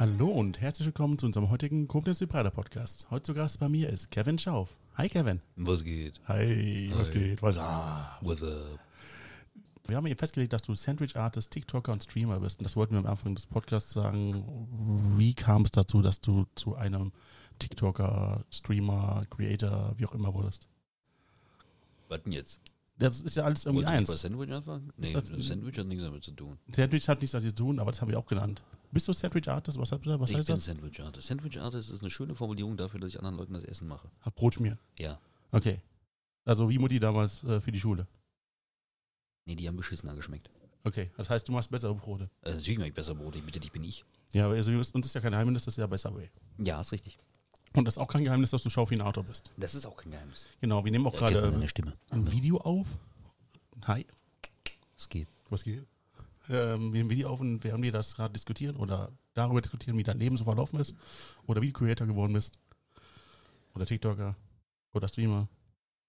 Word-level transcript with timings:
Hallo 0.00 0.28
und 0.28 0.62
herzlich 0.62 0.86
willkommen 0.86 1.18
zu 1.18 1.26
unserem 1.26 1.50
heutigen 1.50 1.86
Koblenz 1.86 2.22
Vibrator 2.22 2.50
Podcast. 2.50 3.10
Heute 3.10 3.24
zu 3.24 3.34
Gast 3.34 3.60
bei 3.60 3.68
mir 3.68 3.90
ist 3.90 4.10
Kevin 4.10 4.38
Schauf. 4.38 4.74
Hi 4.94 5.10
Kevin. 5.10 5.42
Was 5.56 5.84
geht? 5.84 6.22
Hi, 6.26 6.90
was 6.94 7.10
Hi. 7.10 7.18
geht? 7.18 7.42
Was 7.42 7.58
ah. 7.58 8.16
What's 8.22 8.42
up? 8.42 8.78
Wir 9.86 9.98
haben 9.98 10.06
eben 10.06 10.18
festgelegt, 10.18 10.54
dass 10.54 10.62
du 10.62 10.74
Sandwich 10.74 11.16
Artist, 11.16 11.50
TikToker 11.50 11.92
und 11.92 12.02
Streamer 12.02 12.40
bist. 12.40 12.60
Und 12.60 12.64
das 12.64 12.76
wollten 12.76 12.94
wir 12.94 13.00
am 13.00 13.04
Anfang 13.04 13.34
des 13.34 13.46
Podcasts 13.46 13.92
sagen. 13.92 14.42
Wie 15.18 15.34
kam 15.34 15.64
es 15.64 15.70
dazu, 15.70 16.00
dass 16.00 16.22
du 16.22 16.46
zu 16.54 16.76
einem 16.76 17.12
TikToker, 17.58 18.46
Streamer, 18.50 19.24
Creator, 19.28 19.92
wie 19.98 20.06
auch 20.06 20.14
immer 20.14 20.32
wurdest? 20.32 20.66
Was 22.08 22.22
denn 22.22 22.32
jetzt? 22.32 22.62
Das 23.00 23.20
ist 23.20 23.34
ja 23.36 23.44
alles 23.44 23.64
irgendwie 23.66 23.84
du 23.84 23.90
nicht 23.92 24.06
bei 24.06 24.12
eins. 24.12 24.20
Sandwich 24.22 24.50
anfangen? 24.52 24.92
Nee, 24.96 25.12
das- 25.12 25.24
das 25.30 25.46
Sandwich 25.46 25.78
hat 25.78 25.86
nichts 25.86 26.04
damit 26.04 26.22
zu 26.24 26.32
tun. 26.32 26.58
Sandwich 26.74 27.08
hat 27.08 27.20
nichts 27.20 27.32
damit 27.32 27.48
zu 27.48 27.54
tun, 27.54 27.78
aber 27.80 27.90
das 27.90 28.00
habe 28.00 28.10
ich 28.12 28.16
auch 28.16 28.26
genannt. 28.26 28.62
Bist 28.92 29.06
du 29.08 29.12
Sandwich 29.12 29.48
Artist? 29.48 29.78
Was, 29.78 29.90
was 29.92 30.00
ich 30.30 30.36
heißt 30.36 30.46
bin 30.48 30.56
das? 30.56 30.64
Sandwich 30.64 31.00
Artist. 31.00 31.26
Sandwich 31.28 31.60
Artist 31.60 31.90
ist 31.90 32.00
eine 32.00 32.10
schöne 32.10 32.34
Formulierung 32.34 32.76
dafür, 32.76 33.00
dass 33.00 33.10
ich 33.10 33.18
anderen 33.18 33.36
Leuten 33.36 33.52
das 33.54 33.64
Essen 33.64 33.88
mache. 33.88 34.10
Hat 34.20 34.34
Brot 34.34 34.54
schmieren. 34.54 34.78
Ja. 34.98 35.18
Okay. 35.52 35.80
Also 36.44 36.68
wie 36.70 36.78
Mutti 36.78 36.98
damals 37.00 37.42
äh, 37.44 37.60
für 37.60 37.72
die 37.72 37.80
Schule. 37.80 38.06
Nee, 39.46 39.56
die 39.56 39.66
haben 39.68 39.76
beschissener 39.76 40.14
geschmeckt. 40.14 40.50
Okay, 40.84 41.10
das 41.16 41.28
heißt, 41.28 41.46
du 41.46 41.52
machst 41.52 41.70
bessere 41.70 41.94
Brote. 41.94 42.30
Äh, 42.42 42.54
natürlich 42.54 42.78
mache 42.78 42.88
ich 42.88 42.94
besser 42.94 43.14
Brot. 43.14 43.36
Ich 43.36 43.42
bitte 43.44 43.60
dich, 43.60 43.70
bin 43.70 43.84
ich. 43.84 44.04
Ja, 44.32 44.46
aber 44.46 44.54
also, 44.54 44.72
uns 44.72 44.90
ist 44.94 45.14
ja 45.14 45.20
kein 45.20 45.32
Geheimnis, 45.32 45.64
das 45.64 45.74
ist 45.74 45.78
ja 45.78 45.86
bei 45.86 45.98
Subway. 45.98 46.30
Ja, 46.58 46.80
ist 46.80 46.92
richtig. 46.92 47.18
Und 47.74 47.84
das 47.84 47.94
ist 47.94 47.98
auch 47.98 48.08
kein 48.08 48.24
Geheimnis, 48.24 48.50
dass 48.50 48.62
du 48.62 48.70
Schaufinator 48.70 49.22
bist. 49.22 49.50
Das 49.56 49.74
ist 49.74 49.86
auch 49.86 49.96
kein 49.96 50.10
Geheimnis. 50.12 50.44
Genau, 50.60 50.84
wir 50.84 50.90
nehmen 50.90 51.06
auch 51.06 51.16
gerade 51.16 51.38
äh, 51.40 51.68
Stimme. 51.68 51.96
ein 52.10 52.30
Video 52.32 52.58
auf. 52.58 52.86
Hi, 53.86 54.04
Es 54.98 55.08
geht. 55.08 55.28
was 55.48 55.62
geht? 55.64 55.86
Ähm, 56.48 56.92
wir 56.92 56.98
nehmen 56.98 57.06
ein 57.06 57.10
Video 57.10 57.30
auf 57.30 57.40
und 57.40 57.62
während 57.62 57.82
wir 57.84 57.92
das 57.92 58.16
gerade 58.16 58.32
diskutieren 58.32 58.76
oder 58.76 59.12
darüber 59.34 59.60
diskutieren, 59.60 59.96
wie 59.96 60.02
dein 60.02 60.18
Leben 60.18 60.36
so 60.36 60.44
verlaufen 60.44 60.80
ist 60.80 60.96
oder 61.46 61.62
wie 61.62 61.68
du 61.72 61.78
Creator 61.78 62.06
geworden 62.06 62.32
bist 62.32 62.58
oder 63.74 63.86
TikToker 63.86 64.34
oder 64.92 65.06
Streamer, 65.08 65.48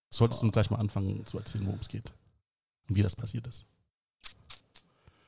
solltest 0.10 0.42
du 0.42 0.50
gleich 0.52 0.70
mal 0.72 0.80
anfangen 0.80 1.26
zu 1.28 1.38
erzählen, 1.38 1.66
worum 1.68 1.80
es 1.80 1.88
geht 1.88 2.12
und 2.90 2.96
wie 2.96 3.04
das 3.04 3.16
passiert 3.16 3.46
ist. 3.46 3.66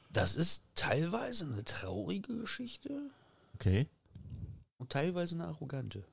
Das 0.10 0.36
ist 0.36 0.64
teilweise 0.76 1.46
eine 1.46 1.64
traurige 1.64 2.36
Geschichte 2.40 3.12
Okay, 3.56 3.88
und 4.78 4.92
teilweise 4.92 5.36
eine 5.36 5.46
arrogante. 5.46 6.04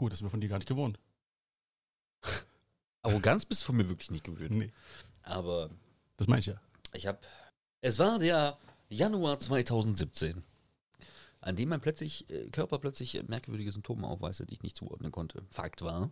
Gut, 0.00 0.12
das 0.12 0.18
sind 0.18 0.26
wir 0.26 0.30
von 0.30 0.40
dir 0.40 0.48
gar 0.48 0.56
nicht 0.56 0.68
gewohnt. 0.68 0.98
Arroganz 3.02 3.44
bist 3.44 3.60
du 3.60 3.66
von 3.66 3.76
mir 3.76 3.88
wirklich 3.88 4.10
nicht 4.10 4.24
gewöhnt. 4.24 4.50
Nee, 4.52 4.72
Aber 5.22 5.68
das 6.16 6.26
meine 6.26 6.40
ich 6.40 6.46
ja. 6.46 6.60
Ich 6.94 7.06
habe. 7.06 7.18
Es 7.82 7.98
war 7.98 8.18
der 8.18 8.58
Januar 8.88 9.38
2017, 9.38 10.42
an 11.40 11.56
dem 11.56 11.68
mein 11.68 11.82
plötzlich, 11.82 12.28
äh, 12.30 12.48
Körper 12.48 12.78
plötzlich 12.78 13.22
merkwürdige 13.28 13.70
Symptome 13.72 14.06
aufweiste, 14.06 14.46
die 14.46 14.54
ich 14.54 14.62
nicht 14.62 14.76
zuordnen 14.76 15.12
konnte. 15.12 15.44
Fakt 15.50 15.82
war, 15.82 16.10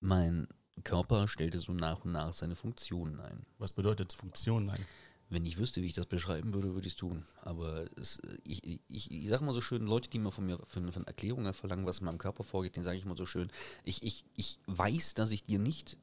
mein 0.00 0.48
Körper 0.82 1.28
stellte 1.28 1.60
so 1.60 1.72
nach 1.72 2.04
und 2.04 2.12
nach 2.12 2.32
seine 2.32 2.56
Funktionen 2.56 3.20
ein. 3.20 3.44
Was 3.58 3.74
bedeutet 3.74 4.14
Funktion? 4.14 4.66
Nein. 4.66 4.86
Wenn 5.28 5.44
ich 5.44 5.58
wüsste, 5.58 5.82
wie 5.82 5.86
ich 5.86 5.94
das 5.94 6.06
beschreiben 6.06 6.54
würde, 6.54 6.74
würde 6.74 6.86
ich 6.86 6.92
es 6.92 6.98
tun. 6.98 7.24
Aber 7.42 7.86
es, 7.96 8.20
ich, 8.44 8.80
ich, 8.88 9.10
ich 9.10 9.28
sage 9.28 9.44
mal 9.44 9.52
so 9.52 9.60
schön, 9.60 9.84
Leute, 9.84 10.08
die 10.08 10.20
mal 10.20 10.30
von 10.30 10.46
mir 10.46 10.58
von, 10.66 10.92
von 10.92 11.04
Erklärungen 11.04 11.52
verlangen, 11.52 11.84
was 11.84 11.98
in 11.98 12.04
meinem 12.04 12.18
Körper 12.18 12.44
vorgeht, 12.44 12.76
denen 12.76 12.84
sage 12.84 12.96
ich 12.96 13.04
mal 13.04 13.16
so 13.16 13.26
schön, 13.26 13.50
ich, 13.82 14.02
ich, 14.04 14.24
ich 14.34 14.60
weiß, 14.66 15.14
dass 15.14 15.32
ich 15.32 15.44
dir 15.44 15.58
nicht 15.58 15.98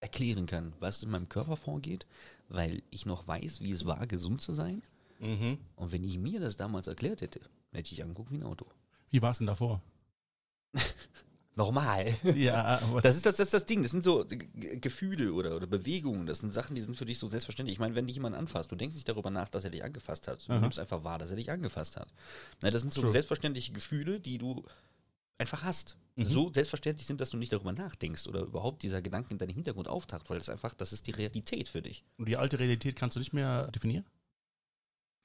erklären 0.00 0.46
kann, 0.46 0.72
was 0.80 1.02
in 1.02 1.10
meinem 1.10 1.28
Körper 1.28 1.56
vorgeht, 1.56 2.06
weil 2.48 2.82
ich 2.90 3.04
noch 3.04 3.26
weiß, 3.26 3.60
wie 3.60 3.72
es 3.72 3.84
war, 3.84 4.06
gesund 4.06 4.40
zu 4.40 4.54
sein. 4.54 4.82
Mhm. 5.18 5.58
Und 5.76 5.92
wenn 5.92 6.04
ich 6.04 6.16
mir 6.18 6.40
das 6.40 6.56
damals 6.56 6.86
erklärt 6.86 7.20
hätte, 7.20 7.40
hätte 7.72 7.92
ich 7.92 8.02
angeguckt 8.02 8.30
wie 8.30 8.36
ein 8.36 8.44
Auto. 8.44 8.66
Wie 9.10 9.22
war 9.22 9.32
es 9.32 9.38
denn 9.38 9.46
davor? 9.46 9.82
Normal. 11.56 12.14
Ja, 12.36 12.80
Das 13.02 13.16
ist 13.16 13.26
das, 13.26 13.36
das, 13.36 13.48
ist 13.48 13.54
das 13.54 13.66
Ding. 13.66 13.82
Das 13.82 13.90
sind 13.90 14.04
so 14.04 14.24
Gefühle 14.54 15.32
oder, 15.32 15.56
oder 15.56 15.66
Bewegungen. 15.66 16.26
Das 16.26 16.38
sind 16.38 16.52
Sachen, 16.52 16.74
die 16.74 16.80
sind 16.80 16.96
für 16.96 17.04
dich 17.04 17.18
so 17.18 17.26
selbstverständlich. 17.26 17.74
Ich 17.74 17.80
meine, 17.80 17.94
wenn 17.94 18.06
dich 18.06 18.16
jemand 18.16 18.36
anfasst, 18.36 18.70
du 18.70 18.76
denkst 18.76 18.94
nicht 18.94 19.08
darüber 19.08 19.30
nach, 19.30 19.48
dass 19.48 19.64
er 19.64 19.70
dich 19.70 19.82
angefasst 19.82 20.28
hat. 20.28 20.48
Du 20.48 20.52
Aha. 20.52 20.60
nimmst 20.60 20.78
einfach 20.78 21.02
wahr, 21.04 21.18
dass 21.18 21.30
er 21.30 21.36
dich 21.36 21.50
angefasst 21.50 21.96
hat. 21.96 22.08
Na, 22.62 22.70
das 22.70 22.82
sind 22.82 22.92
so 22.92 23.02
True. 23.02 23.12
selbstverständliche 23.12 23.72
Gefühle, 23.72 24.20
die 24.20 24.38
du 24.38 24.64
einfach 25.38 25.62
hast. 25.64 25.96
Mhm. 26.16 26.24
So 26.24 26.52
selbstverständlich 26.52 27.06
sind, 27.06 27.20
dass 27.20 27.30
du 27.30 27.36
nicht 27.36 27.52
darüber 27.52 27.72
nachdenkst 27.72 28.26
oder 28.28 28.42
überhaupt 28.42 28.82
dieser 28.82 29.02
Gedanke 29.02 29.30
in 29.32 29.38
deinem 29.38 29.54
Hintergrund 29.54 29.88
auftaucht, 29.88 30.30
weil 30.30 30.38
das 30.38 30.48
einfach, 30.48 30.74
das 30.74 30.92
ist 30.92 31.06
die 31.06 31.12
Realität 31.12 31.68
für 31.68 31.82
dich. 31.82 32.04
Und 32.18 32.28
die 32.28 32.36
alte 32.36 32.58
Realität 32.58 32.94
kannst 32.96 33.16
du 33.16 33.20
nicht 33.20 33.32
mehr 33.32 33.68
definieren? 33.68 34.04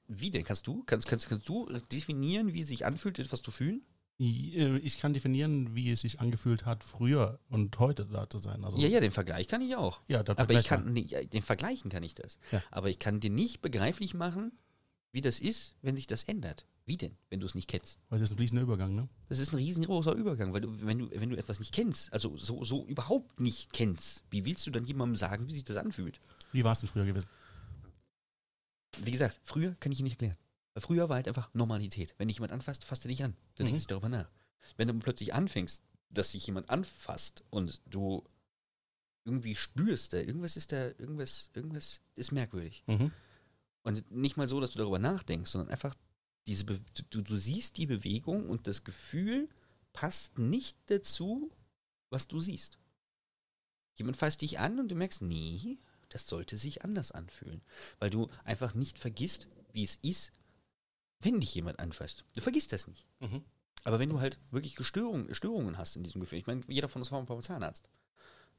Wie 0.08 0.30
denn? 0.30 0.44
Kannst 0.44 0.66
du? 0.66 0.82
Kannst, 0.86 1.06
kannst, 1.06 1.28
kannst 1.28 1.48
du 1.48 1.66
definieren, 1.92 2.54
wie 2.54 2.62
es 2.62 2.68
sich 2.68 2.84
anfühlt, 2.86 3.18
etwas 3.18 3.42
zu 3.42 3.50
fühlen? 3.50 3.82
Ich 4.18 4.56
äh, 4.56 4.78
ich 4.78 4.98
kann 4.98 5.12
definieren, 5.12 5.74
wie 5.74 5.90
es 5.90 6.00
sich 6.00 6.20
angefühlt 6.20 6.64
hat, 6.64 6.84
früher 6.84 7.38
und 7.48 7.78
heute 7.78 8.06
da 8.06 8.28
zu 8.28 8.38
sein. 8.38 8.64
Also, 8.64 8.78
Ja, 8.78 8.88
ja, 8.88 9.00
den 9.00 9.10
Vergleich 9.10 9.46
kann 9.46 9.60
ich 9.60 9.76
auch. 9.76 10.00
Ja, 10.08 10.24
Aber 10.26 10.54
ich 10.54 10.66
kann, 10.66 10.92
nee, 10.92 11.04
den 11.04 11.42
Vergleichen 11.42 11.90
kann 11.90 12.02
ich 12.02 12.14
das. 12.14 12.38
Ja. 12.50 12.62
Aber 12.70 12.88
ich 12.88 12.98
kann 12.98 13.20
dir 13.20 13.30
nicht 13.30 13.60
begreiflich 13.60 14.14
machen, 14.14 14.52
wie 15.12 15.20
das 15.20 15.40
ist, 15.40 15.76
wenn 15.82 15.96
sich 15.96 16.06
das 16.06 16.24
ändert. 16.24 16.66
Wie 16.86 16.96
denn, 16.96 17.16
wenn 17.30 17.40
du 17.40 17.46
es 17.46 17.54
nicht 17.54 17.68
kennst? 17.68 17.98
Weil 18.08 18.20
das 18.20 18.30
ist 18.30 18.34
ein 18.34 18.38
fließender 18.38 18.62
Übergang, 18.62 18.94
ne? 18.94 19.08
Das 19.28 19.40
ist 19.40 19.52
ein 19.52 19.56
riesengroßer 19.56 20.14
Übergang, 20.14 20.52
weil 20.52 20.60
du, 20.60 20.86
wenn 20.86 21.00
du, 21.00 21.10
wenn 21.10 21.30
du 21.30 21.36
etwas 21.36 21.58
nicht 21.58 21.74
kennst, 21.74 22.12
also 22.12 22.36
so, 22.38 22.62
so 22.62 22.86
überhaupt 22.86 23.40
nicht 23.40 23.72
kennst, 23.72 24.22
wie 24.30 24.44
willst 24.44 24.66
du 24.66 24.70
dann 24.70 24.84
jemandem 24.84 25.16
sagen, 25.16 25.48
wie 25.48 25.54
sich 25.54 25.64
das 25.64 25.76
anfühlt? 25.76 26.20
Wie 26.52 26.62
war 26.62 26.72
es 26.72 26.80
denn 26.80 26.88
früher 26.88 27.04
gewesen? 27.04 27.28
Wie 29.02 29.10
gesagt, 29.10 29.40
früher 29.42 29.74
kann 29.80 29.90
ich 29.90 29.98
ihn 29.98 30.04
nicht 30.04 30.12
erklären. 30.12 30.36
Weil 30.76 30.82
früher 30.82 31.08
war 31.08 31.16
halt 31.16 31.26
einfach 31.26 31.48
Normalität. 31.54 32.14
Wenn 32.18 32.28
dich 32.28 32.36
jemand 32.36 32.52
anfasst, 32.52 32.84
fasst 32.84 33.06
er 33.06 33.08
dich 33.08 33.24
an. 33.24 33.34
Dann 33.54 33.64
Mhm. 33.64 33.68
denkst 33.68 33.86
du 33.86 33.94
darüber 33.94 34.10
nach. 34.10 34.30
Wenn 34.76 34.88
du 34.88 34.94
plötzlich 34.98 35.32
anfängst, 35.32 35.82
dass 36.10 36.32
sich 36.32 36.46
jemand 36.46 36.68
anfasst 36.68 37.44
und 37.48 37.80
du 37.86 38.22
irgendwie 39.24 39.56
spürst, 39.56 40.12
da 40.12 40.18
irgendwas 40.18 40.58
ist 40.58 40.72
da, 40.72 40.88
irgendwas, 40.88 41.50
irgendwas 41.54 42.02
ist 42.14 42.30
merkwürdig. 42.30 42.82
Mhm. 42.88 43.10
Und 43.84 44.10
nicht 44.10 44.36
mal 44.36 44.50
so, 44.50 44.60
dass 44.60 44.72
du 44.72 44.78
darüber 44.78 44.98
nachdenkst, 44.98 45.50
sondern 45.50 45.70
einfach 45.70 45.94
diese 46.46 46.66
Be 46.66 46.78
du, 47.08 47.22
du 47.22 47.36
siehst 47.38 47.78
die 47.78 47.86
Bewegung 47.86 48.50
und 48.50 48.66
das 48.66 48.84
Gefühl 48.84 49.48
passt 49.94 50.38
nicht 50.38 50.76
dazu, 50.90 51.50
was 52.10 52.28
du 52.28 52.38
siehst. 52.38 52.78
Jemand 53.94 54.18
fasst 54.18 54.42
dich 54.42 54.58
an 54.58 54.78
und 54.78 54.88
du 54.88 54.94
merkst, 54.94 55.22
nee, 55.22 55.78
das 56.10 56.26
sollte 56.26 56.58
sich 56.58 56.84
anders 56.84 57.12
anfühlen. 57.12 57.62
Weil 57.98 58.10
du 58.10 58.28
einfach 58.44 58.74
nicht 58.74 58.98
vergisst, 58.98 59.48
wie 59.72 59.82
es 59.84 59.96
ist, 60.02 60.32
wenn 61.20 61.40
dich 61.40 61.54
jemand 61.54 61.78
anfasst. 61.78 62.24
Du 62.34 62.40
vergisst 62.40 62.72
das 62.72 62.86
nicht. 62.86 63.06
Mhm. 63.20 63.42
Aber 63.84 63.98
wenn 63.98 64.08
du 64.08 64.20
halt 64.20 64.38
wirklich 64.50 64.76
Störungen, 64.84 65.32
Störungen 65.34 65.78
hast 65.78 65.96
in 65.96 66.02
diesem 66.02 66.20
Gefühl, 66.20 66.38
ich 66.38 66.46
meine, 66.46 66.62
jeder 66.68 66.88
von 66.88 67.02
uns 67.02 67.12
war 67.12 67.20
mal 67.20 67.26
beim 67.26 67.42
Zahnarzt. 67.42 67.88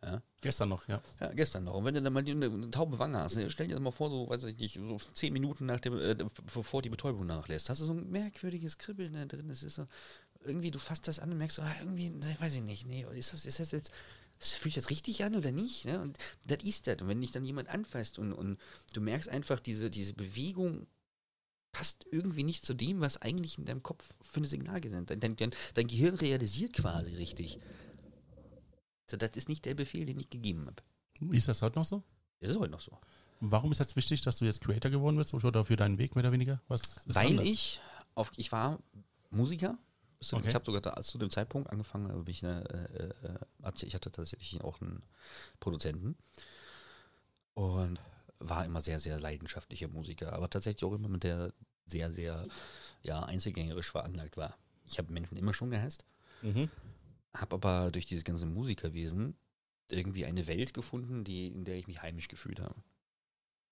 Ja, 0.03 0.21
Gestern 0.41 0.69
noch, 0.69 0.87
ja. 0.87 1.01
ja, 1.19 1.33
gestern 1.33 1.63
noch. 1.63 1.73
Und 1.73 1.85
wenn 1.85 1.95
du 1.95 2.01
dann 2.03 2.13
mal 2.13 2.23
die- 2.23 2.31
eine, 2.31 2.45
eine 2.45 2.69
taube 2.69 2.99
Wange 2.99 3.17
hast, 3.19 3.35
ne, 3.35 3.49
stell 3.49 3.67
dir 3.67 3.73
das 3.73 3.81
mal 3.81 3.89
vor, 3.91 4.11
so, 4.11 4.29
weiß 4.29 4.43
ich 4.43 4.57
nicht, 4.57 4.75
so 4.75 4.97
zehn 5.13 5.33
Minuten 5.33 5.65
nach 5.65 5.79
dem, 5.79 5.99
äh, 5.99 6.15
bevor 6.53 6.83
die 6.83 6.89
Betäubung 6.89 7.25
nachlässt, 7.25 7.69
hast 7.69 7.81
du 7.81 7.85
so 7.85 7.93
ein 7.93 8.07
merkwürdiges 8.11 8.77
Kribbeln 8.77 9.13
da 9.13 9.25
drin. 9.25 9.47
Das 9.49 9.63
ist 9.63 9.73
so, 9.75 9.87
irgendwie, 10.45 10.69
du 10.69 10.77
fasst 10.77 11.07
das 11.07 11.17
an 11.19 11.31
und 11.31 11.39
merkst, 11.39 11.59
ah, 11.61 11.75
irgendwie, 11.79 12.11
ne, 12.11 12.35
weiß 12.39 12.53
ich 12.55 12.61
nicht, 12.61 12.85
nee, 12.85 13.05
ist 13.15 13.33
das, 13.33 13.47
ist 13.47 13.59
das 13.59 13.71
jetzt, 13.71 13.91
das 14.37 14.51
fühlt 14.53 14.75
sich 14.75 14.83
jetzt 14.83 14.91
richtig 14.91 15.23
an 15.23 15.35
oder 15.35 15.51
nicht? 15.51 15.85
Ne? 15.85 15.99
Und 15.99 16.19
das 16.45 16.63
ist 16.63 16.85
das. 16.85 17.01
Und 17.01 17.07
wenn 17.07 17.19
dich 17.19 17.31
dann 17.31 17.43
jemand 17.43 17.67
anfasst 17.69 18.19
und, 18.19 18.33
und 18.33 18.59
du 18.93 19.01
merkst 19.01 19.27
einfach, 19.29 19.59
diese, 19.59 19.89
diese 19.89 20.13
Bewegung 20.13 20.85
passt 21.77 22.07
irgendwie 22.09 22.43
nicht 22.43 22.65
zu 22.65 22.73
dem, 22.73 23.01
was 23.01 23.21
eigentlich 23.21 23.59
in 23.59 23.65
deinem 23.65 23.83
Kopf 23.83 24.03
für 24.21 24.41
ein 24.41 24.45
Signal 24.45 24.81
gesendet 24.81 25.21
dein, 25.21 25.35
dein, 25.35 25.51
dein 25.75 25.87
Gehirn 25.87 26.15
realisiert 26.15 26.73
quasi 26.73 27.13
richtig. 27.13 27.59
So, 29.05 29.15
das 29.15 29.35
ist 29.35 29.47
nicht 29.47 29.63
der 29.65 29.75
Befehl, 29.75 30.07
den 30.07 30.19
ich 30.19 30.31
gegeben 30.31 30.65
habe. 30.65 31.35
Ist 31.35 31.47
das 31.47 31.61
heute 31.61 31.77
noch 31.77 31.85
so? 31.85 32.01
Das 32.39 32.49
ist 32.49 32.57
heute 32.57 32.71
noch 32.71 32.79
so. 32.79 32.97
Warum 33.41 33.71
ist 33.71 33.77
jetzt 33.77 33.95
wichtig, 33.95 34.21
dass 34.21 34.37
du 34.37 34.45
jetzt 34.45 34.61
Creator 34.61 34.89
geworden 34.89 35.17
bist 35.17 35.35
oder 35.35 35.65
für 35.65 35.75
deinen 35.75 35.99
Weg 35.99 36.15
mehr 36.15 36.23
oder 36.23 36.31
weniger? 36.31 36.63
Was 36.67 37.01
Weil 37.05 37.27
anders? 37.27 37.45
ich 37.45 37.79
auf, 38.15 38.31
ich 38.37 38.51
war 38.51 38.79
Musiker. 39.29 39.77
Okay. 40.31 40.47
Ich 40.47 40.55
habe 40.55 40.65
sogar 40.65 40.81
da, 40.81 40.99
zu 41.03 41.19
dem 41.19 41.29
Zeitpunkt 41.29 41.69
angefangen, 41.69 42.11
habe 42.11 42.31
ich 42.31 42.43
eine, 42.43 42.67
äh, 42.67 43.67
äh, 43.67 43.71
ich 43.83 43.93
hatte 43.93 44.11
tatsächlich 44.11 44.63
auch 44.63 44.81
einen 44.81 45.03
Produzenten 45.59 46.17
und 47.53 47.99
war 48.39 48.65
immer 48.65 48.81
sehr, 48.81 48.99
sehr 48.99 49.19
leidenschaftlicher 49.19 49.87
Musiker, 49.87 50.33
aber 50.33 50.49
tatsächlich 50.49 50.83
auch 50.83 50.93
immer 50.93 51.09
mit 51.09 51.23
der 51.23 51.53
sehr, 51.85 52.11
sehr 52.11 52.45
ja, 53.01 53.23
einzelgängerisch 53.23 53.91
veranlagt 53.91 54.37
war. 54.37 54.57
Ich 54.85 54.97
habe 54.97 55.11
Menschen 55.13 55.37
immer 55.37 55.53
schon 55.53 55.69
gehasst, 55.71 56.05
Mhm. 56.41 56.69
habe 57.33 57.55
aber 57.55 57.91
durch 57.91 58.05
dieses 58.05 58.23
ganze 58.23 58.45
Musikerwesen 58.45 59.35
irgendwie 59.89 60.25
eine 60.25 60.47
Welt 60.47 60.73
gefunden, 60.73 61.23
die, 61.23 61.47
in 61.47 61.63
der 61.65 61.75
ich 61.75 61.87
mich 61.87 62.01
heimisch 62.01 62.27
gefühlt 62.27 62.59
habe. 62.59 62.75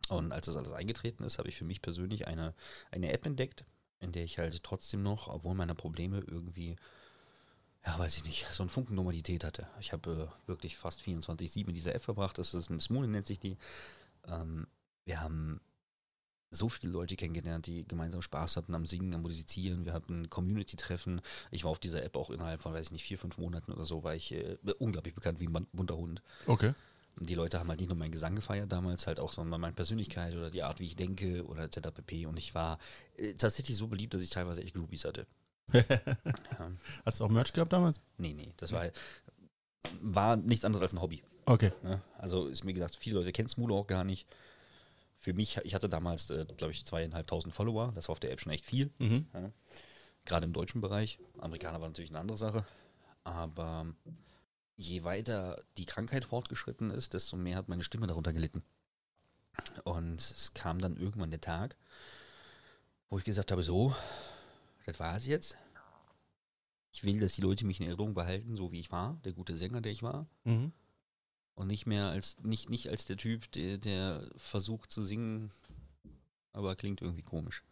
Und 0.09 0.31
als 0.31 0.45
das 0.45 0.55
alles 0.55 0.71
eingetreten 0.71 1.23
ist, 1.23 1.39
habe 1.39 1.49
ich 1.49 1.55
für 1.55 1.65
mich 1.65 1.81
persönlich 1.81 2.27
eine, 2.27 2.53
eine 2.91 3.11
App 3.11 3.25
entdeckt, 3.25 3.65
in 3.99 4.11
der 4.11 4.23
ich 4.23 4.37
halt 4.37 4.63
trotzdem 4.63 5.03
noch, 5.03 5.27
obwohl 5.27 5.55
meine 5.55 5.75
Probleme 5.75 6.19
irgendwie, 6.19 6.75
ja, 7.85 7.97
weiß 7.97 8.17
ich 8.17 8.25
nicht, 8.25 8.45
so 8.51 8.63
eine 8.63 8.69
Funken 8.69 8.95
Normalität 8.95 9.43
hatte. 9.43 9.67
Ich 9.79 9.93
habe 9.93 10.31
äh, 10.45 10.47
wirklich 10.47 10.77
fast 10.77 11.01
24-7 11.01 11.67
in 11.67 11.73
dieser 11.73 11.95
App 11.95 12.03
verbracht. 12.03 12.37
Das 12.37 12.53
ist 12.53 12.69
ein 12.69 12.79
Smoothie, 12.79 13.07
nennt 13.07 13.25
sich 13.27 13.39
die. 13.39 13.57
Ähm, 14.27 14.67
wir 15.05 15.21
haben 15.21 15.61
so 16.55 16.69
viele 16.69 16.91
Leute 16.91 17.15
kennengelernt, 17.15 17.65
die 17.67 17.87
gemeinsam 17.87 18.21
Spaß 18.21 18.57
hatten 18.57 18.75
am 18.75 18.85
Singen, 18.85 19.13
am 19.13 19.21
Musizieren. 19.21 19.85
Wir 19.85 19.93
hatten 19.93 20.29
Community-Treffen. 20.29 21.21
Ich 21.51 21.63
war 21.63 21.71
auf 21.71 21.79
dieser 21.79 22.03
App 22.03 22.15
auch 22.15 22.29
innerhalb 22.29 22.61
von, 22.61 22.73
weiß 22.73 22.87
ich 22.87 22.91
nicht, 22.91 23.03
vier, 23.03 23.17
fünf 23.17 23.37
Monaten 23.37 23.71
oder 23.71 23.85
so, 23.85 24.03
war 24.03 24.15
ich 24.15 24.31
äh, 24.31 24.57
unglaublich 24.79 25.15
bekannt 25.15 25.39
wie 25.39 25.47
ein 25.47 25.67
bunter 25.73 25.97
Hund. 25.97 26.21
Okay. 26.47 26.73
Die 27.17 27.35
Leute 27.35 27.59
haben 27.59 27.69
halt 27.69 27.79
nicht 27.79 27.87
nur 27.87 27.97
meinen 27.97 28.11
Gesang 28.11 28.35
gefeiert 28.35 28.71
damals, 28.71 29.07
halt 29.07 29.19
auch 29.19 29.31
sondern 29.31 29.61
meine 29.61 29.73
Persönlichkeit 29.73 30.33
oder 30.35 30.49
die 30.49 30.63
Art, 30.63 30.79
wie 30.79 30.85
ich 30.85 30.97
denke 30.97 31.45
oder 31.45 31.63
etc. 31.63 31.91
pp. 31.93 32.25
Und 32.25 32.37
ich 32.37 32.53
war 32.55 32.77
äh, 33.17 33.33
tatsächlich 33.33 33.77
so 33.77 33.87
beliebt, 33.87 34.13
dass 34.13 34.21
ich 34.21 34.29
teilweise 34.29 34.61
echt 34.61 34.75
Groupies 34.75 35.05
hatte. 35.05 35.25
ja. 35.73 36.71
Hast 37.05 37.19
du 37.19 37.25
auch 37.25 37.29
Merch 37.29 37.53
gehabt 37.53 37.73
damals? 37.73 37.99
Nee, 38.17 38.33
nee, 38.33 38.53
das 38.57 38.71
war, 38.71 38.85
war 40.01 40.35
nichts 40.35 40.65
anderes 40.65 40.83
als 40.83 40.93
ein 40.93 41.01
Hobby. 41.01 41.23
Okay. 41.45 41.71
Ne? 41.83 42.01
Also 42.17 42.47
ist 42.47 42.63
mir 42.63 42.73
gesagt, 42.73 42.95
viele 42.95 43.17
Leute 43.17 43.31
kennen 43.31 43.49
Smulo 43.49 43.77
auch 43.77 43.87
gar 43.87 44.03
nicht. 44.03 44.27
Für 45.15 45.33
mich, 45.33 45.57
ich 45.63 45.73
hatte 45.73 45.89
damals, 45.89 46.29
äh, 46.29 46.45
glaube 46.57 46.71
ich, 46.71 46.85
zweieinhalbtausend 46.85 47.53
Follower. 47.53 47.91
Das 47.95 48.07
war 48.07 48.13
auf 48.13 48.19
der 48.19 48.31
App 48.31 48.41
schon 48.41 48.51
echt 48.51 48.65
viel. 48.65 48.91
Mhm. 48.99 49.27
Ja. 49.33 49.51
Gerade 50.25 50.45
im 50.45 50.53
deutschen 50.53 50.81
Bereich. 50.81 51.19
Amerikaner 51.39 51.81
war 51.81 51.87
natürlich 51.87 52.11
eine 52.11 52.19
andere 52.19 52.37
Sache. 52.37 52.65
Aber 53.23 53.87
je 54.75 55.03
weiter 55.03 55.63
die 55.77 55.85
Krankheit 55.85 56.25
fortgeschritten 56.25 56.91
ist, 56.91 57.13
desto 57.13 57.37
mehr 57.37 57.57
hat 57.57 57.69
meine 57.69 57.83
Stimme 57.83 58.07
darunter 58.07 58.33
gelitten. 58.33 58.63
Und 59.83 60.19
es 60.19 60.53
kam 60.53 60.79
dann 60.79 60.97
irgendwann 60.97 61.31
der 61.31 61.41
Tag, 61.41 61.77
wo 63.09 63.17
ich 63.17 63.23
gesagt 63.23 63.51
habe, 63.51 63.63
so, 63.63 63.95
das 64.85 64.99
war 64.99 65.15
es 65.15 65.25
jetzt. 65.25 65.55
Ich 66.91 67.03
will, 67.03 67.19
dass 67.19 67.33
die 67.33 67.41
Leute 67.41 67.65
mich 67.65 67.79
in 67.79 67.87
Erinnerung 67.87 68.13
behalten, 68.13 68.55
so 68.55 68.71
wie 68.71 68.79
ich 68.79 68.91
war, 68.91 69.17
der 69.25 69.33
gute 69.33 69.57
Sänger, 69.57 69.81
der 69.81 69.91
ich 69.91 70.03
war. 70.03 70.27
Mhm. 70.43 70.71
Und 71.55 71.67
nicht 71.67 71.85
mehr 71.85 72.07
als, 72.09 72.37
nicht, 72.43 72.69
nicht 72.69 72.89
als 72.89 73.05
der 73.05 73.17
Typ, 73.17 73.49
der, 73.53 73.77
der 73.77 74.29
versucht 74.35 74.91
zu 74.91 75.03
singen, 75.03 75.51
aber 76.51 76.75
klingt 76.75 77.01
irgendwie 77.01 77.23
komisch. 77.23 77.63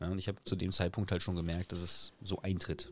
Ja, 0.00 0.08
und 0.08 0.18
ich 0.18 0.28
habe 0.28 0.42
zu 0.44 0.56
dem 0.56 0.72
Zeitpunkt 0.72 1.10
halt 1.10 1.22
schon 1.22 1.36
gemerkt, 1.36 1.72
dass 1.72 1.80
es 1.80 2.12
so 2.22 2.40
eintritt. 2.42 2.90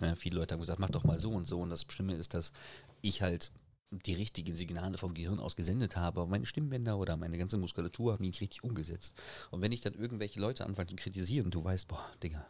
Ja, 0.00 0.16
viele 0.16 0.36
Leute 0.36 0.52
haben 0.54 0.60
gesagt, 0.60 0.78
mach 0.80 0.90
doch 0.90 1.04
mal 1.04 1.18
so 1.18 1.30
und 1.30 1.46
so. 1.46 1.60
Und 1.60 1.70
das 1.70 1.86
Schlimme 1.88 2.14
ist, 2.14 2.34
dass 2.34 2.52
ich 3.00 3.22
halt 3.22 3.50
die 3.90 4.12
richtigen 4.14 4.54
Signale 4.54 4.98
vom 4.98 5.14
Gehirn 5.14 5.40
aus 5.40 5.56
gesendet 5.56 5.96
habe, 5.96 6.20
aber 6.20 6.28
meine 6.28 6.44
Stimmbänder 6.44 6.98
oder 6.98 7.16
meine 7.16 7.38
ganze 7.38 7.56
Muskulatur 7.56 8.12
haben 8.12 8.22
die 8.22 8.28
nicht 8.28 8.42
richtig 8.42 8.62
umgesetzt. 8.64 9.14
Und 9.50 9.62
wenn 9.62 9.72
ich 9.72 9.80
dann 9.80 9.94
irgendwelche 9.94 10.40
Leute 10.40 10.66
anfange 10.66 10.90
zu 10.90 10.96
kritisieren, 10.96 11.50
du 11.50 11.64
weißt, 11.64 11.88
boah, 11.88 12.04
Digga, 12.22 12.46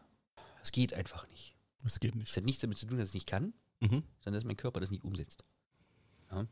es 0.64 0.72
geht 0.72 0.94
einfach 0.94 1.28
nicht. 1.28 1.54
Das 1.84 2.00
geht 2.00 2.10
Es 2.12 2.16
nicht. 2.18 2.36
hat 2.36 2.44
nichts 2.44 2.60
damit 2.60 2.78
zu 2.78 2.86
tun, 2.86 2.98
dass 2.98 3.10
ich 3.10 3.10
es 3.10 3.14
nicht 3.14 3.28
kann, 3.28 3.52
Mhm. 3.80 4.02
sondern 4.24 4.34
dass 4.34 4.44
mein 4.44 4.56
Körper 4.56 4.80
das 4.80 4.90
nicht 4.90 5.04
umsetzt. 5.04 5.44
Ja? 6.30 6.46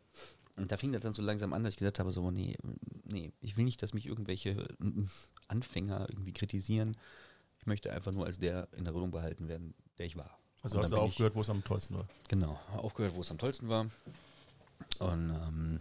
Und 0.56 0.72
da 0.72 0.76
fing 0.76 0.92
das 0.92 1.02
dann 1.02 1.12
so 1.12 1.22
langsam 1.22 1.52
an, 1.52 1.64
dass 1.64 1.74
ich 1.74 1.78
gesagt 1.78 1.98
habe, 1.98 2.10
so, 2.10 2.30
nee, 2.30 2.56
nee, 3.04 3.32
ich 3.40 3.56
will 3.56 3.64
nicht, 3.64 3.82
dass 3.82 3.92
mich 3.92 4.06
irgendwelche 4.06 4.50
äh, 4.50 5.04
Anfänger 5.48 6.08
irgendwie 6.08 6.32
kritisieren. 6.32 6.96
Ich 7.58 7.66
möchte 7.66 7.92
einfach 7.92 8.12
nur 8.12 8.26
als 8.26 8.38
der 8.38 8.68
in 8.72 8.86
Erinnerung 8.86 9.10
behalten 9.10 9.48
werden, 9.48 9.74
der 9.98 10.06
ich 10.06 10.16
war. 10.16 10.38
Also 10.62 10.78
hast 10.78 10.92
du 10.92 10.96
aufgehört, 10.96 11.34
wo 11.34 11.42
es 11.42 11.50
am 11.50 11.62
tollsten 11.62 11.94
war. 11.94 12.08
Genau, 12.28 12.58
aufgehört, 12.72 13.14
wo 13.14 13.20
es 13.20 13.30
am 13.30 13.38
tollsten 13.38 13.68
war. 13.68 13.86
Und 14.98 15.30
ähm, 15.30 15.80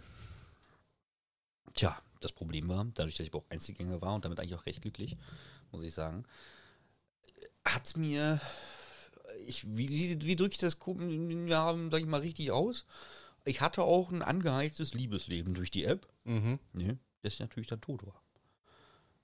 tja, 1.74 1.98
das 2.20 2.32
Problem 2.32 2.68
war, 2.68 2.84
dadurch, 2.94 3.16
dass 3.16 3.26
ich 3.26 3.34
auch 3.34 3.44
Einzelgänger 3.48 4.00
war 4.00 4.14
und 4.14 4.24
damit 4.24 4.38
eigentlich 4.38 4.54
auch 4.54 4.66
recht 4.66 4.82
glücklich, 4.82 5.16
muss 5.72 5.84
ich 5.84 5.94
sagen, 5.94 6.24
hat 7.64 7.96
mir, 7.96 8.40
ich, 9.46 9.66
wie, 9.76 10.20
wie, 10.22 10.36
drücke 10.36 10.52
ich 10.52 10.58
das, 10.58 10.76
ja, 11.46 11.76
sag 11.90 12.00
ich 12.00 12.06
mal, 12.06 12.20
richtig 12.20 12.50
aus? 12.50 12.84
Ich 13.46 13.60
hatte 13.60 13.82
auch 13.82 14.10
ein 14.10 14.22
angeheiztes 14.22 14.92
Liebesleben 14.92 15.54
durch 15.54 15.70
die 15.70 15.84
App, 15.84 16.06
Mhm. 16.24 16.58
ne, 16.72 16.98
das 17.22 17.38
natürlich 17.38 17.68
dann 17.68 17.80
tot 17.80 18.04
war. 18.04 18.20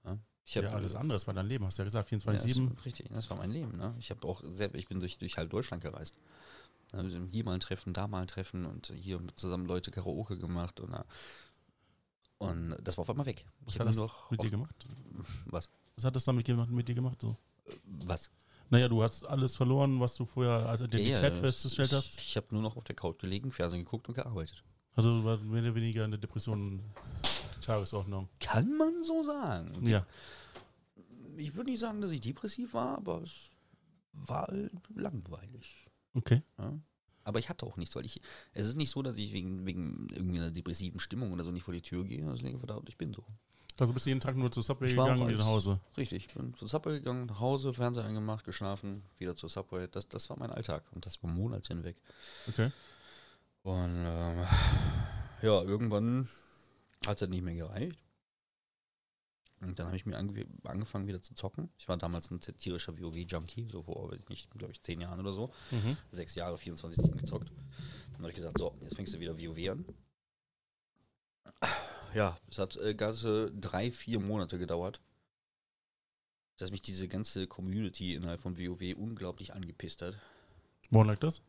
Ja, 0.05 0.19
ich 0.45 0.55
Ja, 0.55 0.71
alles 0.71 0.95
andere, 0.95 1.15
das 1.17 1.27
war 1.27 1.35
dein 1.35 1.47
Leben, 1.49 1.65
hast 1.67 1.79
du 1.79 1.83
ja 1.83 1.85
gesagt, 1.85 2.11
ja, 2.11 2.19
24-7. 2.19 2.75
das, 2.75 2.85
richtig, 2.87 3.09
das 3.11 3.29
war 3.31 3.37
mein 3.37 3.51
Leben. 3.51 3.77
Ne? 3.77 3.95
Ich 3.99 4.11
habe 4.11 4.27
auch 4.27 4.43
sehr, 4.55 4.73
ich 4.75 4.89
bin 4.89 5.01
durch, 5.01 5.19
durch 5.19 5.37
halb 5.37 5.51
Deutschland 5.51 5.83
gereist. 5.83 6.17
Ja, 6.93 7.03
Hier 7.03 7.45
mal 7.45 7.55
ein 7.55 7.61
Treffen, 7.61 7.93
da 7.93 8.07
mal 8.07 8.23
ein 8.23 8.29
Treffen 8.29 8.65
und 8.65 8.93
hier 8.95 9.21
zusammen 9.37 9.67
Leute 9.67 9.91
Karaoke 9.91 10.39
gemacht 10.39 10.79
und, 10.79 10.95
und 12.39 12.77
das 12.83 12.97
war 12.97 13.03
auf 13.03 13.11
einmal 13.11 13.27
weg. 13.27 13.45
Was 13.65 13.75
Ich 13.75 13.81
hat 13.81 13.87
das 13.89 13.97
noch 13.97 14.31
mit 14.31 14.43
dir 14.43 14.51
gemacht? 14.51 14.87
Was? 15.47 15.71
Was 15.97 16.05
hat 16.05 16.15
das 16.17 16.25
damit 16.25 16.47
gemacht, 16.47 16.71
mit 16.71 16.87
dir 16.89 16.95
gemacht? 16.95 17.21
So? 17.21 17.37
Was? 17.85 18.31
Naja, 18.73 18.89
du 18.89 19.03
hast 19.03 19.25
alles 19.25 19.55
verloren, 19.55 20.01
was 20.01 20.15
du 20.15 20.25
vorher 20.25 20.67
als 20.67 20.81
Identität 20.81 21.23
Ja, 21.23 21.31
festgestellt 21.35 21.91
ich, 21.91 21.95
hast. 21.95 22.19
Ich 22.19 22.37
habe 22.39 22.47
nur 22.53 22.63
noch 22.63 22.79
auf 22.79 22.85
der 22.85 22.97
Couch 22.97 23.19
gelegen, 23.19 23.51
Fernsehen 23.51 23.85
geguckt 23.85 24.09
und 24.09 24.15
gearbeitet. 24.15 24.65
Also 24.95 25.23
warst 25.25 25.45
mehr 25.45 25.61
oder 25.61 25.75
weniger 25.75 26.05
eine 26.05 26.19
Depression 26.19 26.81
Tagesordnung. 27.61 28.31
Kann 28.41 28.75
man 28.79 29.05
so 29.05 29.25
sagen. 29.25 29.87
Ja. 29.87 30.07
Ich 31.37 31.55
würde 31.55 31.69
nicht 31.69 31.81
sagen, 31.81 32.01
dass 32.01 32.13
ich 32.13 32.23
depressiv 32.23 32.73
war, 32.73 32.97
aber 32.97 33.21
es 33.21 33.51
war 34.15 34.47
halt 34.47 34.73
langweilig. 34.95 35.87
Okay. 36.15 36.41
Ja. 36.59 36.73
Aber 37.25 37.39
ich 37.41 37.51
hatte 37.51 37.67
auch 37.67 37.77
nichts, 37.77 37.95
weil 37.95 38.07
ich. 38.07 38.23
Es 38.55 38.65
ist 38.65 38.77
nicht 38.77 38.91
so, 38.91 39.03
dass 39.03 39.19
ich 39.19 39.35
wegen, 39.35 39.67
wegen 39.67 40.09
irgendwie 40.11 40.39
einer 40.39 40.51
depressiven 40.51 40.99
Stimmung 40.99 41.33
oder 41.33 41.45
so 41.45 41.51
nicht 41.51 41.65
vor 41.65 41.75
die 41.75 41.83
Tür 41.83 42.05
gehe. 42.05 42.27
Liegt 42.33 42.59
verdammt, 42.59 42.89
ich 42.89 42.97
bin 42.97 43.13
so. 43.13 43.23
Also 43.79 43.93
bist 43.93 44.07
du 44.07 44.11
jeden 44.11 44.21
Tag 44.21 44.37
nur 44.37 44.51
zu 44.51 44.61
Subway 44.61 44.87
Ich 44.87 44.97
gegangen 44.97 45.23
und 45.23 45.29
wieder 45.29 45.39
nach 45.39 45.47
Hause. 45.47 45.81
Richtig, 45.97 46.27
ich 46.27 46.35
bin 46.35 46.55
zur 46.55 46.69
Subway 46.69 46.99
gegangen, 46.99 47.27
nach 47.27 47.41
Hause, 47.41 47.73
Fernseher 47.73 48.05
angemacht, 48.05 48.45
geschlafen, 48.45 49.03
wieder 49.19 49.35
zur 49.35 49.49
Subway. 49.49 49.89
Das, 49.89 50.09
das 50.09 50.29
war 50.31 50.39
mein 50.39 50.51
Alltag 50.51 50.85
und 50.93 51.07
das 51.07 51.23
war 51.23 51.31
Monate 51.31 51.73
hinweg. 51.73 51.97
Okay. 52.49 52.71
Und 53.63 54.05
ähm, 54.07 54.45
ja, 55.43 55.63
irgendwann 55.63 56.29
hat 57.07 57.23
es 57.23 57.29
nicht 57.29 57.43
mehr 57.43 57.55
gereicht. 57.55 57.99
Und 59.63 59.79
dann 59.79 59.87
habe 59.87 59.97
ich 59.97 60.07
mir 60.07 60.19
ange 60.19 60.47
angefangen 60.65 61.07
wieder 61.07 61.23
zu 61.23 61.35
zocken. 61.35 61.71
Ich 61.79 61.89
war 61.89 61.97
damals 61.97 62.31
ein 62.31 62.41
tierischer 62.41 62.99
WoW-Junkie, 62.99 63.69
so 63.71 63.85
vor, 63.85 64.11
weiß 64.11 64.21
ich 64.21 64.29
nicht, 64.29 64.51
glaube 64.51 64.73
ich, 64.73 64.83
zehn 64.83 65.01
Jahren 65.01 65.21
oder 65.21 65.33
so. 65.33 65.53
Mhm. 65.71 65.97
Sechs 66.11 66.35
Jahre, 66.35 66.57
24-7 66.57 67.17
gezockt. 67.17 67.53
Dann 68.13 68.23
habe 68.23 68.31
ich 68.31 68.37
gesagt, 68.37 68.59
so, 68.59 68.77
jetzt 68.81 68.97
fängst 68.97 69.15
du 69.15 69.21
wieder 69.21 69.39
WoW 69.39 69.71
an. 69.71 69.85
Ja, 72.15 72.39
es 72.51 72.59
hat 72.59 72.77
äh, 72.77 72.95
ganze 72.95 73.51
drei, 73.53 73.91
vier 73.91 74.21
Monate 74.21 74.59
gedauert, 74.59 75.01
dass 76.59 76.71
mich 76.71 76.83
diese 76.83 77.09
ganze 77.09 77.47
Community 77.47 78.15
innerhalb 78.15 78.41
von 78.41 78.59
WoW 78.59 78.95
unglaublich 78.97 79.55
angepisst 79.55 80.03
hat. 80.03 80.19
Woran 80.91 81.09
lag 81.09 81.19
das? 81.19 81.41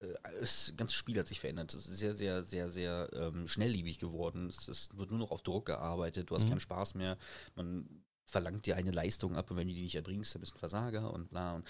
Äh, 0.00 0.14
das 0.40 0.72
ganze 0.76 0.94
Spiel 0.94 1.18
hat 1.18 1.28
sich 1.28 1.40
verändert. 1.40 1.74
Es 1.74 1.86
ist 1.86 1.98
sehr, 1.98 2.14
sehr, 2.14 2.42
sehr, 2.44 2.70
sehr 2.70 3.10
ähm, 3.12 3.46
schnelllebig 3.48 3.98
geworden. 3.98 4.48
Es, 4.48 4.68
ist, 4.68 4.96
wird 4.96 5.10
nur 5.10 5.18
noch 5.18 5.30
auf 5.30 5.42
Druck 5.42 5.66
gearbeitet. 5.66 6.30
Du 6.30 6.34
hast 6.34 6.44
Mhm. 6.44 6.50
keinen 6.50 6.60
Spaß 6.60 6.94
mehr. 6.94 7.18
Man 7.54 8.02
verlangt 8.24 8.66
dir 8.66 8.76
eine 8.76 8.90
Leistung 8.90 9.36
ab 9.36 9.50
und 9.50 9.56
wenn 9.56 9.68
du 9.68 9.74
die 9.74 9.82
nicht 9.82 9.94
erbringst, 9.94 10.34
dann 10.34 10.40
bist 10.40 10.52
du 10.52 10.56
ein 10.56 10.60
Versager 10.60 11.12
und 11.12 11.28
bla. 11.28 11.54
Und 11.56 11.68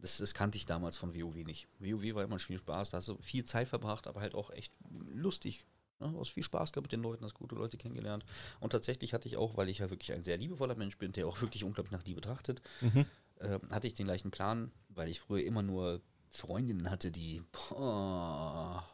das, 0.00 0.18
das 0.18 0.32
kannte 0.32 0.56
ich 0.56 0.64
damals 0.64 0.96
von 0.96 1.14
WoW 1.14 1.34
nicht. 1.44 1.68
WoW 1.80 2.14
war 2.14 2.22
immer 2.24 2.36
ein 2.36 2.40
Spiel 2.40 2.58
Spaß. 2.58 2.90
Da 2.90 2.98
hast 2.98 3.08
du 3.08 3.18
viel 3.18 3.44
Zeit 3.44 3.68
verbracht, 3.68 4.06
aber 4.06 4.20
halt 4.20 4.34
auch 4.34 4.50
echt 4.50 4.72
lustig. 5.12 5.66
Ne? 6.00 6.10
Du 6.12 6.20
hast 6.20 6.30
viel 6.30 6.42
Spaß 6.42 6.72
gehabt 6.72 6.84
mit 6.86 6.92
den 6.92 7.02
Leuten, 7.02 7.24
hast 7.24 7.34
gute 7.34 7.54
Leute 7.54 7.76
kennengelernt. 7.76 8.24
Und 8.60 8.70
tatsächlich 8.70 9.12
hatte 9.14 9.28
ich 9.28 9.36
auch, 9.36 9.56
weil 9.56 9.68
ich 9.68 9.78
ja 9.78 9.90
wirklich 9.90 10.12
ein 10.12 10.22
sehr 10.22 10.36
liebevoller 10.38 10.74
Mensch 10.74 10.96
bin, 10.98 11.12
der 11.12 11.26
auch 11.26 11.40
wirklich 11.40 11.64
unglaublich 11.64 11.92
nach 11.92 12.04
Liebe 12.04 12.20
trachtet, 12.20 12.60
Mhm. 12.80 13.04
ähm, 13.40 13.60
hatte 13.70 13.86
ich 13.86 13.94
den 13.94 14.06
gleichen 14.06 14.30
Plan, 14.30 14.70
weil 14.88 15.08
ich 15.08 15.20
früher 15.20 15.44
immer 15.44 15.62
nur 15.62 16.00
Freundinnen 16.30 16.90
hatte, 16.90 17.10
die 17.10 17.42
boah, 17.52 18.84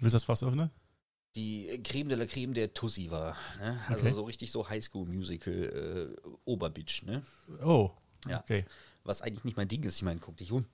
Willst 0.00 0.02
du 0.02 0.08
das 0.16 0.24
Fass 0.24 0.42
öffnen? 0.42 0.70
die 1.36 1.80
Creme 1.82 2.08
de 2.10 2.16
la 2.16 2.26
Creme 2.26 2.54
der 2.54 2.72
Tussi 2.72 3.10
war. 3.10 3.36
Ne? 3.58 3.80
Also 3.88 4.04
Okay. 4.04 4.14
so 4.14 4.22
richtig 4.22 4.52
so 4.52 4.68
Highschool-Musical 4.68 6.14
äh, 6.24 6.30
Oberbitch, 6.44 7.02
ne? 7.02 7.22
Oh. 7.64 7.90
Ja. 8.28 8.38
Okay. 8.40 8.64
Was 9.02 9.20
eigentlich 9.20 9.42
nicht 9.44 9.56
mein 9.56 9.66
Ding 9.66 9.82
ist. 9.82 9.96
Ich 9.96 10.02
meine, 10.02 10.20
guck 10.20 10.36
dich 10.36 10.52
um. 10.52 10.64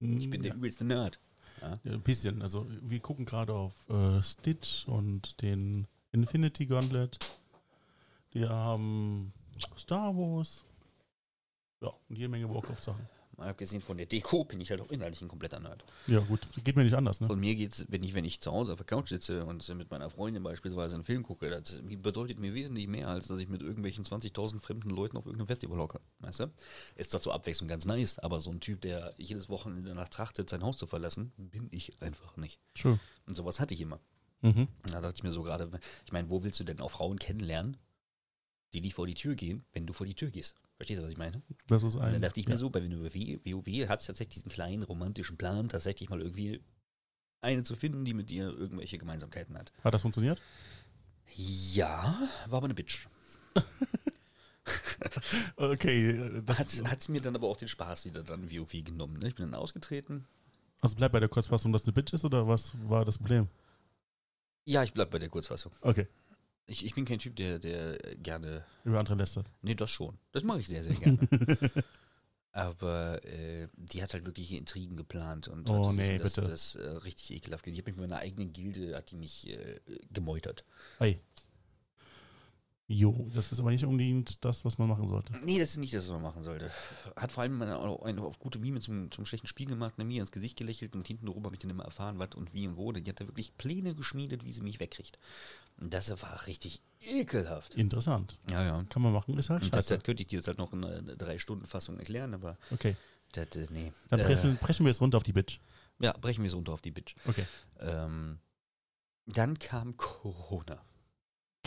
Ich 0.00 0.28
bin 0.28 0.42
der 0.42 0.50
ja. 0.52 0.56
übelste 0.56 0.84
Nerd. 0.84 1.18
Ja, 1.62 1.92
ein 1.92 2.00
bisschen. 2.00 2.42
Also 2.42 2.66
wir 2.82 3.00
gucken 3.00 3.24
gerade 3.24 3.54
auf 3.54 3.72
äh, 3.88 4.22
Stitch 4.22 4.86
und 4.88 5.40
den 5.42 5.86
Infinity 6.10 6.66
Gauntlet. 6.66 7.18
Die 8.34 8.46
haben 8.46 9.32
Star 9.78 10.14
Wars. 10.16 10.64
Ja, 11.80 11.92
und 12.08 12.16
jede 12.16 12.28
Menge 12.28 12.52
Warcraft-Sachen. 12.52 13.08
Mal 13.36 13.48
abgesehen 13.48 13.80
von 13.80 13.96
der 13.96 14.06
Deko 14.06 14.44
bin 14.44 14.60
ich 14.60 14.70
halt 14.70 14.80
auch 14.80 14.90
inhaltlich 14.90 15.22
ein 15.22 15.28
kompletter 15.28 15.58
Nerd. 15.58 15.84
Ja, 16.06 16.20
gut. 16.20 16.40
Geht 16.64 16.76
mir 16.76 16.84
nicht 16.84 16.94
anders, 16.94 17.20
ne? 17.20 17.28
Und 17.28 17.40
mir 17.40 17.54
geht's, 17.54 17.86
wenn 17.88 18.02
ich, 18.02 18.14
wenn 18.14 18.24
ich 18.24 18.40
zu 18.40 18.52
Hause 18.52 18.72
auf 18.72 18.78
der 18.78 18.86
Couch 18.86 19.08
sitze 19.08 19.44
und 19.46 19.66
mit 19.74 19.90
meiner 19.90 20.10
Freundin 20.10 20.42
beispielsweise 20.42 20.94
einen 20.94 21.04
Film 21.04 21.22
gucke, 21.22 21.48
das 21.48 21.80
bedeutet 21.82 22.38
mir 22.38 22.52
wesentlich 22.52 22.88
mehr, 22.88 23.08
als 23.08 23.28
dass 23.28 23.40
ich 23.40 23.48
mit 23.48 23.62
irgendwelchen 23.62 24.04
20.000 24.04 24.60
fremden 24.60 24.90
Leuten 24.90 25.16
auf 25.16 25.24
irgendeinem 25.24 25.46
Festival 25.46 25.78
hocke. 25.78 26.00
Weißt 26.20 26.40
du? 26.40 26.52
Ist 26.94 27.12
zur 27.12 27.34
Abwechslung 27.34 27.68
ganz 27.68 27.86
nice, 27.86 28.18
aber 28.18 28.40
so 28.40 28.50
ein 28.50 28.60
Typ, 28.60 28.82
der 28.82 29.14
jedes 29.16 29.48
Wochenende 29.48 29.88
danach 29.88 30.08
trachtet, 30.08 30.50
sein 30.50 30.62
Haus 30.62 30.76
zu 30.76 30.86
verlassen, 30.86 31.32
bin 31.36 31.68
ich 31.70 32.02
einfach 32.02 32.36
nicht. 32.36 32.60
True. 32.74 32.98
Und 33.26 33.34
sowas 33.34 33.60
hatte 33.60 33.74
ich 33.74 33.80
immer. 33.80 34.00
Mhm. 34.42 34.68
Da 34.90 35.00
dachte 35.00 35.14
ich 35.16 35.22
mir 35.22 35.30
so 35.30 35.42
gerade, 35.42 35.70
ich 36.04 36.12
meine, 36.12 36.28
wo 36.28 36.44
willst 36.44 36.60
du 36.60 36.64
denn 36.64 36.80
auch 36.80 36.90
Frauen 36.90 37.18
kennenlernen, 37.18 37.76
die 38.74 38.80
nicht 38.80 38.94
vor 38.94 39.06
die 39.06 39.14
Tür 39.14 39.34
gehen, 39.36 39.64
wenn 39.72 39.86
du 39.86 39.92
vor 39.92 40.06
die 40.06 40.14
Tür 40.14 40.30
gehst? 40.30 40.56
Verstehst 40.82 40.98
du, 40.98 41.04
was 41.04 41.12
ich 41.12 41.16
meine? 41.16 41.40
Das 41.68 41.84
ist 41.84 41.94
ein. 41.94 42.10
dann 42.10 42.22
dachte 42.22 42.40
ich 42.40 42.46
ja. 42.46 42.54
mir 42.54 42.58
so, 42.58 42.68
bei 42.68 42.82
WoW, 42.82 43.88
hat 43.88 44.04
tatsächlich 44.04 44.34
diesen 44.34 44.50
kleinen 44.50 44.82
romantischen 44.82 45.36
Plan, 45.36 45.68
tatsächlich 45.68 46.10
mal 46.10 46.20
irgendwie 46.20 46.60
eine 47.40 47.62
zu 47.62 47.76
finden, 47.76 48.04
die 48.04 48.14
mit 48.14 48.30
dir 48.30 48.48
irgendwelche 48.48 48.98
Gemeinsamkeiten 48.98 49.56
hat. 49.56 49.70
Hat 49.84 49.94
das 49.94 50.02
funktioniert? 50.02 50.42
Ja, 51.36 52.18
war 52.48 52.56
aber 52.56 52.64
eine 52.64 52.74
Bitch. 52.74 53.06
okay. 55.54 56.42
Hat 56.48 56.98
es 56.98 57.08
mir 57.08 57.20
dann 57.20 57.36
aber 57.36 57.46
auch 57.46 57.58
den 57.58 57.68
Spaß 57.68 58.06
wieder 58.06 58.24
dann 58.24 58.50
WoW 58.50 58.82
genommen. 58.82 59.20
Ne? 59.20 59.28
Ich 59.28 59.36
bin 59.36 59.46
dann 59.46 59.54
ausgetreten. 59.54 60.26
also 60.80 60.96
bleibt 60.96 61.12
bei 61.12 61.20
der 61.20 61.28
Kurzfassung, 61.28 61.72
dass 61.72 61.84
eine 61.84 61.92
Bitch 61.92 62.12
ist 62.12 62.24
oder 62.24 62.48
was 62.48 62.72
war 62.88 63.04
das 63.04 63.18
Problem? 63.18 63.46
Ja, 64.64 64.82
ich 64.82 64.92
bleib 64.92 65.12
bei 65.12 65.20
der 65.20 65.28
Kurzfassung. 65.28 65.70
Okay, 65.82 66.08
Ich, 66.66 66.84
ich 66.84 66.94
bin 66.94 67.04
kein 67.04 67.18
Typ, 67.18 67.36
der, 67.36 67.58
der 67.58 67.98
gerne. 68.16 68.64
über 68.84 68.98
andere 68.98 69.16
lästert. 69.16 69.46
Nee, 69.62 69.74
das 69.74 69.90
schon. 69.90 70.16
Das 70.32 70.42
mache 70.44 70.60
ich 70.60 70.68
sehr, 70.68 70.84
sehr 70.84 70.94
gerne. 70.94 71.18
Aber 72.52 73.24
äh, 73.24 73.68
die 73.76 74.02
hat 74.02 74.12
halt 74.12 74.26
wirkliche 74.26 74.56
Intrigen 74.58 74.96
geplant 74.96 75.48
und 75.48 75.68
Oh, 75.70 75.88
hat 75.88 75.96
nee, 75.96 76.18
das, 76.18 76.34
bitte. 76.34 76.48
das 76.48 76.74
äh, 76.74 76.86
richtig 76.86 77.30
ekelhaft 77.30 77.64
gemacht. 77.64 77.78
Ich 77.78 77.82
habe 77.82 77.90
mich 77.90 78.00
mit 78.00 78.10
meiner 78.10 78.20
eigenen 78.20 78.52
Gilde, 78.52 78.94
hat 78.94 79.10
die 79.10 79.16
mich 79.16 79.48
äh, 79.48 79.80
gemeutert. 80.12 80.64
Ei. 80.98 81.18
Jo, 82.88 83.30
das 83.32 83.50
ist 83.50 83.60
aber 83.60 83.70
nicht 83.70 83.86
unbedingt 83.86 84.44
das, 84.44 84.66
was 84.66 84.76
man 84.76 84.86
machen 84.86 85.06
sollte. 85.06 85.32
Nee, 85.44 85.58
das 85.58 85.70
ist 85.70 85.76
nicht 85.78 85.94
das, 85.94 86.02
was 86.04 86.10
man 86.10 86.22
machen 86.22 86.42
sollte. 86.42 86.70
Hat 87.16 87.32
vor 87.32 87.42
allem 87.42 87.62
eine, 87.62 87.78
eine 88.02 88.20
auf 88.20 88.38
gute 88.38 88.58
Mime 88.58 88.80
zum, 88.80 89.10
zum 89.10 89.24
schlechten 89.24 89.46
Spiel 89.46 89.66
gemacht, 89.66 89.96
mir 89.96 90.20
ins 90.20 90.30
Gesicht 90.30 90.58
gelächelt 90.58 90.94
und 90.94 91.06
hinten 91.06 91.28
rum 91.28 91.44
habe 91.44 91.54
ich 91.54 91.60
dann 91.62 91.70
immer 91.70 91.84
erfahren, 91.84 92.18
was 92.18 92.34
und 92.34 92.52
wie 92.52 92.66
und 92.66 92.76
wo. 92.76 92.92
Die 92.92 93.08
hat 93.08 93.18
da 93.18 93.26
wirklich 93.26 93.56
Pläne 93.56 93.94
geschmiedet, 93.94 94.44
wie 94.44 94.52
sie 94.52 94.60
mich 94.60 94.78
wegkriegt. 94.78 95.18
Und 95.78 95.92
das 95.94 96.10
war 96.22 96.46
richtig 96.46 96.80
ekelhaft. 97.00 97.74
Interessant. 97.74 98.38
Ja, 98.50 98.62
ja. 98.62 98.84
Kann 98.88 99.02
man 99.02 99.12
machen, 99.12 99.36
ist 99.38 99.50
halt 99.50 99.62
Und 99.64 99.74
das, 99.74 99.86
scheiße. 99.86 99.96
das 99.96 100.04
könnte 100.04 100.22
ich 100.22 100.28
dir 100.28 100.36
jetzt 100.36 100.46
halt 100.48 100.58
noch 100.58 100.72
in 100.72 100.84
einer 100.84 101.16
Drei-Stunden-Fassung 101.16 101.98
erklären, 101.98 102.34
aber 102.34 102.56
Okay, 102.70 102.96
das, 103.32 103.46
äh, 103.56 103.66
nee. 103.70 103.92
dann 104.10 104.20
Äh, 104.20 104.24
brechen, 104.24 104.56
brechen 104.58 104.86
wir 104.86 104.90
es 104.90 105.00
runter 105.00 105.16
auf 105.16 105.24
die 105.24 105.32
Bitch. 105.32 105.58
ja, 106.00 106.12
brechen 106.12 106.42
wir 106.44 106.48
es 106.48 106.54
runter 106.54 106.72
auf 106.72 106.80
die 106.82 106.92
Bitch. 106.92 107.14
Okay. 107.26 107.44
Ähm, 107.80 108.38
dann 109.26 109.58
kam 109.58 109.96
Corona. 109.96 110.80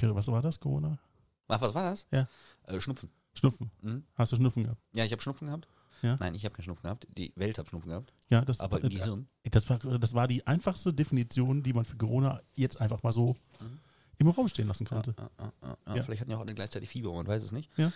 Was 0.01 0.27
war 0.27 0.41
das, 0.41 0.59
Corona? 0.59 0.99
Ach, 1.47 1.61
was 1.61 1.73
war 1.73 1.83
das? 1.91 2.07
Ja. 2.11 2.27
Äh, 2.63 2.79
Schnupfen. 2.79 3.09
Schnupfen. 3.33 3.71
Mhm. 3.81 4.05
Hast 4.15 4.31
du 4.31 4.35
Schnupfen 4.37 4.63
gehabt? 4.63 4.81
Ja, 4.93 5.03
ich 5.03 5.11
habe 5.11 5.21
Schnupfen 5.21 5.47
gehabt. 5.47 5.67
Ja. 6.01 6.17
Nein, 6.19 6.35
ich 6.35 6.43
habe 6.45 6.53
keinen 6.53 6.65
Schnupfen 6.65 6.83
gehabt. 6.83 7.07
Die 7.17 7.33
Welt 7.35 7.57
hat 7.57 7.69
Schnupfen 7.69 7.89
gehabt. 7.89 8.13
Ja, 8.29 8.41
das, 8.45 8.59
Aber 8.59 8.81
im 8.81 8.89
Gehirn. 8.89 9.27
das, 9.43 9.69
war, 9.69 9.77
das 9.79 10.13
war 10.13 10.27
die 10.27 10.45
einfachste 10.45 10.93
Definition, 10.93 11.63
die 11.63 11.73
man 11.73 11.85
für 11.85 11.95
Corona 11.97 12.41
jetzt 12.55 12.79
einfach 12.79 13.01
mal 13.03 13.13
so 13.13 13.35
Mhm. 13.61 13.79
Im 14.17 14.27
Raum 14.29 14.47
stehen 14.47 14.67
lassen 14.67 14.85
konnte. 14.85 15.15
ja, 15.17 15.29
ja, 15.39 15.53
ja, 15.87 15.95
ja. 15.95 16.03
Vielleicht 16.03 16.21
hatten 16.21 16.31
ja 16.31 16.37
auch 16.37 16.41
alle 16.41 16.53
gleichzeitig 16.55 16.89
Fieber, 16.89 17.13
man 17.13 17.27
weiß 17.27 17.43
es 17.43 17.51
nicht. 17.51 17.69
Ja. 17.77 17.91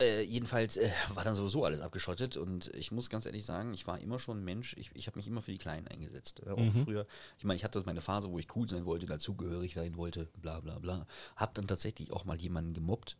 Äh, 0.00 0.22
jedenfalls 0.22 0.78
äh, 0.78 0.90
war 1.14 1.22
dann 1.22 1.34
sowieso 1.34 1.64
alles 1.64 1.80
abgeschottet 1.82 2.36
und 2.38 2.68
ich 2.74 2.92
muss 2.92 3.10
ganz 3.10 3.26
ehrlich 3.26 3.44
sagen, 3.44 3.74
ich 3.74 3.86
war 3.86 3.98
immer 4.00 4.18
schon 4.18 4.38
ein 4.40 4.44
Mensch, 4.44 4.74
ich, 4.78 4.90
ich 4.94 5.06
habe 5.06 5.18
mich 5.18 5.26
immer 5.28 5.42
für 5.42 5.52
die 5.52 5.58
Kleinen 5.58 5.86
eingesetzt. 5.86 6.40
Äh, 6.46 6.50
auch 6.50 6.58
Mhm. 6.58 6.84
früher, 6.84 7.06
ich 7.38 7.44
meine, 7.44 7.56
ich 7.56 7.64
hatte 7.64 7.82
meine 7.84 8.00
Phase, 8.00 8.30
wo 8.30 8.38
ich 8.38 8.54
cool 8.56 8.66
sein 8.68 8.86
wollte, 8.86 9.04
dazugehörig 9.06 9.74
sein 9.74 9.96
wollte, 9.96 10.30
bla 10.40 10.60
bla 10.60 10.78
bla. 10.78 11.06
Hab 11.36 11.54
dann 11.54 11.66
tatsächlich 11.66 12.10
auch 12.10 12.24
mal 12.24 12.40
jemanden 12.40 12.72
gemobbt. 12.72 13.16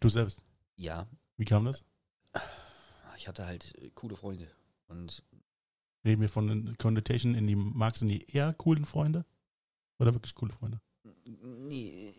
Du 0.00 0.08
selbst. 0.08 0.42
Ja, 0.76 1.06
Wie 1.36 1.44
kam 1.44 1.64
das? 1.66 1.84
ich 3.16 3.28
hatte 3.28 3.46
halt 3.46 3.74
äh, 3.80 3.90
coole 3.94 4.16
Freunde. 4.16 4.50
Und 4.88 5.22
Reden 6.04 6.20
wir 6.22 6.28
von 6.28 6.76
Connotation 6.78 7.34
in 7.34 7.46
die 7.46 7.56
Marks 7.56 8.02
in 8.02 8.08
die 8.08 8.26
eher 8.30 8.52
coolen 8.54 8.84
Freunde? 8.84 9.24
Oder 9.98 10.12
wirklich 10.14 10.34
coole 10.34 10.52
Freunde? 10.52 10.80
Nee, 11.24 12.12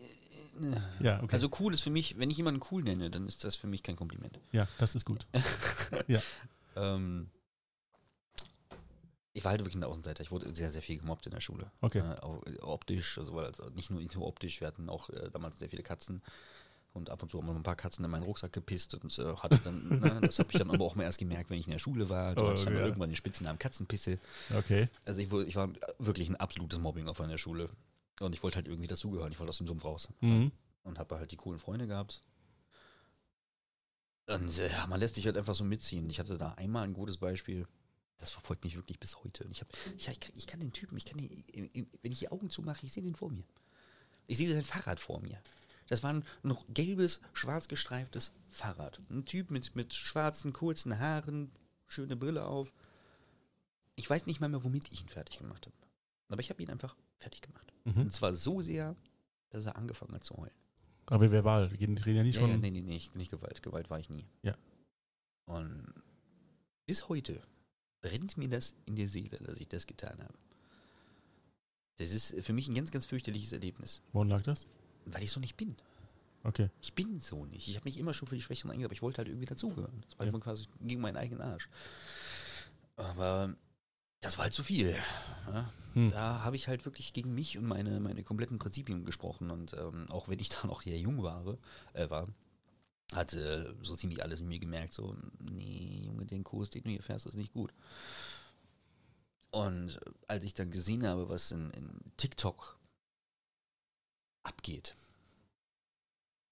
äh, 0.60 1.04
Ja, 1.04 1.22
okay. 1.22 1.34
also 1.34 1.50
cool 1.60 1.74
ist 1.74 1.80
für 1.80 1.90
mich, 1.90 2.18
wenn 2.18 2.30
ich 2.30 2.36
jemanden 2.36 2.60
cool 2.70 2.82
nenne, 2.82 3.10
dann 3.10 3.26
ist 3.26 3.44
das 3.44 3.56
für 3.56 3.66
mich 3.66 3.82
kein 3.82 3.96
Kompliment. 3.96 4.38
ja, 4.52 4.68
das 4.78 4.94
ist 4.94 5.04
gut. 5.04 5.26
Ähm, 6.78 7.30
ich 9.32 9.42
war 9.44 9.50
halt 9.52 9.60
wirklich 9.62 9.74
ein 9.76 9.84
Außenseiter. 9.84 10.22
Ich 10.22 10.30
wurde 10.30 10.54
sehr, 10.54 10.70
sehr 10.70 10.82
viel 10.82 10.98
gemobbt 10.98 11.24
in 11.24 11.32
der 11.32 11.40
Schule. 11.40 11.70
Okay. 11.80 12.00
Äh, 12.00 12.20
auch, 12.20 12.42
äh, 12.46 12.58
optisch, 12.60 13.16
also, 13.16 13.38
also 13.38 13.70
nicht, 13.70 13.90
nur, 13.90 14.00
nicht 14.02 14.14
nur 14.14 14.26
optisch, 14.26 14.60
wir 14.60 14.66
hatten 14.68 14.90
auch 14.90 15.08
äh, 15.08 15.30
damals 15.30 15.58
sehr 15.58 15.70
viele 15.70 15.82
Katzen. 15.82 16.22
Und 16.92 17.08
ab 17.10 17.22
und 17.22 17.30
zu 17.30 17.38
haben 17.38 17.46
wir 17.46 17.54
ein 17.54 17.62
paar 17.62 17.76
Katzen 17.76 18.04
in 18.04 18.10
meinen 18.10 18.24
Rucksack 18.24 18.52
gepisst 18.52 18.94
und 18.94 19.18
äh, 19.18 19.36
hatte 19.36 19.58
dann, 19.64 19.88
ne, 20.00 20.20
das 20.22 20.38
habe 20.38 20.50
ich 20.52 20.58
dann 20.58 20.70
aber 20.70 20.84
auch 20.84 20.94
mal 20.96 21.04
erst 21.04 21.18
gemerkt, 21.18 21.48
wenn 21.48 21.58
ich 21.58 21.66
in 21.66 21.72
der 21.72 21.78
Schule 21.78 22.08
war. 22.10 22.34
Da 22.34 22.42
Oh, 22.42 22.48
hatte 22.48 22.60
ich 22.60 22.64
dann 22.66 22.74
ja. 22.76 22.84
irgendwann 22.86 23.08
den 23.10 23.16
Spitznamen 23.16 23.58
Katzenpisse. 23.58 24.18
Okay. 24.54 24.88
Also 25.06 25.20
ich, 25.22 25.32
ich 25.48 25.56
war 25.56 25.70
wirklich 25.98 26.28
ein 26.28 26.36
absolutes 26.36 26.78
Mobbing-Opfer 26.78 27.24
in 27.24 27.30
der 27.30 27.38
Schule. 27.38 27.68
Und 28.20 28.34
ich 28.34 28.42
wollte 28.42 28.56
halt 28.56 28.68
irgendwie 28.68 28.88
dazugehören. 28.88 29.32
Ich 29.32 29.38
wollte 29.38 29.50
aus 29.50 29.58
dem 29.58 29.66
Sumpf 29.66 29.84
raus. 29.84 30.08
Mhm. 30.20 30.52
Und 30.84 30.98
habe 30.98 31.16
halt 31.16 31.30
die 31.30 31.36
coolen 31.36 31.58
Freunde 31.58 31.86
gehabt. 31.86 32.22
Und 34.26 34.58
äh, 34.58 34.70
ja, 34.70 34.86
man 34.86 35.00
lässt 35.00 35.14
sich 35.14 35.26
halt 35.26 35.36
einfach 35.36 35.54
so 35.54 35.64
mitziehen. 35.64 36.08
Ich 36.10 36.18
hatte 36.18 36.36
da 36.36 36.52
einmal 36.54 36.84
ein 36.84 36.94
gutes 36.94 37.18
Beispiel. 37.18 37.66
Das 38.18 38.30
verfolgt 38.30 38.64
mich 38.64 38.76
wirklich 38.76 38.98
bis 38.98 39.22
heute. 39.22 39.44
Und 39.44 39.52
ich, 39.52 39.60
hab, 39.60 39.68
ich, 39.96 40.08
ich, 40.34 40.46
kann 40.46 40.60
den 40.60 40.72
Typen, 40.72 40.96
ich 40.96 41.04
kann 41.04 41.18
den, 41.18 41.44
wenn 42.02 42.12
ich 42.12 42.18
die 42.18 42.30
Augen 42.30 42.50
zumache, 42.50 42.84
ich 42.86 42.92
sehe 42.92 43.02
den 43.02 43.14
vor 43.14 43.30
mir. 43.30 43.44
Ich 44.26 44.38
sehe 44.38 44.52
sein 44.52 44.64
Fahrrad 44.64 45.00
vor 45.00 45.20
mir. 45.20 45.40
Das 45.88 46.02
war 46.02 46.12
ein 46.12 46.24
noch 46.42 46.64
gelbes, 46.68 47.20
schwarz 47.32 47.68
gestreiftes 47.68 48.32
Fahrrad. 48.48 49.00
Ein 49.10 49.24
Typ 49.24 49.50
mit, 49.50 49.76
mit 49.76 49.94
schwarzen, 49.94 50.52
kurzen 50.52 50.98
Haaren, 50.98 51.52
schöne 51.86 52.16
Brille 52.16 52.44
auf. 52.46 52.72
Ich 53.94 54.08
weiß 54.08 54.26
nicht 54.26 54.40
mal 54.40 54.48
mehr, 54.48 54.64
womit 54.64 54.90
ich 54.92 55.02
ihn 55.02 55.08
fertig 55.08 55.38
gemacht 55.38 55.66
habe. 55.66 55.76
Aber 56.28 56.40
ich 56.40 56.50
habe 56.50 56.62
ihn 56.62 56.70
einfach 56.70 56.96
fertig 57.18 57.42
gemacht. 57.42 57.72
Mhm. 57.86 58.02
Und 58.02 58.12
zwar 58.12 58.34
so 58.34 58.60
sehr, 58.60 58.94
dass 59.50 59.64
er 59.66 59.76
angefangen 59.76 60.12
hat 60.14 60.24
zu 60.24 60.36
heulen. 60.36 60.52
Aber 61.06 61.30
verbal. 61.30 61.70
Wir 61.70 61.78
reden 61.88 62.16
ja 62.16 62.22
nicht 62.24 62.38
von. 62.38 62.50
ja, 62.50 62.56
nee, 62.56 62.70
nee, 62.70 62.80
nee, 62.82 62.88
nicht, 62.94 63.14
nicht 63.14 63.30
Gewalt. 63.30 63.62
Gewalt 63.62 63.88
war 63.90 64.00
ich 64.00 64.10
nie. 64.10 64.26
Ja. 64.42 64.56
Und 65.46 65.86
bis 66.86 67.08
heute 67.08 67.40
brennt 68.02 68.36
mir 68.36 68.48
das 68.48 68.74
in 68.86 68.96
der 68.96 69.08
Seele, 69.08 69.38
dass 69.38 69.58
ich 69.58 69.68
das 69.68 69.86
getan 69.86 70.20
habe. 70.20 70.34
Das 71.98 72.12
ist 72.12 72.34
für 72.44 72.52
mich 72.52 72.68
ein 72.68 72.74
ganz, 72.74 72.90
ganz 72.90 73.06
fürchterliches 73.06 73.52
Erlebnis, 73.52 74.02
Woran 74.12 74.28
lag 74.28 74.42
das? 74.42 74.66
weil 75.06 75.22
ich 75.22 75.30
so 75.30 75.40
nicht 75.40 75.56
bin. 75.56 75.76
Okay. 76.42 76.68
Ich 76.82 76.92
bin 76.92 77.20
so 77.20 77.44
nicht. 77.46 77.68
Ich 77.68 77.76
habe 77.76 77.84
mich 77.84 77.98
immer 77.98 78.12
schon 78.12 78.28
für 78.28 78.34
die 78.34 78.42
Schwächeren 78.42 78.70
eingesetzt, 78.72 78.86
aber 78.88 78.92
ich 78.94 79.02
wollte 79.02 79.18
halt 79.18 79.28
irgendwie 79.28 79.46
dazugehören. 79.46 80.02
Das 80.08 80.18
war 80.18 80.26
Ja. 80.26 80.30
immer 80.30 80.40
quasi 80.40 80.66
gegen 80.80 81.00
meinen 81.00 81.16
eigenen 81.16 81.40
Arsch. 81.40 81.68
Aber 82.96 83.54
das 84.20 84.38
war 84.38 84.44
halt 84.44 84.54
zu 84.54 84.62
viel. 84.62 84.96
Ja? 85.52 85.70
Hm. 85.94 86.10
Da 86.10 86.42
habe 86.42 86.56
ich 86.56 86.68
halt 86.68 86.84
wirklich 86.84 87.12
gegen 87.12 87.34
mich 87.34 87.56
und 87.58 87.66
meine, 87.66 88.00
meine 88.00 88.22
kompletten 88.22 88.58
Prinzipien 88.58 89.04
gesprochen. 89.04 89.50
Und 89.50 89.72
ähm, 89.74 90.06
auch 90.10 90.28
wenn 90.28 90.38
ich 90.38 90.48
da 90.50 90.66
noch 90.66 90.82
sehr 90.82 90.98
jung 90.98 91.22
war, 91.22 91.58
äh, 91.92 92.10
war 92.10 92.28
hat 93.12 93.34
äh, 93.34 93.72
so 93.82 93.94
ziemlich 93.94 94.22
alles 94.22 94.40
in 94.40 94.48
mir 94.48 94.58
gemerkt, 94.58 94.92
so, 94.92 95.16
nee, 95.38 96.02
Junge, 96.04 96.26
den 96.26 96.42
Kurs, 96.44 96.70
den 96.70 96.82
du 96.82 96.90
hier 96.90 97.02
fährst, 97.02 97.26
ist 97.26 97.36
nicht 97.36 97.52
gut. 97.52 97.72
Und 99.50 100.00
als 100.26 100.44
ich 100.44 100.54
dann 100.54 100.70
gesehen 100.70 101.06
habe, 101.06 101.28
was 101.28 101.52
in, 101.52 101.70
in 101.70 102.00
TikTok 102.16 102.78
abgeht, 104.42 104.96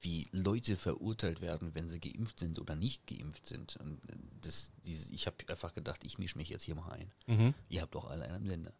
wie 0.04 0.28
Leute 0.32 0.76
verurteilt 0.76 1.40
werden, 1.40 1.75
wenn 1.75 1.88
sie 1.88 1.99
geimpft 1.99 2.38
sind 2.38 2.58
oder 2.58 2.76
nicht 2.76 3.06
geimpft 3.06 3.46
sind. 3.46 3.76
Und 3.76 4.04
äh, 4.11 4.16
das, 4.42 4.73
diese, 4.84 5.12
ich 5.12 5.26
habe 5.26 5.37
einfach 5.49 5.73
gedacht, 5.73 6.04
ich 6.04 6.18
mische 6.18 6.37
mich 6.37 6.50
jetzt 6.50 6.64
hier 6.64 6.75
mal 6.75 6.92
ein. 6.92 7.11
Mhm. 7.26 7.54
Ihr 7.70 7.80
habt 7.80 7.94
doch 7.94 8.11
alle 8.11 8.25
einen 8.28 8.46
Sender. 8.46 8.75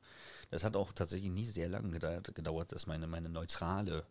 Das 0.51 0.65
hat 0.65 0.77
auch 0.77 0.93
tatsächlich 0.93 1.31
nicht 1.31 1.53
sehr 1.53 1.69
lange 1.69 1.91
gedauert, 1.91 2.35
gedauert 2.35 2.73
dass 2.73 2.87
meine, 2.87 3.07
meine 3.07 3.31
neutrale 3.31 4.07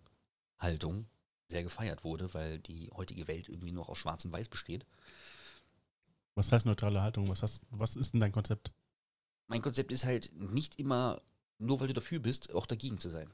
Haltung 0.57 1.05
sehr 1.49 1.63
gefeiert 1.63 2.03
wurde, 2.03 2.33
weil 2.33 2.59
die 2.59 2.89
heutige 2.91 3.27
Welt 3.27 3.47
irgendwie 3.47 3.71
nur 3.71 3.87
aus 3.89 3.99
Schwarz 3.99 4.25
und 4.25 4.31
Weiß 4.31 4.49
besteht. 4.49 4.85
Was 6.35 6.51
heißt 6.51 6.65
neutrale 6.65 7.01
Haltung? 7.03 7.29
Was, 7.29 7.43
hast, 7.43 7.61
was 7.69 7.95
ist 7.95 8.13
denn 8.13 8.21
dein 8.21 8.31
Konzept? 8.31 8.71
Mein 9.47 9.61
Konzept 9.61 9.91
ist 9.91 10.05
halt 10.05 10.31
nicht 10.33 10.79
immer, 10.79 11.21
nur 11.59 11.79
weil 11.79 11.87
du 11.87 11.93
dafür 11.93 12.19
bist, 12.19 12.51
auch 12.55 12.65
dagegen 12.65 12.97
zu 12.97 13.11
sein. 13.11 13.29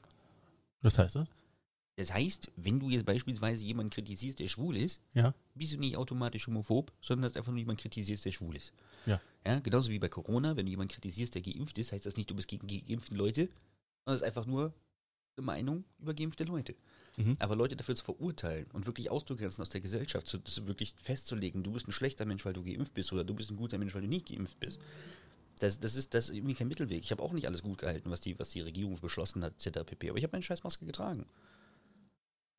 Was 0.82 0.98
heißt 0.98 1.16
das? 1.16 1.28
Das 1.96 2.12
heißt, 2.14 2.50
wenn 2.56 2.80
du 2.80 2.88
jetzt 2.88 3.04
beispielsweise 3.04 3.64
jemanden 3.64 3.90
kritisierst, 3.90 4.38
der 4.38 4.46
schwul 4.46 4.76
ist, 4.76 5.00
Ja. 5.12 5.34
bist 5.54 5.72
du 5.72 5.76
nicht 5.78 5.96
automatisch 5.96 6.46
homophob, 6.46 6.92
sondern 7.02 7.26
hast 7.26 7.36
einfach 7.36 7.52
nur 7.52 7.58
jemanden 7.58 7.82
kritisierst, 7.82 8.24
der 8.24 8.30
schwul 8.30 8.56
ist. 8.56 8.72
Ja. 9.06 9.20
ja. 9.44 9.60
Genauso 9.60 9.90
wie 9.90 9.98
bei 9.98 10.08
Corona, 10.08 10.56
wenn 10.56 10.66
du 10.66 10.70
jemanden 10.70 10.94
kritisierst, 10.94 11.34
der 11.34 11.42
geimpft 11.42 11.76
ist, 11.78 11.92
heißt 11.92 12.06
das 12.06 12.16
nicht, 12.16 12.30
du 12.30 12.34
bist 12.34 12.48
gegen 12.48 12.66
die 12.66 12.82
geimpften 12.84 13.16
Leute, 13.16 13.42
sondern 13.46 13.52
das 14.06 14.16
ist 14.16 14.22
einfach 14.22 14.46
nur 14.46 14.72
eine 15.36 15.44
Meinung 15.44 15.84
über 15.98 16.14
geimpfte 16.14 16.44
Leute. 16.44 16.74
Mhm. 17.16 17.36
Aber 17.38 17.56
Leute 17.56 17.76
dafür 17.76 17.96
zu 17.96 18.04
verurteilen 18.04 18.66
und 18.72 18.86
wirklich 18.86 19.10
auszugrenzen 19.10 19.60
aus 19.60 19.68
der 19.68 19.80
Gesellschaft, 19.80 20.26
zu, 20.26 20.38
zu 20.38 20.66
wirklich 20.66 20.94
festzulegen, 21.02 21.62
du 21.62 21.72
bist 21.72 21.86
ein 21.88 21.92
schlechter 21.92 22.24
Mensch, 22.24 22.44
weil 22.46 22.52
du 22.54 22.62
geimpft 22.62 22.94
bist, 22.94 23.12
oder 23.12 23.24
du 23.24 23.34
bist 23.34 23.50
ein 23.50 23.56
guter 23.56 23.76
Mensch, 23.78 23.94
weil 23.94 24.02
du 24.02 24.08
nicht 24.08 24.28
geimpft 24.28 24.58
bist. 24.60 24.78
Das, 25.58 25.78
das, 25.80 25.96
ist, 25.96 26.14
das 26.14 26.30
ist 26.30 26.36
irgendwie 26.36 26.54
kein 26.54 26.68
Mittelweg. 26.68 27.02
Ich 27.02 27.10
habe 27.10 27.22
auch 27.22 27.34
nicht 27.34 27.46
alles 27.46 27.62
gut 27.62 27.76
gehalten, 27.76 28.10
was 28.10 28.22
die, 28.22 28.38
was 28.38 28.48
die 28.48 28.62
Regierung 28.62 28.98
beschlossen 28.98 29.44
hat, 29.44 29.54
etc. 29.66 29.80
pp. 29.84 30.08
Aber 30.08 30.16
ich 30.16 30.24
habe 30.24 30.32
meine 30.32 30.42
Scheißmaske 30.42 30.86
getragen. 30.86 31.26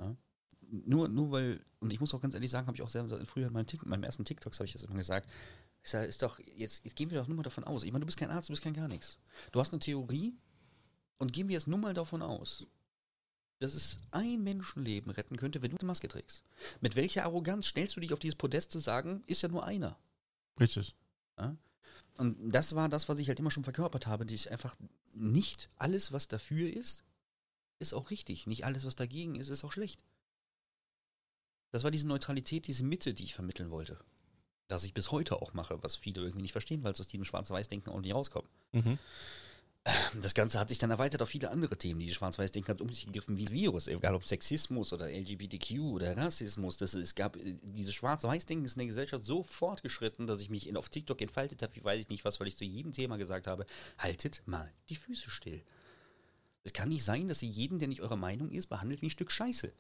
Ja? 0.02 0.16
Nur, 0.70 1.10
nur 1.10 1.32
weil, 1.32 1.66
und 1.80 1.92
ich 1.92 2.00
muss 2.00 2.14
auch 2.14 2.22
ganz 2.22 2.34
ehrlich 2.34 2.50
sagen, 2.50 2.68
habe 2.68 2.76
ich 2.76 2.82
auch 2.82 2.90
sehr, 2.90 3.08
früher 3.26 3.48
in 3.48 3.54
meinem, 3.54 3.68
Tik, 3.68 3.86
meinem 3.86 4.04
ersten 4.04 4.26
TikToks 4.26 4.60
habe 4.60 4.66
ich 4.66 4.74
das 4.74 4.84
immer 4.84 4.96
gesagt, 4.96 5.30
ich 5.84 5.90
sage, 5.90 6.08
ist 6.08 6.22
doch, 6.22 6.40
jetzt, 6.56 6.84
jetzt 6.86 6.96
gehen 6.96 7.10
wir 7.10 7.20
doch 7.20 7.28
nur 7.28 7.38
mal 7.38 7.44
davon 7.44 7.64
aus. 7.64 7.84
Ich 7.84 7.92
meine, 7.92 8.02
du 8.02 8.06
bist 8.06 8.18
kein 8.18 8.30
Arzt, 8.30 8.50
du 8.50 8.54
bist 8.54 8.62
kein 8.62 8.74
gar 8.74 8.88
nichts. 8.88 9.18
Du 9.52 9.60
hast 9.60 9.74
eine 9.74 9.80
Theorie 9.80 10.34
und 11.18 11.34
gehen 11.34 11.48
wir 11.48 11.54
jetzt 11.54 11.68
nur 11.68 11.80
mal 11.80 11.94
davon 11.94 12.22
aus, 12.22 12.68
dass 13.60 13.74
es 13.74 14.00
ein 14.12 14.44
Menschenleben 14.44 15.12
retten 15.12 15.38
könnte, 15.38 15.62
wenn 15.62 15.72
du 15.72 15.78
eine 15.78 15.88
Maske 15.88 16.08
trägst. 16.08 16.44
Mit 16.80 16.96
welcher 16.96 17.24
Arroganz 17.24 17.68
stellst 17.68 17.96
du 17.96 18.00
dich 18.00 18.14
auf 18.14 18.20
dieses 18.20 18.36
Podest 18.36 18.72
zu 18.72 18.80
sagen, 18.80 19.24
ist 19.28 19.42
ja 19.42 19.50
nur 19.50 19.66
einer. 19.66 19.98
Richtig. 20.60 20.96
Und 22.18 22.52
das 22.52 22.76
war 22.76 22.90
das, 22.90 23.10
was 23.10 23.20
ich 23.20 23.28
halt 23.28 23.40
immer 23.40 23.52
schon 23.52 23.64
verkörpert 23.64 24.08
habe, 24.08 24.26
dass 24.26 24.34
ich 24.34 24.52
einfach 24.52 24.76
nicht 25.14 25.70
alles, 25.78 26.12
was 26.12 26.28
dafür 26.28 26.72
ist, 26.72 27.04
ist 27.82 27.94
auch 27.94 28.10
richtig. 28.10 28.48
Nicht 28.48 28.66
alles, 28.66 28.86
was 28.86 28.96
dagegen 28.96 29.36
ist, 29.36 29.50
ist 29.50 29.64
auch 29.64 29.72
schlecht. 29.72 30.04
Das 31.72 31.84
war 31.84 31.92
diese 31.92 32.08
Neutralität, 32.08 32.68
diese 32.68 32.84
Mitte, 32.84 33.14
die 33.14 33.24
ich 33.24 33.34
vermitteln 33.34 33.72
wollte. 33.72 34.00
Das 34.68 34.84
ich 34.84 34.94
bis 34.94 35.12
heute 35.12 35.42
auch 35.42 35.54
mache, 35.54 35.82
was 35.84 35.96
viele 35.96 36.22
irgendwie 36.22 36.44
nicht 36.44 36.52
verstehen, 36.52 36.84
weil 36.84 36.94
es 36.94 37.00
aus 37.00 37.08
diesem 37.08 37.26
Schwarz-Weiß-Denken 37.26 37.92
auch 37.92 38.00
nicht 38.00 38.14
rauskommt. 38.14 38.50
Mhm. 38.72 39.00
Das 40.22 40.36
Ganze 40.36 40.60
hat 40.60 40.70
sich 40.70 40.78
dann 40.78 40.92
erweitert 40.92 41.24
auf 41.24 41.30
viele 41.30 41.50
andere 41.50 41.76
Themen. 41.76 42.00
Diese 42.00 42.14
Schwarz-Weiß-Denken 42.14 42.70
hat 42.70 42.82
um 42.82 42.90
sich 42.90 43.08
gegriffen 43.08 43.38
wie 43.38 43.50
Virus, 43.50 43.88
egal 43.88 44.14
ob 44.14 44.24
Sexismus 44.24 44.94
oder 44.94 45.10
LGBTQ 45.10 45.80
oder 45.80 46.16
Rassismus. 46.16 46.78
Das, 46.78 46.94
es 46.94 47.16
gab, 47.16 47.36
äh, 47.36 47.56
dieses 47.64 47.96
Schwarz-Weiß-Denken 47.96 48.66
ist 48.66 48.76
in 48.76 48.80
der 48.80 48.88
Gesellschaft 48.88 49.26
so 49.26 49.42
fortgeschritten, 49.42 50.28
dass 50.28 50.40
ich 50.40 50.52
mich 50.52 50.68
in, 50.68 50.78
auf 50.78 50.90
TikTok 50.90 51.20
entfaltet 51.22 51.64
habe, 51.64 51.76
wie 51.76 51.84
weiß 51.84 52.00
ich 52.00 52.10
nicht 52.10 52.24
was, 52.26 52.40
weil 52.40 52.48
ich 52.48 52.58
zu 52.58 52.64
jedem 52.64 52.92
Thema 52.92 53.18
gesagt 53.18 53.48
habe, 53.48 53.66
haltet 53.98 54.44
mal 54.46 54.72
die 54.90 54.96
Füße 54.96 55.32
still. 55.32 55.64
Es 56.64 56.74
kann 56.74 56.90
nicht 56.90 57.04
sein, 57.04 57.28
dass 57.28 57.42
ihr 57.42 57.50
jeden, 57.50 57.80
der 57.80 57.88
nicht 57.88 58.02
eurer 58.02 58.16
Meinung 58.16 58.52
ist, 58.52 58.68
behandelt 58.68 59.02
wie 59.02 59.08
ein 59.08 59.12
Stück 59.12 59.32
Scheiße. 59.32 59.74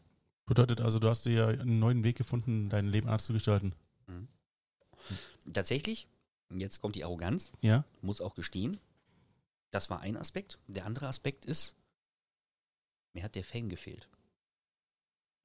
Bedeutet 0.46 0.82
also, 0.82 1.00
du 1.00 1.08
hast 1.08 1.26
dir 1.26 1.32
ja 1.34 1.48
einen 1.48 1.80
neuen 1.80 2.04
Weg 2.04 2.18
gefunden, 2.18 2.70
dein 2.70 2.88
Leben 2.88 3.08
anders 3.08 3.26
zu 3.26 3.34
gestalten. 3.34 3.74
Tatsächlich, 5.52 6.08
jetzt 6.50 6.82
kommt 6.82 6.96
die 6.96 7.04
Arroganz, 7.04 7.52
Ja? 7.62 7.86
muss 8.02 8.22
auch 8.22 8.36
gestehen, 8.36 8.80
das 9.72 9.90
war 9.90 10.02
ein 10.02 10.18
Aspekt. 10.18 10.60
Der 10.68 10.86
andere 10.86 11.08
Aspekt 11.08 11.46
ist, 11.46 11.76
mir 13.14 13.24
hat 13.24 13.36
der 13.36 13.44
Fame 13.44 13.70
gefehlt. 13.70 14.10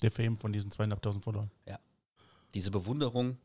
Der 0.02 0.10
Fame 0.10 0.36
von 0.36 0.52
diesen 0.52 0.70
zweieinhalbtausend 0.70 1.24
Followern. 1.24 1.50
Diese 2.54 2.70
Bewunderung, 2.70 3.38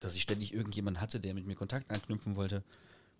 dass 0.00 0.16
ich 0.16 0.22
ständig 0.22 0.52
irgendjemanden 0.52 1.00
hatte, 1.00 1.20
der 1.20 1.34
mit 1.34 1.46
mir 1.46 1.54
Kontakt 1.54 1.90
anknüpfen 1.90 2.36
wollte. 2.36 2.64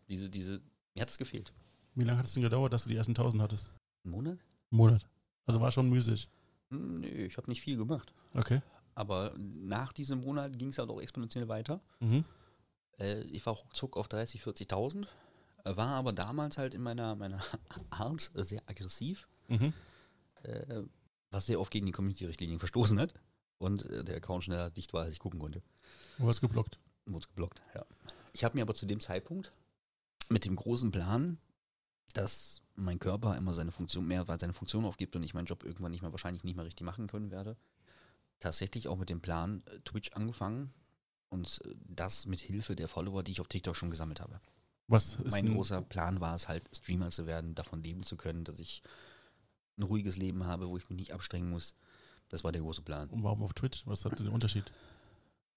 Diese, 0.09 0.29
diese, 0.29 0.61
mir 0.95 1.03
hat 1.03 1.11
es 1.11 1.19
gefehlt. 1.19 1.53
Wie 1.99 2.05
lange 2.05 2.19
hat 2.19 2.27
es 2.27 2.35
denn 2.35 2.43
gedauert, 2.43 2.73
dass 2.73 2.85
du 2.85 2.89
die 2.91 2.97
ersten 2.97 3.15
tausend 3.15 3.43
hattest? 3.43 3.71
Ein 4.05 4.11
Monat? 4.11 4.39
Ein 4.71 4.77
Monat. 4.77 5.07
Also 5.47 5.61
war 5.61 5.71
schon 5.73 5.89
müßig. 5.91 6.29
Hm, 6.71 7.01
Nö, 7.01 7.09
ich 7.09 7.37
habe 7.37 7.51
nicht 7.51 7.61
viel 7.61 7.77
gemacht. 7.77 8.13
Okay. 8.35 8.63
Aber 8.95 9.35
nach 9.39 9.93
diesem 9.93 10.21
Monat 10.21 10.59
ging 10.59 10.69
es 10.69 10.79
halt 10.79 10.91
auch 10.91 11.01
exponentiell 11.01 11.49
weiter. 11.49 11.81
Mhm. 12.01 12.25
Äh, 12.99 13.23
ich 13.23 13.45
war 13.47 13.55
ruckzuck 13.55 13.97
auf 13.97 14.07
30.000, 14.09 14.43
40.000. 14.69 15.07
äh, 15.65 15.77
War 15.77 15.89
aber 15.97 16.13
damals 16.13 16.57
halt 16.59 16.75
in 16.75 16.83
meiner, 16.83 17.15
meiner 17.17 17.41
Art 17.91 18.31
sehr 18.35 18.63
aggressiv. 18.67 19.29
Mhm. 19.49 19.73
äh, 20.43 20.83
was 21.31 21.47
sehr 21.47 21.61
oft 21.61 21.71
gegen 21.73 21.87
die 21.87 21.93
Community-Richtlinien 21.93 22.59
verstoßen 22.59 22.99
hat. 23.01 23.13
Und 23.59 23.85
äh, 23.87 24.05
der 24.05 24.17
Account 24.17 24.45
schneller 24.45 24.71
dicht 24.71 24.93
war, 24.93 25.03
als 25.03 25.13
ich 25.15 25.19
gucken 25.19 25.41
konnte. 25.41 25.63
Du 26.19 26.29
hast 26.29 26.41
geblockt. 26.41 26.79
Wurde 27.07 27.27
geblockt, 27.27 27.61
ja. 27.75 27.85
Ich 28.33 28.45
habe 28.45 28.57
mir 28.57 28.63
aber 28.63 28.75
zu 28.75 28.87
dem 28.87 29.01
Zeitpunkt 29.01 29.53
mit 30.29 30.45
dem 30.45 30.55
großen 30.57 30.91
Plan, 30.93 31.39
dass 32.15 32.63
mein 32.75 32.99
Körper 32.99 33.37
immer 33.37 33.55
seine 33.55 33.73
Funktion, 33.73 34.07
mehr 34.07 34.25
seine 34.39 34.53
Funktion 34.55 34.85
aufgibt 34.85 35.17
und 35.17 35.23
ich 35.23 35.35
meinen 35.35 35.47
Job 35.47 35.65
irgendwann 35.65 35.91
nicht 35.93 36.03
mehr, 36.03 36.13
wahrscheinlich 36.13 36.45
nicht 36.45 36.55
mehr 36.57 36.65
richtig 36.65 36.85
machen 36.85 37.07
können 37.09 37.31
werde, 37.31 37.57
tatsächlich 38.39 38.89
auch 38.89 38.97
mit 38.97 39.09
dem 39.09 39.21
Plan 39.21 39.63
äh, 39.67 39.81
Twitch 39.81 40.13
angefangen 40.13 40.73
und 41.29 41.61
äh, 41.65 41.75
das 41.89 42.27
mit 42.27 42.41
Hilfe 42.41 42.77
der 42.77 42.89
Follower, 42.89 43.23
die 43.23 43.33
ich 43.33 43.41
auf 43.41 43.49
TikTok 43.49 43.75
schon 43.77 43.91
gesammelt 43.91 44.21
habe. 44.21 44.41
Was 44.87 45.19
Mein 45.31 45.53
großer 45.53 45.83
Plan 45.83 46.21
war 46.21 46.35
es 46.35 46.49
halt, 46.49 46.65
Streamer 46.75 47.11
zu 47.11 47.27
werden, 47.27 47.55
davon 47.55 47.83
leben 47.83 48.03
zu 48.05 48.17
können, 48.17 48.45
dass 48.45 48.59
ich 48.59 48.83
ein 49.77 49.83
ruhiges 49.83 50.17
Leben 50.17 50.47
habe, 50.47 50.69
wo 50.69 50.77
ich 50.79 50.89
mich 50.89 50.99
nicht 50.99 51.13
abstrengen 51.13 51.51
muss. 51.51 51.75
Das 52.31 52.43
war 52.45 52.53
der 52.53 52.63
große 52.63 52.83
Plan. 52.83 53.09
und 53.11 53.23
warum 53.23 53.43
auf 53.43 53.53
Twitch? 53.55 53.87
Was 53.87 54.05
hat 54.05 54.19
den 54.19 54.29
Unterschied? 54.29 54.73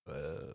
Äh, 0.06 0.52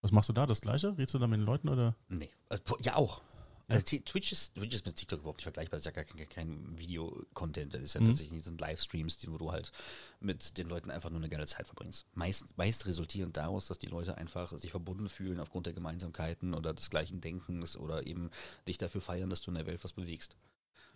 Was 0.00 0.12
machst 0.12 0.28
du 0.28 0.32
da? 0.32 0.46
Das 0.46 0.60
gleiche? 0.60 0.96
Redest 0.96 1.14
du 1.14 1.18
da 1.18 1.26
mit 1.26 1.40
den 1.40 1.44
Leuten 1.46 1.68
oder? 1.68 1.94
nee. 2.08 2.30
Po- 2.64 2.78
ja, 2.80 2.94
auch. 2.96 3.20
Ja. 3.68 3.74
Also, 3.74 3.98
Twitch, 3.98 4.30
ist, 4.32 4.54
Twitch 4.54 4.74
ist 4.76 4.86
mit 4.86 4.94
TikTok 4.94 5.18
überhaupt 5.20 5.38
nicht 5.38 5.44
vergleichbar. 5.44 5.78
Das 5.78 5.82
ist 5.82 5.86
ja 5.86 5.90
gar 5.90 6.04
kein, 6.04 6.28
kein 6.28 6.78
Video-Content. 6.78 7.74
Das 7.74 7.82
ist 7.82 7.94
ja 7.94 8.00
Mhm. 8.00 8.06
tatsächlich 8.06 8.44
sind 8.44 8.60
Livestreams, 8.60 9.18
die, 9.18 9.30
wo 9.30 9.38
du 9.38 9.50
halt 9.50 9.72
mit 10.20 10.56
den 10.56 10.68
Leuten 10.68 10.90
einfach 10.90 11.10
nur 11.10 11.18
eine 11.18 11.28
geile 11.28 11.46
Zeit 11.46 11.66
verbringst. 11.66 12.06
Meist, 12.14 12.56
meist 12.56 12.86
resultierend 12.86 13.36
daraus, 13.36 13.66
dass 13.66 13.78
die 13.78 13.88
Leute 13.88 14.16
einfach 14.18 14.56
sich 14.56 14.70
verbunden 14.70 15.08
fühlen 15.08 15.40
aufgrund 15.40 15.66
der 15.66 15.72
Gemeinsamkeiten 15.72 16.54
oder 16.54 16.74
des 16.74 16.90
gleichen 16.90 17.20
Denkens 17.20 17.76
oder 17.76 18.06
eben 18.06 18.30
dich 18.68 18.78
dafür 18.78 19.00
feiern, 19.00 19.30
dass 19.30 19.40
du 19.42 19.50
in 19.50 19.56
der 19.56 19.66
Welt 19.66 19.82
was 19.82 19.94
bewegst. 19.94 20.36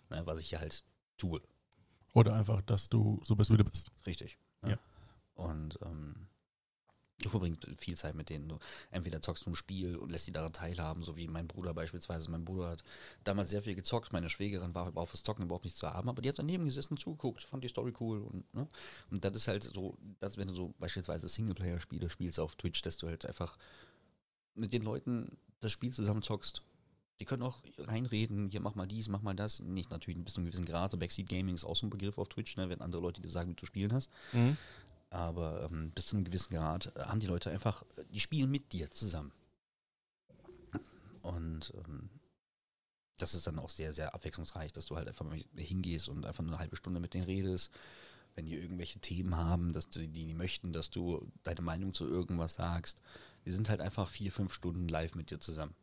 Na, 0.09 0.25
was 0.25 0.39
ich 0.39 0.51
ja 0.51 0.59
halt 0.59 0.83
tue. 1.17 1.41
Oder 2.13 2.33
einfach, 2.35 2.61
dass 2.61 2.87
du 2.89 3.21
so 3.25 3.35
bist, 3.35 3.51
wie 3.51 3.57
du 3.57 3.63
bist. 3.65 3.91
Richtig. 4.05 4.37
Ja. 4.65 4.77
Und 5.35 5.77
ähm, 5.81 6.27
du 7.21 7.29
verbringst 7.29 7.67
viel 7.77 7.95
Zeit 7.95 8.15
mit 8.15 8.29
denen. 8.29 8.49
Du 8.49 8.59
entweder 8.89 9.21
zockst 9.21 9.45
du 9.45 9.51
ein 9.51 9.55
Spiel 9.55 9.95
und 9.95 10.11
lässt 10.11 10.25
sie 10.25 10.31
daran 10.31 10.53
teilhaben, 10.53 11.03
so 11.03 11.15
wie 11.15 11.27
mein 11.27 11.47
Bruder 11.47 11.73
beispielsweise. 11.73 12.29
Mein 12.29 12.45
Bruder 12.45 12.69
hat 12.69 12.83
damals 13.23 13.49
sehr 13.49 13.63
viel 13.63 13.75
gezockt. 13.75 14.13
Meine 14.13 14.29
Schwägerin 14.29 14.73
war 14.75 14.95
auf 14.95 15.11
das 15.11 15.23
Zocken 15.23 15.45
überhaupt 15.45 15.65
nicht 15.65 15.77
zu 15.77 15.87
haben, 15.87 16.09
aber 16.09 16.21
die 16.21 16.29
hat 16.29 16.39
daneben 16.39 16.65
gesessen 16.65 16.93
und 16.93 16.99
zugeguckt, 16.99 17.43
fand 17.43 17.63
die 17.63 17.69
Story 17.69 17.93
cool. 17.99 18.19
Und, 18.21 18.53
ne? 18.53 18.67
und 19.09 19.23
das 19.23 19.35
ist 19.35 19.47
halt 19.47 19.63
so, 19.63 19.97
dass 20.19 20.37
wenn 20.37 20.47
du 20.47 20.55
so 20.55 20.73
beispielsweise 20.79 21.27
Singleplayer-Spiele 21.27 22.09
spielst 22.09 22.39
auf 22.39 22.55
Twitch, 22.55 22.81
dass 22.81 22.97
du 22.97 23.07
halt 23.07 23.25
einfach 23.25 23.57
mit 24.55 24.73
den 24.73 24.83
Leuten 24.83 25.37
das 25.59 25.71
Spiel 25.71 25.91
zusammen 25.91 26.21
zockst. 26.21 26.61
Die 27.19 27.25
können 27.25 27.43
auch 27.43 27.61
reinreden, 27.77 28.49
hier 28.49 28.61
mach 28.61 28.73
mal 28.73 28.87
dies, 28.87 29.07
mach 29.07 29.21
mal 29.21 29.35
das. 29.35 29.59
Nicht 29.59 29.91
natürlich 29.91 30.23
bis 30.23 30.33
zu 30.33 30.39
einem 30.39 30.47
gewissen 30.47 30.65
Grad. 30.65 30.99
Backseat 30.99 31.29
Gaming 31.29 31.53
ist 31.53 31.65
auch 31.65 31.75
so 31.75 31.85
ein 31.85 31.91
Begriff 31.91 32.17
auf 32.17 32.29
Twitch, 32.29 32.57
ne, 32.57 32.67
wenn 32.69 32.81
andere 32.81 33.01
Leute 33.01 33.21
dir 33.21 33.29
sagen, 33.29 33.51
wie 33.51 33.55
du 33.55 33.67
spielen 33.67 33.93
hast. 33.93 34.09
Aber 35.11 35.69
ähm, 35.69 35.91
bis 35.91 36.07
zu 36.07 36.15
einem 36.15 36.25
gewissen 36.25 36.55
Grad 36.55 36.95
äh, 36.95 37.01
haben 37.01 37.19
die 37.19 37.27
Leute 37.27 37.51
einfach, 37.51 37.83
äh, 37.97 38.05
die 38.11 38.19
spielen 38.21 38.49
mit 38.49 38.71
dir 38.71 38.89
zusammen. 38.89 39.33
Und 41.21 41.73
ähm, 41.75 42.09
das 43.17 43.35
ist 43.35 43.45
dann 43.45 43.59
auch 43.59 43.69
sehr, 43.69 43.93
sehr 43.93 44.15
abwechslungsreich, 44.15 44.71
dass 44.71 44.87
du 44.87 44.95
halt 44.95 45.07
einfach 45.07 45.25
mal 45.25 45.39
hingehst 45.55 46.09
und 46.09 46.25
einfach 46.25 46.43
nur 46.43 46.53
eine 46.53 46.59
halbe 46.59 46.77
Stunde 46.77 46.99
mit 46.99 47.13
denen 47.13 47.25
redest. 47.25 47.71
Wenn 48.35 48.45
die 48.45 48.55
irgendwelche 48.55 48.99
Themen 48.99 49.35
haben, 49.35 49.73
dass 49.73 49.89
die, 49.89 50.07
die 50.07 50.33
möchten, 50.33 50.71
dass 50.71 50.89
du 50.89 51.29
deine 51.43 51.61
Meinung 51.61 51.93
zu 51.93 52.07
irgendwas 52.07 52.55
sagst. 52.55 53.01
Wir 53.43 53.51
sind 53.51 53.69
halt 53.69 53.81
einfach 53.81 54.07
vier, 54.07 54.31
fünf 54.31 54.53
Stunden 54.53 54.87
live 54.87 55.15
mit 55.15 55.29
dir 55.29 55.41
zusammen. 55.41 55.75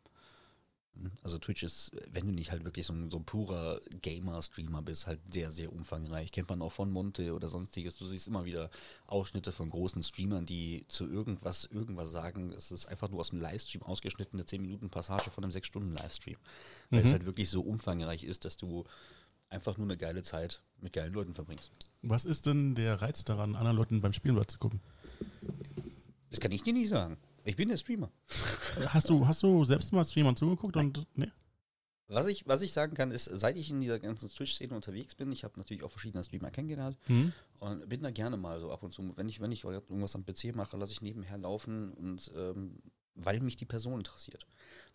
Also 1.23 1.37
Twitch 1.37 1.63
ist, 1.63 1.91
wenn 2.11 2.25
du 2.25 2.33
nicht 2.33 2.51
halt 2.51 2.65
wirklich 2.65 2.85
so 2.85 2.93
ein, 2.93 3.09
so 3.09 3.17
ein 3.17 3.23
purer 3.23 3.79
Gamer-Streamer 4.01 4.81
bist, 4.81 5.07
halt 5.07 5.21
sehr, 5.31 5.51
sehr 5.51 5.71
umfangreich. 5.71 6.31
Kennt 6.31 6.49
man 6.49 6.61
auch 6.61 6.71
von 6.73 6.91
Monte 6.91 7.33
oder 7.33 7.47
sonstiges. 7.47 7.95
Du 7.97 8.05
siehst 8.05 8.27
immer 8.27 8.43
wieder 8.43 8.69
Ausschnitte 9.07 9.51
von 9.51 9.69
großen 9.69 10.03
Streamern, 10.03 10.45
die 10.45 10.85
zu 10.89 11.07
irgendwas, 11.07 11.65
irgendwas 11.71 12.11
sagen. 12.11 12.51
Es 12.51 12.71
ist 12.71 12.85
einfach 12.85 13.09
nur 13.09 13.21
aus 13.21 13.29
dem 13.29 13.39
Livestream 13.39 13.81
ausgeschnitten, 13.83 14.37
eine 14.39 14.45
10-Minuten-Passage 14.45 15.29
von 15.29 15.43
einem 15.43 15.53
6-Stunden-Livestream. 15.53 16.37
Weil 16.89 16.99
es 16.99 17.07
Mhm. 17.07 17.11
halt 17.11 17.25
wirklich 17.25 17.49
so 17.49 17.61
umfangreich 17.61 18.23
ist, 18.23 18.43
dass 18.43 18.57
du 18.57 18.83
einfach 19.49 19.77
nur 19.77 19.87
eine 19.87 19.97
geile 19.97 20.21
Zeit 20.21 20.61
mit 20.81 20.93
geilen 20.93 21.13
Leuten 21.13 21.33
verbringst. 21.33 21.71
Was 22.01 22.25
ist 22.25 22.45
denn 22.45 22.75
der 22.75 23.01
Reiz 23.01 23.23
daran, 23.23 23.55
anderen 23.55 23.77
Leuten 23.77 24.01
beim 24.01 24.13
Spielen 24.13 24.45
zu 24.47 24.59
gucken? 24.59 24.81
Das 26.29 26.39
kann 26.39 26.51
ich 26.51 26.63
dir 26.63 26.73
nicht 26.73 26.89
sagen. 26.89 27.17
Ich 27.43 27.55
bin 27.55 27.69
der 27.69 27.77
Streamer. 27.77 28.11
Hast 28.87 29.09
du, 29.09 29.25
hast 29.25 29.43
du 29.43 29.63
selbst 29.63 29.91
mal 29.93 30.03
Streamern 30.03 30.35
zugeguckt 30.35 30.75
und 30.77 31.07
ne? 31.17 31.31
Was 32.07 32.25
ich, 32.25 32.47
was 32.47 32.63
ich 32.63 32.73
sagen 32.73 32.95
kann, 32.95 33.11
ist, 33.11 33.25
seit 33.25 33.55
ich 33.55 33.69
in 33.69 33.81
dieser 33.81 33.99
ganzen 33.99 34.29
Twitch-Szene 34.29 34.73
unterwegs 34.73 35.13
bin, 35.13 35.31
ich 35.31 35.43
habe 35.43 35.53
natürlich 35.57 35.83
auch 35.83 35.91
verschiedene 35.91 36.23
Streamer 36.23 36.49
kennengelernt, 36.49 36.97
Hm? 37.05 37.33
Und 37.59 37.87
bin 37.87 38.01
da 38.01 38.09
gerne 38.09 38.35
mal 38.35 38.59
so 38.59 38.71
ab 38.71 38.81
und 38.81 38.91
zu, 38.91 39.15
wenn 39.15 39.29
ich, 39.29 39.39
wenn 39.41 39.51
ich 39.51 39.63
irgendwas 39.63 40.15
am 40.15 40.25
PC 40.25 40.55
mache, 40.55 40.75
lasse 40.75 40.91
ich 40.91 41.01
nebenher 41.01 41.37
laufen 41.37 41.93
und 41.93 42.31
ähm, 42.35 42.81
weil 43.13 43.39
mich 43.41 43.57
die 43.57 43.65
Person 43.65 43.99
interessiert. 43.99 44.47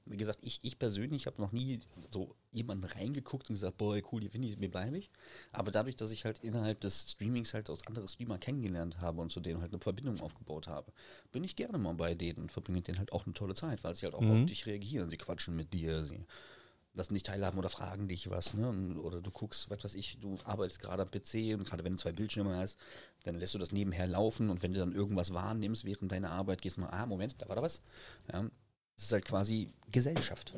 Wie 0.07 0.19
gesagt, 0.19 0.41
ich, 0.43 0.59
ich 0.63 0.79
persönlich 0.79 1.27
habe 1.27 1.41
noch 1.41 1.53
nie 1.53 1.81
so 2.11 2.35
jemanden 2.53 2.85
reingeguckt 2.85 3.49
und 3.49 3.55
gesagt, 3.55 3.79
boah, 3.79 3.99
cool, 4.13 4.21
hier 4.21 4.31
finde 4.31 4.49
ich, 4.49 4.59
mir 4.59 4.71
bleibe 4.71 4.99
ich. 4.99 5.11
Aber 5.51 5.71
dadurch, 5.71 5.97
dass 5.97 6.11
ich 6.13 6.27
halt 6.27 6.41
innerhalb 6.45 6.81
des 6.83 7.13
Streamings 7.13 7.55
halt 7.55 7.71
aus 7.71 7.87
anderen 7.87 8.09
Streamern 8.09 8.39
kennengelernt 8.39 9.01
habe 9.01 9.23
und 9.23 9.33
zu 9.33 9.41
denen 9.41 9.63
halt 9.63 9.73
eine 9.73 9.81
Verbindung 9.81 10.21
aufgebaut 10.21 10.69
habe, 10.69 10.93
bin 11.33 11.43
ich 11.43 11.57
gerne 11.57 11.79
mal 11.79 11.95
bei 11.95 12.15
denen 12.15 12.39
und 12.43 12.53
verbringe 12.53 12.83
denen 12.83 12.99
halt 12.99 13.13
auch 13.13 13.25
eine 13.25 13.33
tolle 13.33 13.55
Zeit, 13.55 13.83
weil 13.83 13.95
sie 13.95 14.05
halt 14.05 14.15
auch 14.15 14.21
Mhm. 14.21 14.31
auf 14.43 14.47
dich 14.47 14.67
reagieren. 14.67 15.09
Sie 15.09 15.17
quatschen 15.17 15.57
mit 15.57 15.73
dir, 15.73 16.05
sie 16.05 16.27
lassen 16.93 17.15
dich 17.15 17.23
teilhaben 17.25 17.59
oder 17.59 17.71
fragen 17.71 18.07
dich 18.07 18.31
was, 18.31 18.55
ne? 18.55 18.69
Oder 19.01 19.21
du 19.21 19.31
guckst, 19.31 19.69
was 19.71 19.83
weiß 19.83 19.95
ich, 19.95 20.19
du 20.21 20.39
arbeitest 20.45 20.81
gerade 20.81 21.03
am 21.03 21.11
PC 21.11 21.55
und 21.59 21.65
gerade 21.67 21.83
wenn 21.83 21.95
du 21.95 21.99
zwei 21.99 22.13
Bildschirme 22.13 22.57
hast, 22.57 22.79
dann 23.25 23.37
lässt 23.37 23.55
du 23.55 23.59
das 23.59 23.73
nebenher 23.73 24.07
laufen 24.07 24.49
und 24.51 24.63
wenn 24.63 24.73
du 24.75 24.79
dann 24.79 24.93
irgendwas 24.93 25.33
wahrnimmst 25.33 25.85
während 25.87 26.13
deiner 26.13 26.31
Arbeit, 26.31 26.63
gehst 26.63 26.77
du 26.77 26.83
mal, 26.83 26.91
ah, 26.91 27.07
Moment, 27.07 27.41
da 27.41 27.49
war 27.49 27.57
da 27.57 27.63
was. 27.63 27.81
Ja, 28.33 28.49
das 28.97 29.07
ist 29.07 29.13
halt 29.13 29.25
quasi 29.25 29.73
Gesellschaft. 29.91 30.55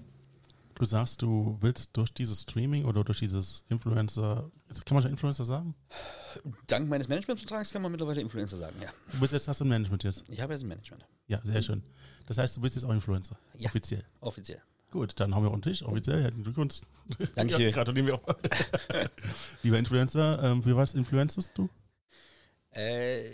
Du 0.74 0.84
sagst, 0.84 1.22
du 1.22 1.56
willst 1.60 1.96
durch 1.96 2.12
dieses 2.12 2.42
Streaming 2.42 2.84
oder 2.84 3.02
durch 3.02 3.20
dieses 3.20 3.64
Influencer, 3.70 4.50
kann 4.84 4.94
man 4.94 5.02
schon 5.02 5.10
Influencer 5.10 5.46
sagen? 5.46 5.74
Dank 6.66 6.88
meines 6.88 7.08
Managementvertrags 7.08 7.72
kann 7.72 7.80
man 7.80 7.92
mittlerweile 7.92 8.20
Influencer 8.20 8.58
sagen, 8.58 8.76
ja. 8.82 8.90
Du 9.12 9.20
bist 9.20 9.32
jetzt 9.32 9.48
hast 9.48 9.60
du 9.60 9.64
ein 9.64 9.68
Management 9.68 10.04
jetzt. 10.04 10.24
Ich 10.28 10.40
habe 10.40 10.52
jetzt 10.52 10.62
ein 10.62 10.68
Management. 10.68 11.06
Ja, 11.28 11.40
sehr 11.44 11.62
schön. 11.62 11.82
Das 12.26 12.36
heißt, 12.36 12.58
du 12.58 12.60
bist 12.60 12.74
jetzt 12.74 12.84
auch 12.84 12.90
Influencer. 12.90 13.38
Ja. 13.56 13.70
Offiziell. 13.70 14.04
Offiziell. 14.20 14.60
Gut, 14.90 15.18
dann 15.18 15.34
haben 15.34 15.44
wir 15.44 15.50
unten 15.50 15.62
Tisch. 15.62 15.82
Offiziell, 15.82 16.22
herzlichen 16.22 16.44
Glückwunsch. 16.44 16.80
Danke. 17.34 17.70
Gratulieren 17.72 18.06
wir 18.06 18.14
auch. 18.14 18.36
Lieber 19.62 19.78
Influencer, 19.78 20.42
ähm, 20.42 20.62
für 20.62 20.76
was 20.76 20.94
influenzest 20.94 21.52
du? 21.56 21.70
Äh, 22.76 23.30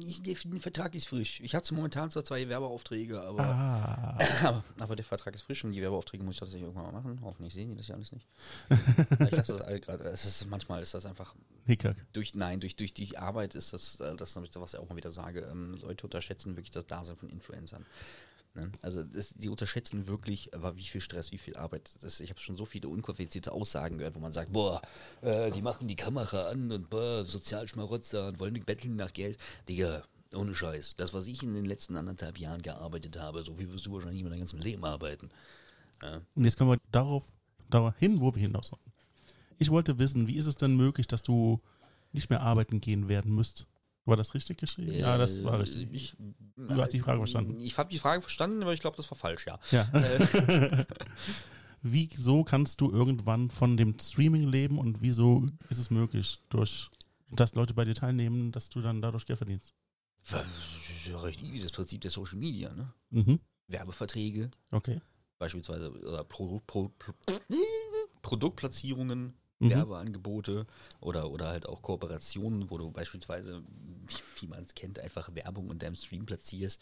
ich, 0.00 0.22
der 0.22 0.36
Vertrag 0.60 0.94
ist 0.94 1.06
frisch. 1.06 1.40
Ich 1.40 1.54
habe 1.54 1.66
momentan 1.74 2.10
zwar 2.10 2.24
zwei 2.24 2.48
Werbeaufträge, 2.48 3.20
aber, 3.20 3.42
Ah. 3.44 4.62
aber 4.78 4.96
der 4.96 5.04
Vertrag 5.04 5.34
ist 5.34 5.42
frisch 5.42 5.64
und 5.64 5.72
die 5.72 5.82
Werbeaufträge 5.82 6.24
muss 6.24 6.36
ich 6.36 6.40
tatsächlich 6.40 6.62
irgendwann 6.62 6.92
mal 6.92 7.02
machen. 7.02 7.20
Hoffentlich 7.22 7.52
sehen 7.52 7.70
die 7.70 7.76
das 7.76 7.88
ja 7.88 7.94
alles 7.94 8.12
nicht. 8.12 8.26
ich 9.20 9.30
lasse 9.30 9.52
das 9.52 9.60
alle 9.60 9.80
gerade. 9.80 10.04
Es 10.04 10.24
ist 10.24 10.46
manchmal 10.48 10.82
ist 10.82 10.94
das 10.94 11.04
einfach 11.06 11.34
Hickhack. 11.66 11.96
durch 12.12 12.34
nein 12.34 12.60
durch 12.60 12.76
durch 12.76 12.94
die 12.94 13.16
Arbeit 13.18 13.54
ist 13.54 13.72
das 13.72 14.00
äh, 14.00 14.16
das 14.16 14.34
was 14.36 14.74
ich 14.74 14.80
auch 14.80 14.88
mal 14.88 14.96
wieder 14.96 15.10
sage. 15.10 15.40
Ähm, 15.40 15.78
Leute 15.82 16.06
unterschätzen 16.06 16.56
wirklich 16.56 16.70
das 16.72 16.86
Dasein 16.86 17.16
von 17.16 17.28
Influencern. 17.28 17.84
Ne? 18.54 18.70
Also 18.82 19.02
das, 19.02 19.34
die 19.34 19.48
unterschätzen 19.48 20.06
wirklich, 20.06 20.54
aber 20.54 20.76
wie 20.76 20.84
viel 20.84 21.00
Stress, 21.00 21.32
wie 21.32 21.38
viel 21.38 21.56
Arbeit. 21.56 21.96
Das, 22.00 22.20
ich 22.20 22.30
habe 22.30 22.40
schon 22.40 22.56
so 22.56 22.64
viele 22.64 22.88
unqualifizierte 22.88 23.52
Aussagen 23.52 23.98
gehört, 23.98 24.14
wo 24.14 24.20
man 24.20 24.32
sagt, 24.32 24.52
boah, 24.52 24.80
äh, 25.22 25.50
die 25.50 25.60
machen 25.60 25.88
die 25.88 25.96
Kamera 25.96 26.48
an 26.48 26.70
und 26.70 26.88
boah, 26.88 27.24
Sozialschmarotzer 27.24 28.28
und 28.28 28.38
wollen 28.38 28.64
betteln 28.64 28.94
nach 28.96 29.12
Geld. 29.12 29.38
Digga, 29.68 30.04
ohne 30.34 30.54
Scheiß. 30.54 30.94
Das, 30.96 31.12
was 31.12 31.26
ich 31.26 31.42
in 31.42 31.54
den 31.54 31.64
letzten 31.64 31.96
anderthalb 31.96 32.38
Jahren 32.38 32.62
gearbeitet 32.62 33.18
habe, 33.18 33.42
so 33.42 33.58
wie 33.58 33.70
wirst 33.72 33.86
du 33.86 33.92
wahrscheinlich 33.92 34.22
in 34.22 34.28
deinem 34.28 34.38
ganzen 34.38 34.60
Leben 34.60 34.84
arbeiten. 34.84 35.30
Ja. 36.02 36.20
Und 36.34 36.44
jetzt 36.44 36.56
kommen 36.56 36.70
wir 36.70 36.78
darauf, 36.92 37.24
darauf 37.70 37.96
hin, 37.98 38.20
wo 38.20 38.32
wir 38.34 38.40
hinaus 38.40 38.70
wollen. 38.70 38.82
Ich 39.58 39.70
wollte 39.70 39.98
wissen, 39.98 40.26
wie 40.26 40.36
ist 40.36 40.46
es 40.46 40.56
denn 40.56 40.76
möglich, 40.76 41.06
dass 41.08 41.22
du 41.22 41.60
nicht 42.12 42.30
mehr 42.30 42.40
arbeiten 42.40 42.80
gehen 42.80 43.08
werden 43.08 43.34
müsst? 43.34 43.66
War 44.06 44.16
das 44.16 44.34
richtig 44.34 44.58
geschrieben? 44.58 44.92
ja, 44.92 45.16
das 45.16 45.42
war 45.44 45.54
Äh, 45.54 45.56
richtig. 45.58 45.88
Ich, 45.92 46.16
Du 46.56 46.80
hast 46.80 46.92
die 46.92 47.00
Frage 47.00 47.18
verstanden. 47.18 47.58
Ich 47.60 47.76
habe 47.78 47.90
die 47.90 47.98
Frage 47.98 48.20
verstanden, 48.20 48.62
aber 48.62 48.72
ich 48.74 48.80
glaube, 48.80 48.96
das 48.96 49.10
war 49.10 49.16
falsch, 49.18 49.46
ja. 49.46 49.58
Ja. 49.70 49.88
Äh, 49.92 50.84
Wieso 51.82 52.44
kannst 52.44 52.80
du 52.80 52.90
irgendwann 52.90 53.50
von 53.50 53.76
dem 53.76 53.98
Streaming 53.98 54.44
leben 54.48 54.78
und 54.78 55.02
wieso 55.02 55.44
ist 55.68 55.76
es 55.78 55.90
möglich, 55.90 56.38
durch 56.48 56.88
dass 57.30 57.54
Leute 57.54 57.74
bei 57.74 57.84
dir 57.84 57.94
teilnehmen, 57.94 58.52
dass 58.52 58.70
du 58.70 58.80
dann 58.80 59.02
dadurch 59.02 59.26
Geld 59.26 59.38
verdienst? 59.38 59.74
das 60.30 60.46
ist 60.88 61.06
ja 61.06 61.18
recht 61.20 61.42
easy, 61.42 61.60
das 61.60 61.72
Prinzip 61.72 62.00
der 62.00 62.10
Social 62.10 62.38
Media, 62.38 62.72
ne? 62.72 62.92
Mhm. 63.10 63.38
Werbeverträge, 63.68 64.50
Okay. 64.70 65.00
beispielsweise 65.38 65.90
oder 65.90 66.24
Pro, 66.24 66.60
Pro, 66.66 66.88
Pro, 66.98 67.12
Produktplatzierungen, 68.22 69.34
Mhm. 69.60 69.70
Werbeangebote 69.70 70.66
oder, 71.00 71.30
oder 71.30 71.48
halt 71.48 71.66
auch 71.66 71.82
Kooperationen, 71.82 72.70
wo 72.70 72.78
du 72.78 72.90
beispielsweise, 72.90 73.62
wie, 74.06 74.42
wie 74.42 74.46
man 74.48 74.64
es 74.64 74.74
kennt, 74.74 74.98
einfach 74.98 75.34
Werbung 75.34 75.70
in 75.70 75.78
deinem 75.78 75.96
Stream 75.96 76.26
platzierst. 76.26 76.80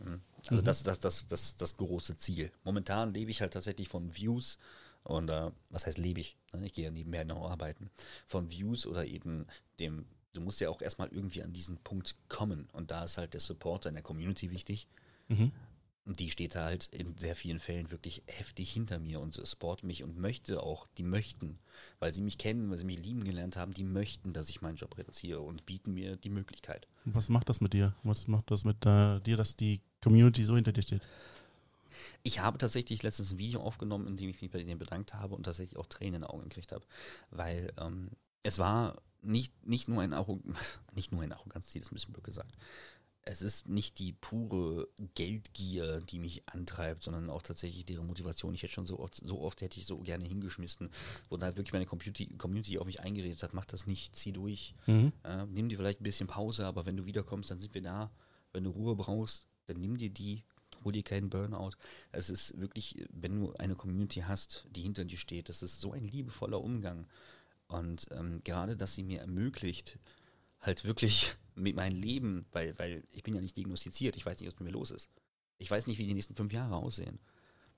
Mhm. 0.00 0.20
Also 0.46 0.60
Mhm. 0.60 0.64
das 0.64 0.78
ist 0.78 0.86
das, 0.86 0.98
das, 1.00 1.26
das, 1.28 1.56
das 1.56 1.76
große 1.76 2.16
Ziel. 2.16 2.50
Momentan 2.64 3.12
lebe 3.14 3.30
ich 3.30 3.40
halt 3.40 3.52
tatsächlich 3.52 3.88
von 3.88 4.14
Views 4.14 4.58
und 5.04 5.28
äh, 5.30 5.50
was 5.70 5.86
heißt 5.86 5.98
lebe 5.98 6.20
ich? 6.20 6.36
Ne? 6.52 6.66
Ich 6.66 6.72
gehe 6.72 6.84
ja 6.84 6.90
nebenher 6.90 7.24
noch 7.24 7.50
arbeiten. 7.50 7.90
Von 8.26 8.50
Views 8.50 8.86
oder 8.86 9.06
eben 9.06 9.46
dem, 9.80 10.06
du 10.34 10.40
musst 10.40 10.60
ja 10.60 10.70
auch 10.70 10.82
erstmal 10.82 11.08
irgendwie 11.08 11.42
an 11.42 11.52
diesen 11.52 11.78
Punkt 11.78 12.16
kommen 12.28 12.68
und 12.72 12.90
da 12.90 13.04
ist 13.04 13.18
halt 13.18 13.34
der 13.34 13.40
Support 13.40 13.86
in 13.86 13.94
der 13.94 14.02
Community 14.02 14.50
wichtig. 14.50 14.86
Mhm. 15.28 15.52
Und 16.08 16.20
die 16.20 16.30
steht 16.30 16.54
da 16.54 16.64
halt 16.64 16.86
in 16.86 17.18
sehr 17.18 17.36
vielen 17.36 17.60
Fällen 17.60 17.90
wirklich 17.90 18.22
heftig 18.26 18.72
hinter 18.72 18.98
mir 18.98 19.20
und 19.20 19.34
support 19.34 19.84
mich 19.84 20.02
und 20.02 20.16
möchte 20.16 20.62
auch, 20.62 20.86
die 20.96 21.02
möchten, 21.02 21.58
weil 21.98 22.14
sie 22.14 22.22
mich 22.22 22.38
kennen, 22.38 22.70
weil 22.70 22.78
sie 22.78 22.86
mich 22.86 22.98
lieben 22.98 23.24
gelernt 23.24 23.58
haben, 23.58 23.74
die 23.74 23.84
möchten, 23.84 24.32
dass 24.32 24.48
ich 24.48 24.62
meinen 24.62 24.76
Job 24.76 24.96
reduziere 24.96 25.42
und 25.42 25.66
bieten 25.66 25.92
mir 25.92 26.16
die 26.16 26.30
Möglichkeit. 26.30 26.88
Und 27.04 27.14
was 27.14 27.28
macht 27.28 27.50
das 27.50 27.60
mit 27.60 27.74
dir? 27.74 27.94
Was 28.04 28.26
macht 28.26 28.50
das 28.50 28.64
mit 28.64 28.86
äh, 28.86 29.20
dir, 29.20 29.36
dass 29.36 29.54
die 29.54 29.82
Community 30.02 30.46
so 30.46 30.56
hinter 30.56 30.72
dir 30.72 30.80
steht? 30.80 31.02
Ich 32.22 32.40
habe 32.40 32.56
tatsächlich 32.56 33.02
letztens 33.02 33.32
ein 33.32 33.38
Video 33.38 33.60
aufgenommen, 33.60 34.06
in 34.06 34.16
dem 34.16 34.30
ich 34.30 34.40
mich 34.40 34.50
bei 34.50 34.62
denen 34.62 34.78
bedankt 34.78 35.12
habe 35.12 35.34
und 35.34 35.42
tatsächlich 35.42 35.78
auch 35.78 35.86
Tränen 35.86 36.14
in 36.14 36.20
den 36.22 36.30
Augen 36.30 36.44
gekriegt 36.44 36.72
habe, 36.72 36.86
weil 37.30 37.70
ähm, 37.78 38.12
es 38.44 38.58
war 38.58 38.96
nicht, 39.20 39.66
nicht 39.66 39.88
nur 39.88 40.02
ein 40.02 40.14
Arro 40.14 40.40
nicht 40.94 41.12
nur 41.12 41.22
ein 41.22 41.32
Arroganzziel, 41.32 41.82
ist 41.82 41.92
ein 41.92 41.96
bisschen 41.96 42.14
blöd 42.14 42.24
gesagt. 42.24 42.56
Es 43.30 43.42
ist 43.42 43.68
nicht 43.68 43.98
die 43.98 44.14
pure 44.14 44.88
Geldgier, 45.14 46.00
die 46.00 46.18
mich 46.18 46.48
antreibt, 46.48 47.02
sondern 47.02 47.28
auch 47.28 47.42
tatsächlich 47.42 47.84
deren 47.84 48.06
Motivation. 48.06 48.54
Ich 48.54 48.62
hätte 48.62 48.72
schon 48.72 48.86
so 48.86 48.98
oft, 48.98 49.16
so 49.16 49.42
oft 49.42 49.60
hätte 49.60 49.78
ich 49.78 49.84
so 49.84 49.98
gerne 49.98 50.24
hingeschmissen, 50.24 50.88
wo 51.28 51.36
dann 51.36 51.48
halt 51.48 51.58
wirklich 51.58 51.74
meine 51.74 51.84
Community, 51.84 52.26
Community 52.38 52.78
auf 52.78 52.86
mich 52.86 53.00
eingeredet 53.00 53.42
hat, 53.42 53.52
mach 53.52 53.66
das 53.66 53.86
nicht, 53.86 54.16
zieh 54.16 54.32
durch. 54.32 54.74
Mhm. 54.86 55.12
Äh, 55.24 55.44
nimm 55.44 55.68
dir 55.68 55.76
vielleicht 55.76 56.00
ein 56.00 56.04
bisschen 56.04 56.26
Pause, 56.26 56.64
aber 56.64 56.86
wenn 56.86 56.96
du 56.96 57.04
wiederkommst, 57.04 57.50
dann 57.50 57.60
sind 57.60 57.74
wir 57.74 57.82
da. 57.82 58.10
Wenn 58.54 58.64
du 58.64 58.70
Ruhe 58.70 58.96
brauchst, 58.96 59.46
dann 59.66 59.78
nimm 59.78 59.98
dir 59.98 60.08
die, 60.08 60.42
hol 60.82 60.92
dir 60.92 61.02
keinen 61.02 61.28
Burnout. 61.28 61.72
Es 62.12 62.30
ist 62.30 62.58
wirklich, 62.58 63.04
wenn 63.10 63.38
du 63.38 63.52
eine 63.56 63.74
Community 63.74 64.20
hast, 64.20 64.66
die 64.70 64.80
hinter 64.80 65.04
dir 65.04 65.18
steht, 65.18 65.50
das 65.50 65.62
ist 65.62 65.82
so 65.82 65.92
ein 65.92 66.08
liebevoller 66.08 66.62
Umgang. 66.62 67.06
Und 67.66 68.06
ähm, 68.12 68.40
gerade, 68.42 68.74
dass 68.74 68.94
sie 68.94 69.04
mir 69.04 69.20
ermöglicht, 69.20 69.98
halt 70.60 70.84
wirklich 70.84 71.36
mit 71.54 71.74
meinem 71.76 71.96
Leben, 72.00 72.46
weil, 72.52 72.78
weil 72.78 73.04
ich 73.10 73.22
bin 73.22 73.34
ja 73.34 73.40
nicht 73.40 73.56
diagnostiziert, 73.56 74.16
ich 74.16 74.24
weiß 74.26 74.40
nicht, 74.40 74.48
was 74.52 74.58
mit 74.60 74.66
mir 74.68 74.72
los 74.78 74.90
ist. 74.90 75.10
Ich 75.58 75.70
weiß 75.70 75.86
nicht, 75.86 75.98
wie 75.98 76.06
die 76.06 76.14
nächsten 76.14 76.34
fünf 76.36 76.52
Jahre 76.52 76.76
aussehen. 76.76 77.18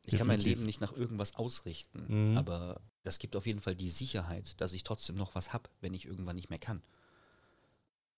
Ich 0.02 0.16
kann 0.16 0.26
mein 0.26 0.38
Definitiv. 0.38 0.58
Leben 0.60 0.66
nicht 0.66 0.80
nach 0.80 0.92
irgendwas 0.92 1.34
ausrichten, 1.36 2.30
Mhm. 2.32 2.36
aber 2.38 2.80
das 3.02 3.18
gibt 3.18 3.36
auf 3.36 3.46
jeden 3.46 3.60
Fall 3.60 3.74
die 3.74 3.88
Sicherheit, 3.90 4.60
dass 4.60 4.72
ich 4.72 4.82
trotzdem 4.82 5.16
noch 5.16 5.34
was 5.34 5.52
habe, 5.52 5.68
wenn 5.80 5.94
ich 5.94 6.06
irgendwann 6.06 6.36
nicht 6.36 6.50
mehr 6.50 6.58
kann. 6.58 6.82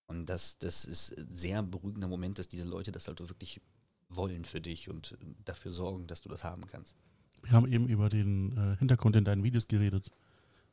Und 0.06 0.26
das, 0.26 0.58
das 0.58 0.84
ist 0.84 1.16
ein 1.16 1.30
sehr 1.30 1.62
beruhigender 1.62 2.08
Moment, 2.08 2.38
dass 2.38 2.48
diese 2.48 2.64
Leute 2.64 2.92
das 2.92 3.08
halt 3.08 3.20
wirklich 3.20 3.60
wollen 4.08 4.44
für 4.44 4.60
dich 4.60 4.88
und 4.90 5.16
dafür 5.44 5.70
sorgen, 5.70 6.06
dass 6.06 6.20
du 6.20 6.28
das 6.28 6.44
haben 6.44 6.66
kannst. 6.66 6.94
Wir 7.42 7.52
haben 7.52 7.66
eben 7.66 7.88
über 7.88 8.08
den 8.08 8.56
äh, 8.56 8.76
Hintergrund 8.78 9.16
in 9.16 9.24
deinen 9.24 9.42
Videos 9.42 9.66
geredet. 9.66 10.10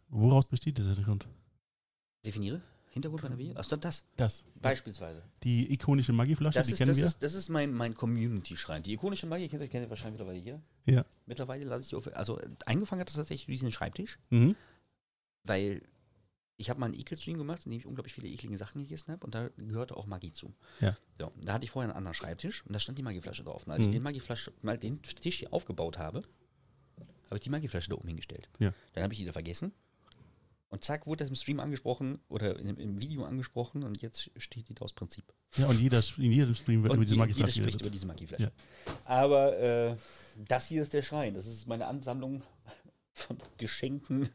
Woraus 0.10 0.48
besteht 0.48 0.78
dieser 0.78 0.90
Hintergrund? 0.90 1.28
Definiere? 2.26 2.62
Hintergrund 2.92 3.24
meiner 3.24 3.38
Video? 3.38 3.56
Achso, 3.56 3.76
das. 3.78 4.04
Das. 4.16 4.44
Beispielsweise. 4.56 5.22
Die 5.44 5.72
ikonische 5.74 6.12
Magieflasche, 6.14 6.58
Das 6.58 6.68
die 6.68 6.74
ist, 6.74 6.78
kennen 6.80 6.90
das, 6.90 6.98
wir. 6.98 7.06
ist, 7.06 7.24
das 7.24 7.34
ist 7.36 7.50
mein, 7.50 7.74
mein 7.74 7.94
Community-Schrein. 7.94 8.82
Die 8.84 8.94
ikonische 8.94 9.28
Magie 9.28 9.48
kennt 9.48 9.62
ihr 9.62 9.68
kennt 9.68 9.86
ihr 9.86 9.90
wahrscheinlich 9.90 10.20
mittlerweile 10.20 10.40
jeder. 10.40 10.62
Ja. 10.86 11.06
Mittlerweile 11.26 11.66
lasse 11.66 11.86
ich 11.86 11.96
auf. 11.96 12.08
Also 12.16 12.40
angefangen 12.66 13.02
hat 13.02 13.08
das 13.10 13.16
tatsächlich 13.16 13.46
durch 13.46 13.60
diesen 13.60 13.72
Schreibtisch, 13.72 14.18
Mhm. 14.32 14.56
weil 15.44 15.82
ich 16.58 16.70
habe 16.70 16.80
mal 16.80 16.88
einen 16.88 16.96
Ekel-Stream 17.00 17.38
gemacht, 17.38 17.66
in 17.66 17.72
dem 17.72 17.80
ich 17.80 17.86
unglaublich 17.86 18.14
viele 18.14 18.28
eklige 18.28 18.58
Sachen 18.58 18.82
gegessen 18.82 19.12
habe 19.14 19.26
und 19.26 19.34
da 19.34 19.50
gehörte 19.58 19.96
auch 19.96 20.08
Magie 20.08 20.32
zu. 20.34 20.54
Ja. 20.82 20.98
So, 21.18 21.32
da 21.42 21.54
hatte 21.54 21.64
ich 21.66 21.72
vorher 21.72 21.90
einen 21.90 21.98
anderen 21.98 22.16
Schreibtisch 22.16 22.66
und 22.66 22.74
da 22.74 22.80
stand 22.80 22.98
die 22.98 23.04
Magieflasche 23.04 23.44
drauf. 23.44 23.66
Und 23.66 23.72
als 23.72 23.84
Mhm. 23.84 23.88
ich 23.90 23.94
den 23.96 24.04
Magieflasche, 24.04 24.52
mal 24.62 24.78
den 24.78 25.02
Tisch 25.02 25.38
hier 25.40 25.54
aufgebaut 25.54 25.98
habe, 25.98 26.24
habe 27.28 27.36
ich 27.38 27.42
die 27.42 27.50
Magieflasche 27.50 27.90
da 27.90 27.96
oben 27.96 28.08
hingestellt. 28.08 28.50
Ja. 28.60 28.74
Dann 28.94 29.04
habe 29.04 29.14
ich 29.14 29.20
die 29.20 29.26
da 29.26 29.32
vergessen. 29.32 29.72
Und 30.70 30.84
zack, 30.84 31.08
wurde 31.08 31.24
das 31.24 31.30
im 31.30 31.36
Stream 31.36 31.60
angesprochen 31.60 32.20
oder 32.28 32.60
im, 32.60 32.78
im 32.78 33.02
Video 33.02 33.26
angesprochen 33.26 33.84
und 33.84 34.02
jetzt 34.04 34.30
steht 34.38 34.70
die 34.70 34.76
da 34.76 34.86
aus 34.86 34.94
Prinzip. 34.94 35.26
Ja, 35.58 35.68
und 35.68 35.80
jeder, 35.80 36.02
in 36.18 36.32
jedem 36.32 36.54
Stream 36.54 36.84
wird 36.84 36.94
über 36.94 37.04
diese 37.04 37.16
Magieflasche 37.16 37.56
jeder 37.56 37.72
spricht 37.72 37.80
geredet. 37.80 37.82
über 37.82 37.92
diese 37.92 38.06
Magieflasche. 38.06 38.52
Aber 39.06 39.58
äh, 39.58 39.96
das 40.48 40.68
hier 40.68 40.84
ist 40.84 40.94
der 40.94 41.02
Schrein. 41.02 41.34
Das 41.34 41.48
ist 41.48 41.66
meine 41.68 41.88
Ansammlung 41.88 42.44
von 43.14 43.38
Geschenken 43.58 44.30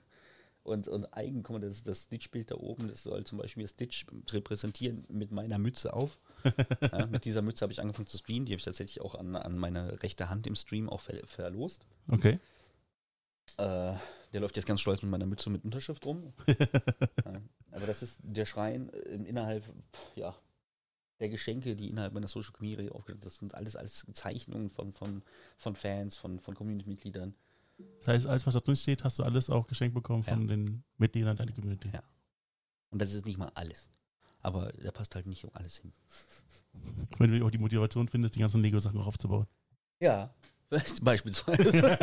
und, 0.65 0.89
und 0.89 1.07
Eigen. 1.17 1.45
Guck 1.45 1.61
mal, 1.61 1.61
das 1.61 1.77
ist 1.77 1.87
das 1.87 2.03
Stitch-Bild 2.03 2.51
da 2.51 2.57
oben. 2.57 2.89
Das 2.89 3.05
soll 3.05 3.25
zum 3.25 3.39
Beispiel 3.39 3.69
Stitch 3.69 4.05
repräsentieren 4.33 5.05
mit 5.09 5.31
meiner 5.31 5.59
Mütze 5.59 5.93
auf. 5.93 6.19
ja, 6.81 7.07
mit 7.07 7.27
dieser 7.27 7.43
Mütze 7.43 7.63
habe 7.63 7.73
ich 7.73 7.81
angefangen 7.81 8.09
zu 8.09 8.19
streamen. 8.19 8.47
Die 8.47 8.53
habe 8.53 8.59
ich 8.59 8.65
tatsächlich 8.65 9.01
auch 9.01 9.15
an, 9.15 9.37
an 9.37 9.57
meine 9.57 10.03
rechte 10.03 10.31
Hand 10.31 10.49
im 10.49 10.57
Stream 10.57 10.89
auch 10.89 11.01
ver 11.01 11.25
verlost. 11.27 11.87
Okay. 12.09 12.41
Äh, 13.57 13.95
der 14.35 14.41
läuft 14.41 14.57
jetzt 14.57 14.67
ganz 14.67 14.81
stolz 14.81 15.01
mit 15.01 15.13
meiner 15.13 15.27
Mütze 15.27 15.49
mit 15.49 15.65
Unterschrift 15.65 16.05
rum. 16.05 16.33
ja, 16.49 17.41
aber 17.71 17.87
das 17.87 18.03
ist 18.03 18.19
der 18.25 18.45
Schrein 18.45 18.89
im 18.89 19.25
innerhalb, 19.25 19.65
ja, 20.17 20.37
der 21.21 21.29
Geschenke, 21.29 21.77
die 21.77 21.89
innerhalb 21.89 22.13
meiner 22.13 22.27
Social 22.27 22.51
Community 22.51 22.91
aufgestellt 22.91 23.25
Das 23.25 23.37
sind 23.37 23.55
alles, 23.55 23.77
alles 23.77 24.05
Zeichnungen 24.13 24.71
von, 24.71 24.93
von, 24.93 25.23
von 25.57 25.77
Fans, 25.77 26.17
von, 26.17 26.41
von 26.41 26.57
Community-Mitgliedern. 26.57 27.33
Das 28.01 28.09
heißt, 28.09 28.27
alles, 28.27 28.45
was 28.45 28.55
da 28.55 28.61
drin 28.61 28.75
steht, 28.75 29.05
hast 29.05 29.21
du 29.21 29.23
alles 29.23 29.49
auch 29.51 29.69
geschenkt 29.69 29.95
bekommen 29.95 30.25
von 30.25 30.49
den 30.49 30.83
Mitgliedern 30.99 31.37
deiner 31.37 31.53
Community. 31.53 31.91
Ja. 31.95 32.03
Und 32.91 33.01
das 33.01 33.15
ist 33.15 33.27
nicht 33.27 33.39
mal 33.39 33.53
alles. 33.55 33.89
Aber 34.41 34.73
da 34.73 34.91
passt 34.91 35.15
halt 35.15 35.27
nicht 35.27 35.45
um 35.45 35.51
alles 35.55 35.77
hin. 35.77 35.93
Wenn 37.19 37.39
du 37.39 37.47
auch 37.47 37.51
die 37.53 37.59
Motivation 37.59 38.09
findest, 38.09 38.35
die 38.35 38.41
ganzen 38.41 38.61
Lego-Sachen 38.61 39.01
auch 39.01 39.07
aufzubauen. 39.07 39.47
Ja. 40.01 40.35
Beispielsweise. 41.03 41.99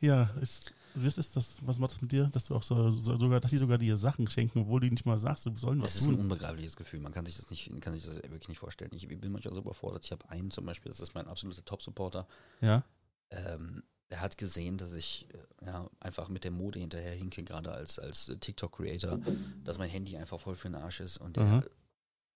Ja, 0.00 0.30
ist, 0.40 0.72
was 0.94 1.18
ist 1.18 1.36
das, 1.36 1.64
was 1.66 1.78
macht 1.78 1.92
das 1.92 2.00
mit 2.00 2.10
dir, 2.12 2.24
dass 2.28 2.44
du 2.44 2.54
auch 2.54 2.62
so, 2.62 2.90
so 2.90 3.18
sogar, 3.18 3.40
dass 3.40 3.50
sie 3.50 3.58
sogar 3.58 3.76
dir 3.78 3.96
Sachen 3.96 4.28
schenken, 4.30 4.60
obwohl 4.60 4.80
du 4.80 4.88
nicht 4.88 5.04
mal 5.04 5.18
sagst, 5.18 5.44
du 5.46 5.56
sollen 5.58 5.80
was 5.82 5.92
Das 5.94 6.02
ist 6.02 6.08
ein 6.08 6.14
tun. 6.14 6.20
unbegreifliches 6.22 6.74
Gefühl. 6.76 7.00
Man 7.00 7.12
kann 7.12 7.26
sich 7.26 7.36
das 7.36 7.50
nicht, 7.50 7.70
kann 7.80 7.92
sich 7.92 8.04
das 8.04 8.16
wirklich 8.16 8.48
nicht 8.48 8.58
vorstellen. 8.58 8.90
Ich 8.94 9.06
bin 9.06 9.30
manchmal 9.32 9.52
so 9.54 9.60
überfordert. 9.60 10.04
Ich 10.04 10.12
habe 10.12 10.28
einen 10.30 10.50
zum 10.50 10.64
Beispiel, 10.64 10.90
das 10.90 11.00
ist 11.00 11.14
mein 11.14 11.28
absoluter 11.28 11.64
Top-Supporter. 11.64 12.26
Ja. 12.62 12.82
Ähm, 13.30 13.82
er 14.08 14.20
hat 14.22 14.38
gesehen, 14.38 14.76
dass 14.78 14.92
ich 14.94 15.28
äh, 15.62 15.66
ja, 15.66 15.88
einfach 16.00 16.28
mit 16.28 16.44
der 16.44 16.50
Mode 16.50 16.78
hinterher 16.80 17.12
hinke, 17.14 17.44
gerade 17.44 17.70
als, 17.72 17.98
als 17.98 18.32
TikTok-Creator, 18.40 19.20
dass 19.64 19.78
mein 19.78 19.90
Handy 19.90 20.16
einfach 20.16 20.40
voll 20.40 20.56
für 20.56 20.68
den 20.68 20.76
Arsch 20.76 21.00
ist. 21.00 21.18
Und 21.18 21.36
Aha. 21.38 21.58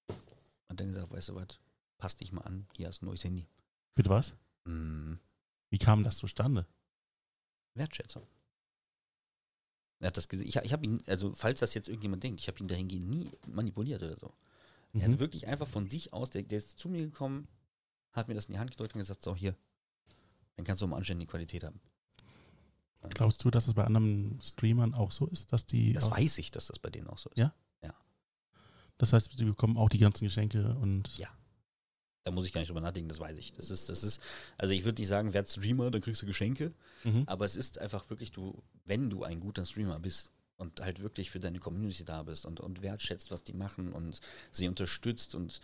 er 0.09 0.15
hat 0.69 0.81
dann 0.81 0.89
gesagt, 0.89 1.11
weißt 1.11 1.31
du 1.31 1.35
was, 1.35 1.49
passt 1.99 2.21
dich 2.21 2.31
mal 2.31 2.43
an, 2.43 2.67
hier 2.77 2.89
hast 2.89 3.01
du 3.01 3.07
ein 3.07 3.09
neues 3.09 3.25
Handy. 3.25 3.47
Mit 3.97 4.09
was? 4.09 4.35
Mm, 4.67 5.15
Wie 5.71 5.79
kam 5.79 6.05
das 6.05 6.19
zustande? 6.19 6.67
Wertschätzung. 7.75 8.27
Er 10.01 10.09
hat 10.09 10.17
das 10.17 10.29
gesehen. 10.29 10.47
Ich, 10.49 10.57
ich 10.57 10.73
habe 10.73 10.85
ihn, 10.85 11.03
also 11.07 11.35
falls 11.35 11.61
das 11.61 11.75
jetzt 11.75 11.89
irgendjemand 11.89 12.23
denkt, 12.23 12.41
ich 12.41 12.49
habe 12.49 12.59
ihn 12.61 12.69
dahingehend 12.69 13.09
nie 13.09 13.31
manipuliert 13.47 14.03
oder 14.03 14.17
so. 14.17 14.35
Er 14.93 15.09
Mhm. 15.09 15.13
hat 15.15 15.19
wirklich 15.21 15.47
einfach 15.47 15.67
von 15.67 15.89
sich 15.89 16.13
aus, 16.13 16.31
der, 16.31 16.43
der 16.43 16.59
ist 16.59 16.79
zu 16.79 16.89
mir 16.89 17.05
gekommen, 17.05 17.49
hat 18.13 18.29
mir 18.29 18.35
das 18.35 18.47
in 18.47 18.53
die 18.55 18.59
Hand 18.59 18.71
gedrückt 18.71 18.95
und 18.95 19.01
gesagt, 19.01 19.23
so 19.23 19.35
hier, 19.35 19.57
dann 20.57 20.65
kannst 20.65 20.83
du 20.83 20.87
mal 20.87 20.97
anständige 20.97 21.31
Qualität 21.31 21.65
haben. 21.65 21.81
Glaubst 23.11 23.45
du, 23.45 23.51
dass 23.51 23.69
es 23.69 23.75
bei 23.75 23.85
anderen 23.85 24.41
Streamern 24.43 24.95
auch 24.95 25.13
so 25.13 25.27
ist, 25.27 25.53
dass 25.53 25.67
die. 25.67 25.93
Das 25.93 26.11
weiß 26.11 26.39
ich, 26.39 26.51
dass 26.51 26.69
das 26.69 26.79
bei 26.79 26.89
denen 26.91 27.07
auch 27.09 27.19
so 27.19 27.29
ist. 27.31 27.37
Ja? 27.39 27.55
das 28.97 29.13
heißt, 29.13 29.37
sie 29.37 29.45
bekommen 29.45 29.77
auch 29.77 29.89
die 29.89 29.99
ganzen 29.99 30.25
Geschenke 30.25 30.75
und. 30.77 31.19
Ja. 31.19 31.29
Da 32.25 32.31
muss 32.31 32.47
ich 32.47 32.53
gar 32.53 32.61
nicht 32.61 32.71
drüber 32.71 32.81
nachdenken, 32.81 33.11
das 33.11 33.21
weiß 33.21 33.37
ich. 33.37 33.53
Das 33.53 33.71
ist, 33.71 33.91
das 33.91 34.03
ist, 34.03 34.21
also 34.57 34.73
ich 34.73 34.85
würde 34.85 35.01
nicht 35.01 35.09
sagen, 35.09 35.35
werd 35.35 35.49
Streamer, 35.49 35.91
dann 35.91 36.01
kriegst 36.01 36.23
du 36.23 36.27
Geschenke. 36.27 36.73
Mhm. 37.05 37.25
Aber 37.27 37.45
es 37.45 37.55
ist 37.55 37.79
einfach 37.79 38.09
wirklich, 38.09 38.33
du, 38.33 38.63
wenn 38.87 39.11
du 39.11 39.25
ein 39.25 39.41
guter 39.41 39.67
Streamer 39.67 40.01
bist 40.01 40.33
und 40.57 40.81
halt 40.81 41.03
wirklich 41.03 41.31
für 41.31 41.39
deine 41.39 41.59
Community 41.59 42.05
da 42.05 42.23
bist 42.23 42.47
und, 42.47 42.61
und 42.61 42.81
wertschätzt, 42.81 43.31
was 43.31 43.45
die 43.45 43.53
machen 43.53 43.93
und 43.93 44.21
sie 44.53 44.69
unterstützt 44.69 45.35
und 45.35 45.61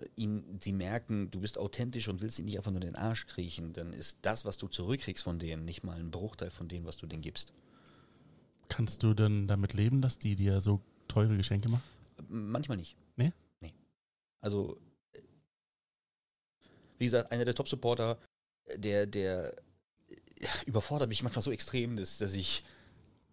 äh, 0.00 0.06
ihnen, 0.16 0.58
sie 0.62 0.72
merken, 0.72 1.30
du 1.30 1.40
bist 1.40 1.58
authentisch 1.58 2.08
und 2.08 2.22
willst 2.22 2.38
ihnen 2.38 2.46
nicht 2.46 2.56
einfach 2.56 2.70
nur 2.70 2.80
den 2.80 2.96
Arsch 2.96 3.26
kriechen, 3.26 3.74
dann 3.74 3.92
ist 3.92 4.18
das, 4.22 4.46
was 4.46 4.56
du 4.56 4.68
zurückkriegst 4.68 5.22
von 5.22 5.38
denen, 5.38 5.66
nicht 5.66 5.84
mal 5.84 5.98
ein 5.98 6.10
Bruchteil 6.10 6.50
von 6.50 6.68
dem, 6.68 6.86
was 6.86 6.96
du 6.96 7.06
denen 7.06 7.22
gibst. 7.22 7.52
Kannst 8.68 9.02
du 9.02 9.12
denn 9.12 9.46
damit 9.46 9.74
leben, 9.74 10.00
dass 10.00 10.18
die 10.18 10.36
dir 10.36 10.60
so 10.60 10.80
teure 11.08 11.36
Geschenke 11.36 11.68
machen? 11.68 11.82
Manchmal 12.28 12.76
nicht. 12.76 12.96
Nee? 13.16 13.32
Nee. 13.60 13.74
Also, 14.40 14.78
wie 16.98 17.04
gesagt, 17.04 17.32
einer 17.32 17.44
der 17.44 17.54
Top-Supporter, 17.54 18.18
äh, 18.66 18.78
der, 18.78 19.06
der 19.06 19.56
äh, 20.08 20.46
überfordert 20.66 21.08
mich 21.08 21.22
manchmal 21.22 21.42
so 21.42 21.50
extrem, 21.52 21.96
dass, 21.96 22.18
dass 22.18 22.34
ich 22.34 22.64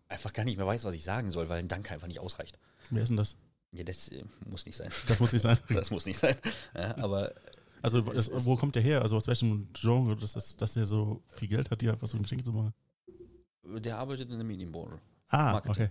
einfach 0.08 0.34
gar 0.34 0.46
nicht 0.46 0.58
mehr 0.58 0.68
weiß, 0.68 0.84
was 0.86 0.94
ich 0.94 1.04
sagen 1.04 1.30
soll, 1.30 1.50
weil 1.50 1.60
ein 1.60 1.68
Dank 1.68 1.92
einfach 1.92 2.08
nicht 2.08 2.20
ausreicht. 2.20 2.58
Wer 2.90 3.04
ist 3.04 3.10
denn 3.10 3.18
das? 3.18 3.36
Ja, 3.72 3.84
das 3.84 4.10
äh, 4.10 4.24
muss 4.46 4.66
nicht 4.66 4.76
sein. 4.76 4.92
Das 5.08 5.20
muss 5.20 5.34
nicht 5.34 5.42
sein. 5.42 5.58
Das 5.70 5.92
muss 5.92 6.06
nicht 6.06 6.20
sein. 6.20 6.36
Ja, 6.74 6.98
aber 6.98 7.34
Also, 7.82 8.00
Es 8.14 8.28
es, 8.28 8.46
wo 8.46 8.56
kommt 8.56 8.76
der 8.76 8.84
her? 8.84 9.02
Also, 9.02 9.16
aus 9.16 9.28
welchem 9.28 9.68
Genre, 9.74 10.16
dass, 10.16 10.34
das, 10.34 10.56
dass 10.56 10.76
er 10.76 10.86
so 10.86 11.22
viel 11.30 11.48
Geld 11.48 11.72
hat, 11.72 11.82
dir 11.82 11.94
einfach 11.94 12.08
so 12.08 12.18
ein 12.18 12.24
Geschenk 12.24 12.46
zu 12.46 12.54
machen? 12.54 12.74
der 13.68 13.98
arbeitet 13.98 14.30
in 14.30 14.38
der 14.38 14.46
Medienbranche. 14.46 15.00
Ah, 15.30 15.54
Marketing. 15.54 15.90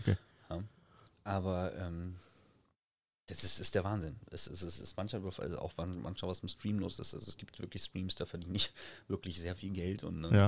okay. 0.00 0.16
Aber 1.22 1.76
ähm, 1.76 2.16
das 3.30 3.44
ist, 3.44 3.60
ist 3.60 3.74
der 3.74 3.84
Wahnsinn. 3.84 4.16
Es, 4.30 4.46
es, 4.46 4.62
es 4.62 4.78
ist 4.78 4.96
manchmal, 4.96 5.22
also 5.24 5.58
auch 5.58 5.72
manchmal 5.76 6.30
was 6.30 6.40
im 6.40 6.48
Stream 6.48 6.78
los 6.78 6.98
ist. 6.98 7.14
Also 7.14 7.28
es 7.28 7.36
gibt 7.36 7.58
wirklich 7.58 7.82
Streams, 7.82 8.14
da 8.16 8.26
verdiene 8.26 8.56
ich 8.56 8.72
wirklich 9.08 9.40
sehr 9.40 9.56
viel 9.56 9.70
Geld 9.70 10.04
und, 10.04 10.24
äh, 10.24 10.34
Ja. 10.36 10.46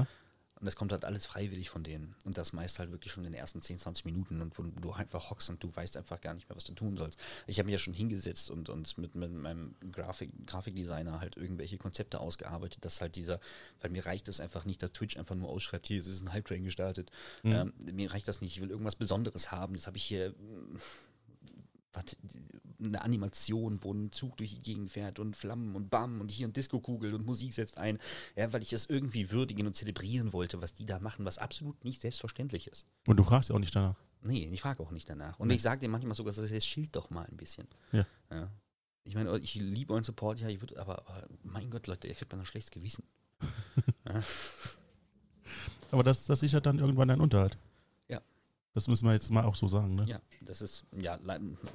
und 0.60 0.66
das 0.66 0.76
kommt 0.76 0.92
halt 0.92 1.04
alles 1.04 1.26
freiwillig 1.26 1.70
von 1.70 1.82
denen. 1.82 2.14
Und 2.24 2.38
das 2.38 2.52
meist 2.52 2.78
halt 2.78 2.90
wirklich 2.92 3.12
schon 3.12 3.24
in 3.24 3.32
den 3.32 3.38
ersten 3.40 3.60
10, 3.60 3.78
20 3.78 4.04
Minuten 4.04 4.40
und 4.40 4.56
wo 4.58 4.62
du 4.62 4.92
einfach 4.92 5.30
hockst 5.30 5.48
und 5.50 5.62
du 5.62 5.74
weißt 5.74 5.96
einfach 5.96 6.20
gar 6.20 6.34
nicht 6.34 6.48
mehr, 6.48 6.56
was 6.56 6.64
du 6.64 6.72
tun 6.72 6.96
sollst. 6.96 7.18
Ich 7.46 7.58
habe 7.58 7.66
mich 7.66 7.72
ja 7.72 7.78
schon 7.78 7.94
hingesetzt 7.94 8.50
und, 8.50 8.68
und 8.68 8.96
mit, 8.98 9.14
mit 9.14 9.32
meinem 9.32 9.74
Grafik, 9.90 10.30
Grafikdesigner 10.46 11.20
halt 11.20 11.36
irgendwelche 11.36 11.78
Konzepte 11.78 12.20
ausgearbeitet, 12.20 12.84
dass 12.84 13.00
halt 13.00 13.16
dieser, 13.16 13.40
weil 13.80 13.90
mir 13.90 14.06
reicht 14.06 14.28
es 14.28 14.40
einfach 14.40 14.64
nicht, 14.64 14.82
dass 14.82 14.92
Twitch 14.92 15.16
einfach 15.16 15.34
nur 15.34 15.48
ausschreibt, 15.48 15.86
hier 15.88 15.98
es 16.00 16.06
ist 16.06 16.22
ein 16.22 16.32
Hype-Train 16.32 16.64
gestartet. 16.64 17.10
Mhm. 17.42 17.52
Ähm, 17.52 17.72
mir 17.92 18.12
reicht 18.12 18.28
das 18.28 18.40
nicht, 18.40 18.56
ich 18.56 18.60
will 18.62 18.70
irgendwas 18.70 18.96
Besonderes 18.96 19.50
haben. 19.52 19.74
Jetzt 19.74 19.86
habe 19.86 19.96
ich 19.96 20.04
hier 20.04 20.34
warte, 21.92 22.16
eine 22.85 23.02
Animation, 23.02 23.78
wo 23.83 23.92
ein 23.92 24.11
Zug 24.12 24.37
durch 24.37 24.50
die 24.55 24.61
Gegend 24.62 24.90
fährt 24.90 25.18
und 25.18 25.37
Flammen 25.37 25.74
und 25.76 25.90
Bam 25.90 26.20
und 26.20 26.31
hier 26.31 26.48
ein 26.48 26.52
Disco-Kugel 26.52 27.14
und 27.14 27.24
Musik 27.24 27.52
setzt 27.52 27.78
ein. 27.78 27.98
Ja, 28.37 28.52
weil 28.52 28.62
ich 28.62 28.72
es 28.72 28.87
irgendwie 28.87 29.31
würdigen 29.31 29.66
und 29.66 29.74
zelebrieren 29.74 30.33
wollte, 30.33 30.61
was 30.61 30.74
die 30.74 30.87
da 30.87 30.98
machen, 30.98 31.24
was 31.24 31.38
absolut 31.38 31.85
nicht 31.85 32.00
selbstverständlich 32.00 32.66
ist. 32.66 32.87
Und 33.07 33.16
du 33.18 33.24
fragst 33.24 33.50
ja 33.50 33.55
auch 33.57 33.61
nicht 33.61 33.74
danach. 33.74 33.96
Nee, 34.22 34.48
ich 34.52 34.61
frage 34.61 34.83
auch 34.83 34.90
nicht 34.90 35.09
danach. 35.09 35.38
Und 35.38 35.48
Nee. 35.48 35.55
ich 35.55 35.62
sage 35.62 35.81
dir 35.81 35.88
manchmal 35.88 36.14
sogar 36.14 36.33
so, 36.33 36.44
jetzt 36.44 36.66
schild 36.66 36.94
doch 36.94 37.11
mal 37.11 37.26
ein 37.26 37.37
bisschen. 37.37 37.66
Ja. 37.92 38.07
ja. 38.31 38.50
Ich 39.05 39.14
meine, 39.16 39.37
ich 39.38 39.55
liebe 39.57 39.92
euren 39.92 40.05
Support, 40.05 40.40
ja, 40.40 40.48
ich 40.48 40.61
würde, 40.61 40.81
aber, 40.81 41.00
aber 41.09 41.26
mein 41.42 41.70
Gott, 41.70 41.88
Leute, 41.88 42.07
ihr 42.07 42.14
kriegt 42.14 42.33
dann 42.33 42.40
ein 42.40 42.46
schlechtes 42.46 42.70
Gewissen. 42.70 43.05
ja. 44.07 44.22
Aber 45.90 46.02
das, 46.05 46.24
das 46.24 46.40
sichert 46.40 46.66
dann 46.66 46.78
irgendwann 46.78 47.09
deinen 47.09 47.20
Unterhalt. 47.20 47.59
Das 48.74 48.88
müssen 48.88 49.06
wir 49.06 49.12
jetzt 49.12 49.30
mal 49.30 49.44
auch 49.44 49.54
so 49.54 49.68
sagen, 49.68 49.94
ne? 49.94 50.06
Ja, 50.06 50.20
das 50.40 50.62
ist 50.62 50.87
ja 50.98 51.18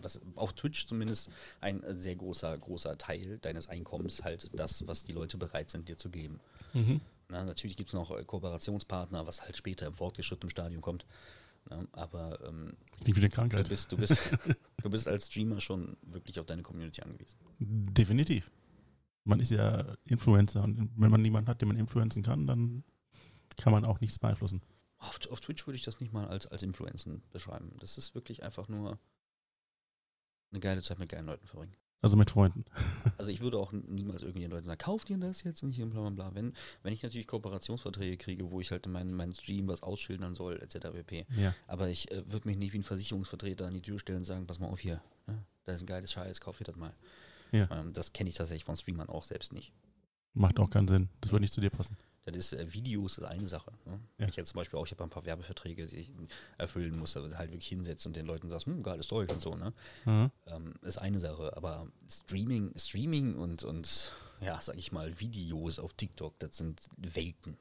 was 0.02 0.20
auf 0.36 0.54
Twitch 0.54 0.88
zumindest 0.88 1.30
ein 1.62 1.84
sehr 1.90 2.16
großer, 2.16 2.58
großer 2.58 2.98
Teil 2.98 3.38
deines 3.40 3.70
Einkommens, 3.70 4.24
halt 4.24 4.50
das, 4.60 4.88
was 4.88 5.04
die 5.04 5.12
Leute 5.12 5.38
bereit 5.38 5.70
sind, 5.70 5.88
dir 5.90 5.98
zu 5.98 6.10
geben. 6.10 6.40
Mhm. 6.74 7.02
Na, 7.30 7.44
natürlich 7.44 7.78
gibt 7.78 7.90
es 7.90 7.94
noch 7.94 8.12
äh, 8.12 8.24
Kooperationspartner, 8.24 9.28
was 9.28 9.42
halt 9.42 9.58
später 9.58 9.86
im 9.86 9.94
fortgeschrittenen 9.94 10.50
Stadium 10.50 10.82
kommt. 10.82 11.06
Na, 11.70 11.86
aber 11.92 12.40
ähm, 12.48 12.74
Klingt 13.02 13.18
wie 13.18 13.22
eine 13.22 13.30
du, 13.30 13.36
Krankheit. 13.36 13.70
bist, 13.70 13.92
du, 13.92 13.98
bist, 13.98 14.38
du 14.82 14.90
bist 14.90 15.08
als 15.08 15.28
Streamer 15.28 15.60
schon 15.60 15.98
wirklich 16.02 16.40
auf 16.40 16.46
deine 16.46 16.64
Community 16.64 17.02
angewiesen. 17.02 17.38
Definitiv. 17.60 18.50
Man 19.24 19.40
ist 19.40 19.52
ja 19.52 19.98
Influencer 20.06 20.64
und 20.64 20.90
wenn 20.96 21.12
man 21.12 21.22
niemanden 21.22 21.50
hat, 21.50 21.62
den 21.62 21.68
man 21.68 21.78
influenzen 21.78 22.24
kann, 22.24 22.48
dann 22.48 22.84
kann 23.58 23.74
man 23.74 23.84
auch 23.84 24.00
nichts 24.00 24.20
beeinflussen. 24.20 24.62
Auf, 25.00 25.20
auf 25.30 25.40
Twitch 25.42 25.66
würde 25.68 25.76
ich 25.76 25.84
das 25.84 26.00
nicht 26.00 26.14
mal 26.14 26.28
als, 26.28 26.48
als 26.48 26.64
Influenzen 26.64 27.22
beschreiben. 27.32 27.76
Das 27.80 27.98
ist 27.98 28.16
wirklich 28.16 28.44
einfach 28.44 28.68
nur 28.68 29.00
eine 30.52 30.60
geile 30.60 30.82
Zeit 30.82 31.00
mit 31.00 31.10
geilen 31.10 31.26
Leuten 31.26 31.46
verbringen. 31.46 31.76
Also 32.02 32.16
mit 32.16 32.30
Freunden. 32.30 32.66
Also 33.18 33.32
ich 33.32 33.42
würde 33.42 33.58
auch 33.58 33.72
niemals 33.72 34.22
irgendjemand 34.22 34.54
Leuten 34.54 34.68
sagen, 34.68 34.78
kauf 34.78 35.04
dir 35.04 35.18
das 35.18 35.42
jetzt 35.44 35.64
und 35.64 35.72
hier 35.72 35.86
und 35.86 35.90
bla 35.90 36.02
bla 36.02 36.10
bla. 36.12 36.36
Wenn, 36.36 36.54
wenn 36.84 36.94
ich 36.94 37.02
natürlich 37.02 37.26
Kooperationsverträge 37.26 38.16
kriege, 38.18 38.52
wo 38.52 38.62
ich 38.62 38.72
halt 38.72 38.86
in 38.86 38.92
meinen, 38.92 39.14
meinen 39.14 39.34
Stream 39.34 39.68
was 39.68 39.82
ausschildern 39.82 40.36
soll, 40.36 40.62
etc. 40.62 40.90
pp. 40.94 41.26
Ja. 41.36 41.56
Aber 41.66 41.90
ich 41.90 42.12
äh, 42.12 42.32
würde 42.32 42.48
mich 42.48 42.58
nicht 42.58 42.74
wie 42.74 42.80
ein 42.80 42.84
Versicherungsvertreter 42.84 43.66
an 43.66 43.74
die 43.74 43.82
Tür 43.82 43.98
stellen 43.98 44.20
und 44.20 44.24
sagen, 44.24 44.46
pass 44.46 44.60
mal 44.60 44.68
auf 44.68 44.80
hier, 44.80 45.02
ja, 45.28 45.44
da 45.64 45.74
ist 45.74 45.82
ein 45.82 45.88
geiles 45.88 46.12
Scheiß, 46.12 46.40
kauf 46.40 46.60
dir 46.60 46.66
das 46.66 46.76
mal. 46.76 46.94
Ja. 47.52 47.70
Ähm, 47.72 47.92
das 47.92 48.14
kenne 48.14 48.30
ich 48.30 48.36
tatsächlich 48.36 48.66
von 48.66 48.78
Streamern 48.78 49.10
auch 49.10 49.26
selbst 49.26 49.52
nicht. 49.52 49.74
Macht 50.34 50.60
auch 50.60 50.70
keinen 50.70 50.88
Sinn. 50.88 51.10
Das 51.20 51.32
würde 51.32 51.42
nicht 51.42 51.54
zu 51.54 51.62
dir 51.62 51.72
passen. 51.72 51.98
Das 52.28 52.36
ist, 52.36 52.54
äh, 52.54 52.74
Videos 52.74 53.18
ist 53.18 53.24
eine 53.24 53.48
Sache. 53.48 53.72
Ne? 53.86 54.00
Ja. 54.18 54.28
Ich 54.28 54.36
jetzt 54.36 54.50
zum 54.50 54.58
Beispiel 54.58 54.78
auch, 54.78 54.86
ich 54.86 54.92
habe 54.92 55.04
ein 55.04 55.10
paar 55.10 55.26
Werbeverträge, 55.26 55.88
die 55.88 55.98
ich 55.98 56.12
erfüllen 56.58 57.00
muss, 57.00 57.16
also 57.16 57.36
halt 57.38 57.52
wirklich 57.52 57.70
hinsetzen 57.70 58.10
und 58.10 58.18
den 58.18 58.26
Leuten 58.26 58.50
sagst, 58.50 58.66
hm, 58.66 58.84
geiles 58.84 59.08
Zeug 59.08 59.32
und 59.32 59.42
so, 59.42 59.56
ne? 59.56 59.74
Mhm. 60.06 60.30
ähm, 60.48 60.74
ist 60.82 60.98
eine 60.98 61.20
Sache, 61.20 61.56
aber 61.56 61.88
Streaming, 62.10 62.74
Streaming 62.76 63.36
und, 63.36 63.64
und 63.64 64.12
ja, 64.42 64.60
sag 64.62 64.78
ich 64.78 64.92
mal, 64.92 65.20
Videos 65.20 65.80
auf 65.80 65.94
TikTok, 65.94 66.38
das 66.40 66.58
sind 66.58 66.82
Welten. 66.98 67.58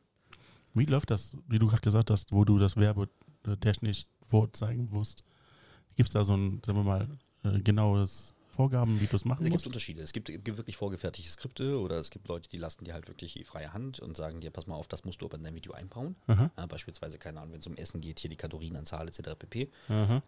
Wie 0.74 0.84
läuft 0.84 1.10
das, 1.10 1.36
wie 1.46 1.58
du 1.58 1.68
gerade 1.68 1.82
gesagt 1.82 2.10
hast, 2.10 2.32
wo 2.32 2.44
du 2.44 2.58
das 2.58 2.76
werbetechnisch 2.76 4.06
vorzeigen 4.28 4.88
musst? 4.90 5.22
Gibt 5.94 6.08
es 6.08 6.12
da 6.12 6.24
so 6.24 6.36
ein, 6.36 6.60
sagen 6.66 6.78
wir 6.78 6.84
mal, 6.84 7.08
äh, 7.44 7.60
genaues 7.60 8.34
Vorgaben, 8.56 9.00
wie 9.00 9.06
du 9.06 9.16
es 9.16 9.24
machen 9.24 9.42
Es 9.42 9.44
gibt 9.44 9.54
musst? 9.54 9.66
Unterschiede. 9.66 10.00
Es 10.00 10.12
gibt, 10.12 10.26
gibt 10.26 10.56
wirklich 10.56 10.76
vorgefertigte 10.76 11.30
Skripte 11.30 11.78
oder 11.78 11.96
es 11.98 12.10
gibt 12.10 12.26
Leute, 12.28 12.48
die 12.48 12.58
lassen 12.58 12.84
dir 12.84 12.94
halt 12.94 13.08
wirklich 13.08 13.34
die 13.34 13.44
freie 13.44 13.72
Hand 13.72 14.00
und 14.00 14.16
sagen 14.16 14.40
dir, 14.40 14.50
pass 14.50 14.66
mal 14.66 14.74
auf, 14.74 14.88
das 14.88 15.04
musst 15.04 15.22
du 15.22 15.26
aber 15.26 15.36
in 15.36 15.44
dein 15.44 15.54
Video 15.54 15.72
einbauen. 15.72 16.16
Ja, 16.28 16.66
beispielsweise, 16.66 17.18
keine 17.18 17.40
Ahnung, 17.40 17.52
wenn 17.52 17.60
es 17.60 17.66
um 17.66 17.76
Essen 17.76 18.00
geht, 18.00 18.18
hier 18.18 18.30
die 18.30 18.36
Kalorienanzahl 18.36 19.06
etc. 19.08 19.36
pp. 19.38 19.70
Ja, 19.88 20.22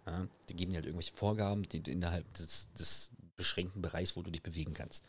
die 0.49 0.55
geben 0.55 0.73
dir 0.73 0.77
halt 0.77 0.87
irgendwelche 0.87 1.15
Vorgaben, 1.15 1.63
die 1.65 1.79
innerhalb 1.91 2.33
des, 2.35 2.73
des 2.75 3.11
beschränkten 3.37 3.81
Bereichs, 3.81 4.17
wo 4.17 4.23
du 4.23 4.31
dich 4.31 4.43
bewegen 4.43 4.75
kannst. 4.75 5.05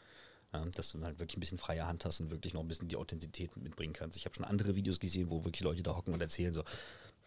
Ja, 0.53 0.65
dass 0.65 0.91
du 0.91 1.03
halt 1.03 1.19
wirklich 1.19 1.38
ein 1.38 1.41
bisschen 1.41 1.60
freie 1.60 1.86
Hand 1.86 2.05
hast 2.05 2.21
und 2.21 2.32
wirklich 2.32 2.53
noch 2.53 2.62
ein 2.62 2.67
bisschen 2.67 2.88
die 2.88 2.95
Authentizität 2.95 3.55
mitbringen 3.58 3.93
kannst. 3.93 4.17
Ich 4.17 4.25
habe 4.25 4.34
schon 4.34 4.45
andere 4.45 4.75
Videos 4.75 4.99
gesehen, 4.99 5.29
wo 5.29 5.43
wirklich 5.43 5.62
Leute 5.62 5.84
da 5.84 5.95
hocken 5.95 6.13
und 6.13 6.21
erzählen 6.21 6.53
so, 6.53 6.63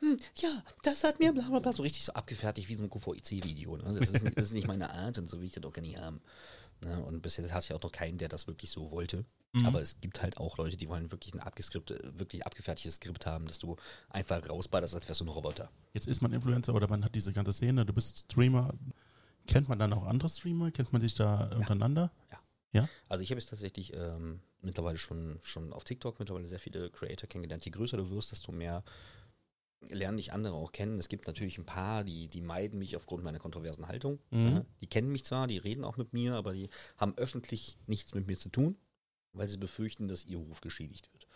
hm, 0.03 0.17
ja, 0.37 0.63
das 0.83 1.05
hat 1.05 1.19
mir 1.21 1.33
bla 1.33 1.49
bla 1.49 1.61
bla, 1.61 1.73
so 1.73 1.83
richtig 1.83 2.05
so 2.05 2.13
abgefertigt 2.13 2.69
wie 2.69 2.75
so 2.75 2.83
ein 2.83 2.91
QVIC-Video. 2.91 3.77
Ne? 3.77 3.95
Das, 3.99 4.11
ist, 4.11 4.25
nicht- 4.25 4.37
das 4.37 4.47
ist 4.49 4.53
nicht 4.53 4.67
meine 4.67 4.91
Art 4.93 5.19
und 5.19 5.29
so 5.29 5.39
will 5.41 5.47
ich 5.47 5.53
das 5.53 5.65
auch 5.65 5.73
gar 5.73 5.83
nicht 5.83 5.97
haben. 5.99 6.21
Ne? 6.81 6.99
Und 7.05 7.23
bis 7.23 7.37
jetzt 7.37 7.53
hatte 7.55 7.67
ich 7.67 7.75
auch 7.75 7.83
noch 7.83 7.93
keinen, 7.93 8.19
der 8.19 8.29
das 8.29 8.47
wirklich 8.49 8.71
so 8.71 8.91
wollte. 8.91 9.25
Mhm. 9.53 9.67
Aber 9.67 9.81
es 9.81 10.01
gibt 10.01 10.21
halt 10.21 10.39
auch 10.39 10.59
Leute, 10.59 10.77
die 10.77 10.89
wollen 10.89 11.13
wirklich 11.13 11.35
ein 11.35 11.41
abgeskripte, 11.41 12.13
wirklich 12.17 12.45
abgefertigtes 12.45 12.97
Skript 12.97 13.27
haben, 13.27 13.47
dass 13.47 13.59
du 13.61 13.77
einfach 14.09 14.49
rausballerst, 14.49 14.95
als 14.95 15.09
wärst 15.09 15.21
du 15.21 15.25
ein 15.25 15.29
Roboter. 15.29 15.71
Jetzt 15.93 16.09
ist 16.09 16.21
man 16.23 16.33
Influencer 16.33 16.75
oder 16.75 16.89
man 16.89 17.05
hat 17.05 17.15
diese 17.15 17.33
ganze 17.33 17.53
Szene, 17.53 17.87
du 17.87 17.93
bist 17.93 18.25
Streamer. 18.31 18.75
Kennt 19.47 19.69
man 19.69 19.79
dann 19.79 19.93
auch 19.93 20.05
andere 20.05 20.29
Streamer? 20.29 20.71
Kennt 20.73 20.93
man 20.93 21.01
sich 21.03 21.15
da 21.15 21.49
untereinander? 21.55 22.11
Also 23.09 23.23
ich 23.23 23.31
habe 23.31 23.39
jetzt 23.39 23.51
tatsächlich 23.51 23.93
ähm, 23.93 24.41
mittlerweile 24.63 24.97
schon, 24.97 25.39
schon 25.43 25.75
auf 25.75 25.85
TikTok 25.85 26.19
mittlerweile 26.19 26.49
sehr 26.49 26.59
viele 26.59 26.89
Creator 26.91 27.29
kennengelernt. 27.29 27.65
Je 27.67 27.71
größer 27.71 27.99
du 27.99 28.09
wirst, 28.11 28.33
desto 28.33 28.51
mehr 28.51 28.83
lernen 29.89 30.17
dich 30.17 30.33
andere 30.33 30.55
auch 30.55 30.73
kennen. 30.73 30.99
Es 30.99 31.09
gibt 31.09 31.27
natürlich 31.27 31.59
ein 31.59 31.67
paar, 31.67 32.05
die, 32.05 32.29
die 32.29 32.41
meiden 32.41 32.79
mich 32.79 32.97
aufgrund 32.97 33.25
meiner 33.25 33.39
kontroversen 33.39 33.89
Haltung. 33.89 34.19
Mhm. 34.31 34.65
Die 34.81 34.87
kennen 34.87 35.11
mich 35.11 35.25
zwar, 35.25 35.47
die 35.47 35.59
reden 35.59 35.85
auch 35.85 35.97
mit 35.97 36.13
mir, 36.13 36.35
aber 36.35 36.53
die 36.53 36.69
haben 36.97 37.17
öffentlich 37.17 37.79
nichts 37.87 38.15
mit 38.15 38.27
mir 38.27 38.37
zu 38.37 38.49
tun, 38.49 38.77
weil 39.33 39.49
sie 39.49 39.59
befürchten, 39.59 40.09
dass 40.09 40.25
ihr 40.25 40.39
Ruf 40.39 40.61
geschädigt 40.61 41.11
wird. 41.13 41.27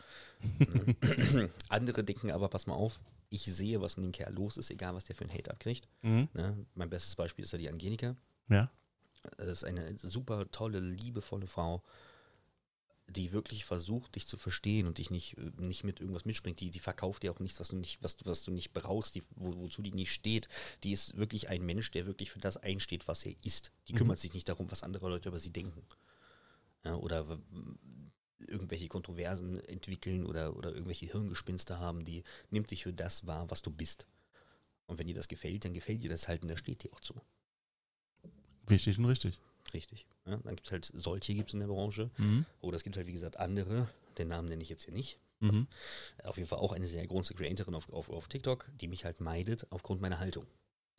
Ne? 1.33 1.51
andere 1.69 2.05
denken 2.05 2.31
aber, 2.31 2.49
pass 2.49 2.67
mal 2.67 2.75
auf, 2.75 3.01
ich 3.29 3.45
sehe, 3.45 3.81
was 3.81 3.95
in 3.95 4.03
dem 4.03 4.13
Kerl 4.13 4.33
los 4.35 4.57
ist, 4.57 4.71
egal 4.71 4.95
was 4.95 5.05
der 5.05 5.17
für 5.17 5.25
einen 5.25 5.33
Hate 5.33 5.51
abkriegt. 5.51 5.89
Mhm. 6.03 6.29
Ne? 6.35 6.67
Mein 6.75 6.91
bestes 6.91 7.15
Beispiel 7.15 7.45
ist 7.45 7.53
ja 7.53 7.59
die 7.59 7.69
Angelika. 7.69 8.17
Ja. 8.49 8.71
Das 9.39 9.49
ist 9.49 9.65
eine 9.65 9.97
super 9.99 10.51
tolle, 10.51 10.79
liebevolle 10.79 11.47
Frau. 11.47 11.83
Die 13.09 13.33
wirklich 13.33 13.65
versucht, 13.65 14.17
dich 14.17 14.27
zu 14.27 14.37
verstehen 14.37 14.87
und 14.87 14.99
dich 14.99 15.11
nicht, 15.11 15.39
äh, 15.39 15.51
nicht 15.59 15.85
mit 15.85 16.01
irgendwas 16.01 16.25
mitspringt. 16.25 16.61
Die, 16.61 16.71
die 16.71 16.81
verkauft 16.81 17.23
dir 17.23 17.33
auch 17.33 17.39
nichts, 17.41 17.61
was 17.61 17.69
du 17.69 17.77
nicht, 17.77 18.03
was, 18.03 18.17
was 18.25 18.43
du 18.43 18.51
nicht 18.51 18.73
brauchst, 18.73 19.15
die, 19.15 19.23
wo, 19.37 19.57
wozu 19.57 19.83
die 19.83 19.93
nicht 19.93 20.13
steht. 20.13 20.49
Die 20.83 20.93
ist 20.93 21.17
wirklich 21.17 21.49
ein 21.49 21.65
Mensch, 21.65 21.91
der 21.93 22.07
wirklich 22.07 22.31
für 22.31 22.41
das 22.41 22.57
einsteht, 22.57 23.07
was 23.09 23.25
er 23.25 23.35
ist. 23.43 23.71
Die 23.89 23.93
Mhm. 23.93 23.99
kümmert 23.99 24.19
sich 24.19 24.35
nicht 24.35 24.49
darum, 24.49 24.71
was 24.71 24.83
andere 24.83 25.09
Leute 25.09 25.29
über 25.29 25.39
sie 25.39 25.53
denken. 25.53 25.83
Ja, 26.85 26.95
oder 26.97 27.39
irgendwelche 28.39 28.89
Kontroversen 28.89 29.59
entwickeln 29.61 30.27
oder, 30.27 30.57
oder 30.57 30.71
irgendwelche 30.71 31.07
Hirngespinste 31.07 31.79
haben, 31.79 32.05
die 32.05 32.23
nimmt 32.51 32.71
dich 32.71 32.83
für 32.85 32.93
das 32.93 33.27
wahr, 33.27 33.51
was 33.51 33.63
du 33.63 33.71
bist. 33.71 34.07
Und 34.87 34.99
wenn 34.99 35.07
dir 35.07 35.15
das 35.15 35.27
gefällt, 35.29 35.65
dann 35.65 35.75
gefällt 35.75 36.05
dir 36.05 36.11
das 36.11 36.29
halt 36.29 36.43
und 36.43 36.49
das 36.49 36.59
steht 36.61 36.85
dir 36.85 36.93
auch 36.93 37.01
zu. 37.01 37.21
Wichtig 38.67 38.99
und 38.99 39.07
richtig. 39.07 39.39
Richtig. 39.75 40.07
Ja, 40.27 40.37
dann 40.39 40.57
gibt 40.57 40.67
es 40.67 40.73
halt 40.73 40.91
solche 40.95 41.35
gibt 41.35 41.51
es 41.51 41.55
in 41.55 41.61
der 41.61 41.67
Branche. 41.67 42.11
Mhm. 42.19 42.47
Oder 42.61 42.77
es 42.77 42.85
gibt 42.85 42.97
halt, 42.97 43.07
wie 43.07 43.13
gesagt, 43.13 43.37
andere, 43.39 43.89
den 44.19 44.29
Namen 44.29 44.49
nenne 44.49 44.63
ich 44.63 44.69
jetzt 44.69 44.85
hier 44.85 44.95
nicht. 44.95 45.19
Mhm. 45.41 45.67
Auf 46.25 46.37
jeden 46.39 46.49
Fall 46.49 46.59
auch 46.59 46.73
eine 46.73 46.89
sehr 46.89 47.07
große 47.07 47.35
Creatorin 47.35 47.75
auf, 47.75 47.91
auf, 47.91 48.09
auf 48.09 48.29
TikTok, 48.29 48.71
die 48.81 48.89
mich 48.89 49.05
halt 49.05 49.21
meidet 49.21 49.67
aufgrund 49.71 50.01
meiner 50.01 50.19
Haltung. 50.19 50.47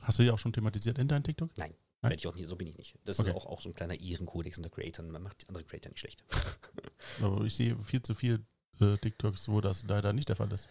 Hast 0.04 0.20
du 0.20 0.24
die 0.24 0.32
auch 0.32 0.38
schon 0.38 0.54
thematisiert 0.54 1.00
in 1.00 1.08
deinem 1.08 1.24
TikTok? 1.24 1.50
Nein. 1.58 1.74
Werde 2.02 2.16
ich 2.16 2.28
auch 2.28 2.36
nie, 2.36 2.46
so 2.46 2.56
bin 2.56 2.68
ich 2.68 2.78
nicht. 2.78 2.94
Das 3.06 3.20
Okay. 3.20 3.32
ist 3.32 3.36
auch, 3.36 3.48
auch 3.48 3.60
so 3.62 3.70
ein 3.70 3.74
kleiner 3.74 4.00
Ehrenkodex 4.00 4.58
unter 4.58 4.70
Creatoren. 4.70 5.10
Man 5.10 5.24
macht 5.24 5.46
andere 5.50 5.64
Creator 5.64 5.90
nicht 5.90 6.00
schlecht. 6.00 6.24
Aber 7.22 7.44
ich 7.44 7.56
sehe 7.56 7.76
viel 7.80 8.04
zu 8.04 8.14
viel 8.14 8.46
äh, 8.80 8.98
TikToks, 8.98 9.50
wo 9.50 9.62
das 9.62 9.84
leider 9.88 10.14
nicht 10.14 10.30
der 10.30 10.36
Fall 10.36 10.52
ist. 10.54 10.68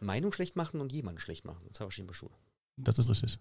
Meinung 0.00 0.32
schlecht 0.32 0.56
machen 0.56 0.80
und 0.80 0.92
jemanden 0.92 1.20
schlecht 1.20 1.44
machen. 1.44 1.64
Das 1.68 1.78
habe 1.78 1.92
ich 1.92 1.98
immer 2.00 2.14
Schuhe. 2.14 2.30
Das 2.76 2.98
ist 2.98 3.08
richtig. 3.08 3.38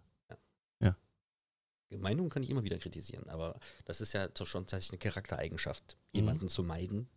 Meinung 1.97 2.30
kann 2.30 2.43
ich 2.43 2.49
immer 2.49 2.63
wieder 2.63 2.78
kritisieren, 2.78 3.28
aber 3.30 3.60
das 3.86 4.02
ist 4.02 4.13
ja 4.13 4.30
schon 4.43 4.67
tatsächlich 4.67 4.91
eine 5.02 5.12
Charaktereigenschaft, 5.12 5.97
jemanden 6.12 6.47
zu 6.47 6.63
meiden, 6.63 7.10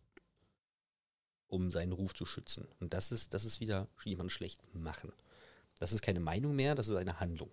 um 1.49 1.71
seinen 1.71 1.93
Ruf 1.93 2.15
zu 2.15 2.25
schützen. 2.25 2.67
Und 2.81 2.95
das 2.95 3.13
ist, 3.13 3.35
das 3.35 3.45
ist 3.45 3.61
wieder 3.61 3.89
jemanden 4.05 4.31
schlecht 4.31 4.63
machen. 4.75 5.13
Das 5.79 5.93
ist 5.93 6.01
keine 6.01 6.21
Meinung 6.21 6.57
mehr, 6.57 6.75
das 6.75 6.89
ist 6.89 6.97
eine 6.97 7.21
Handlung. 7.21 7.51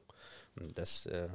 Und 0.55 0.77
das 0.77 1.05
äh, 1.07 1.29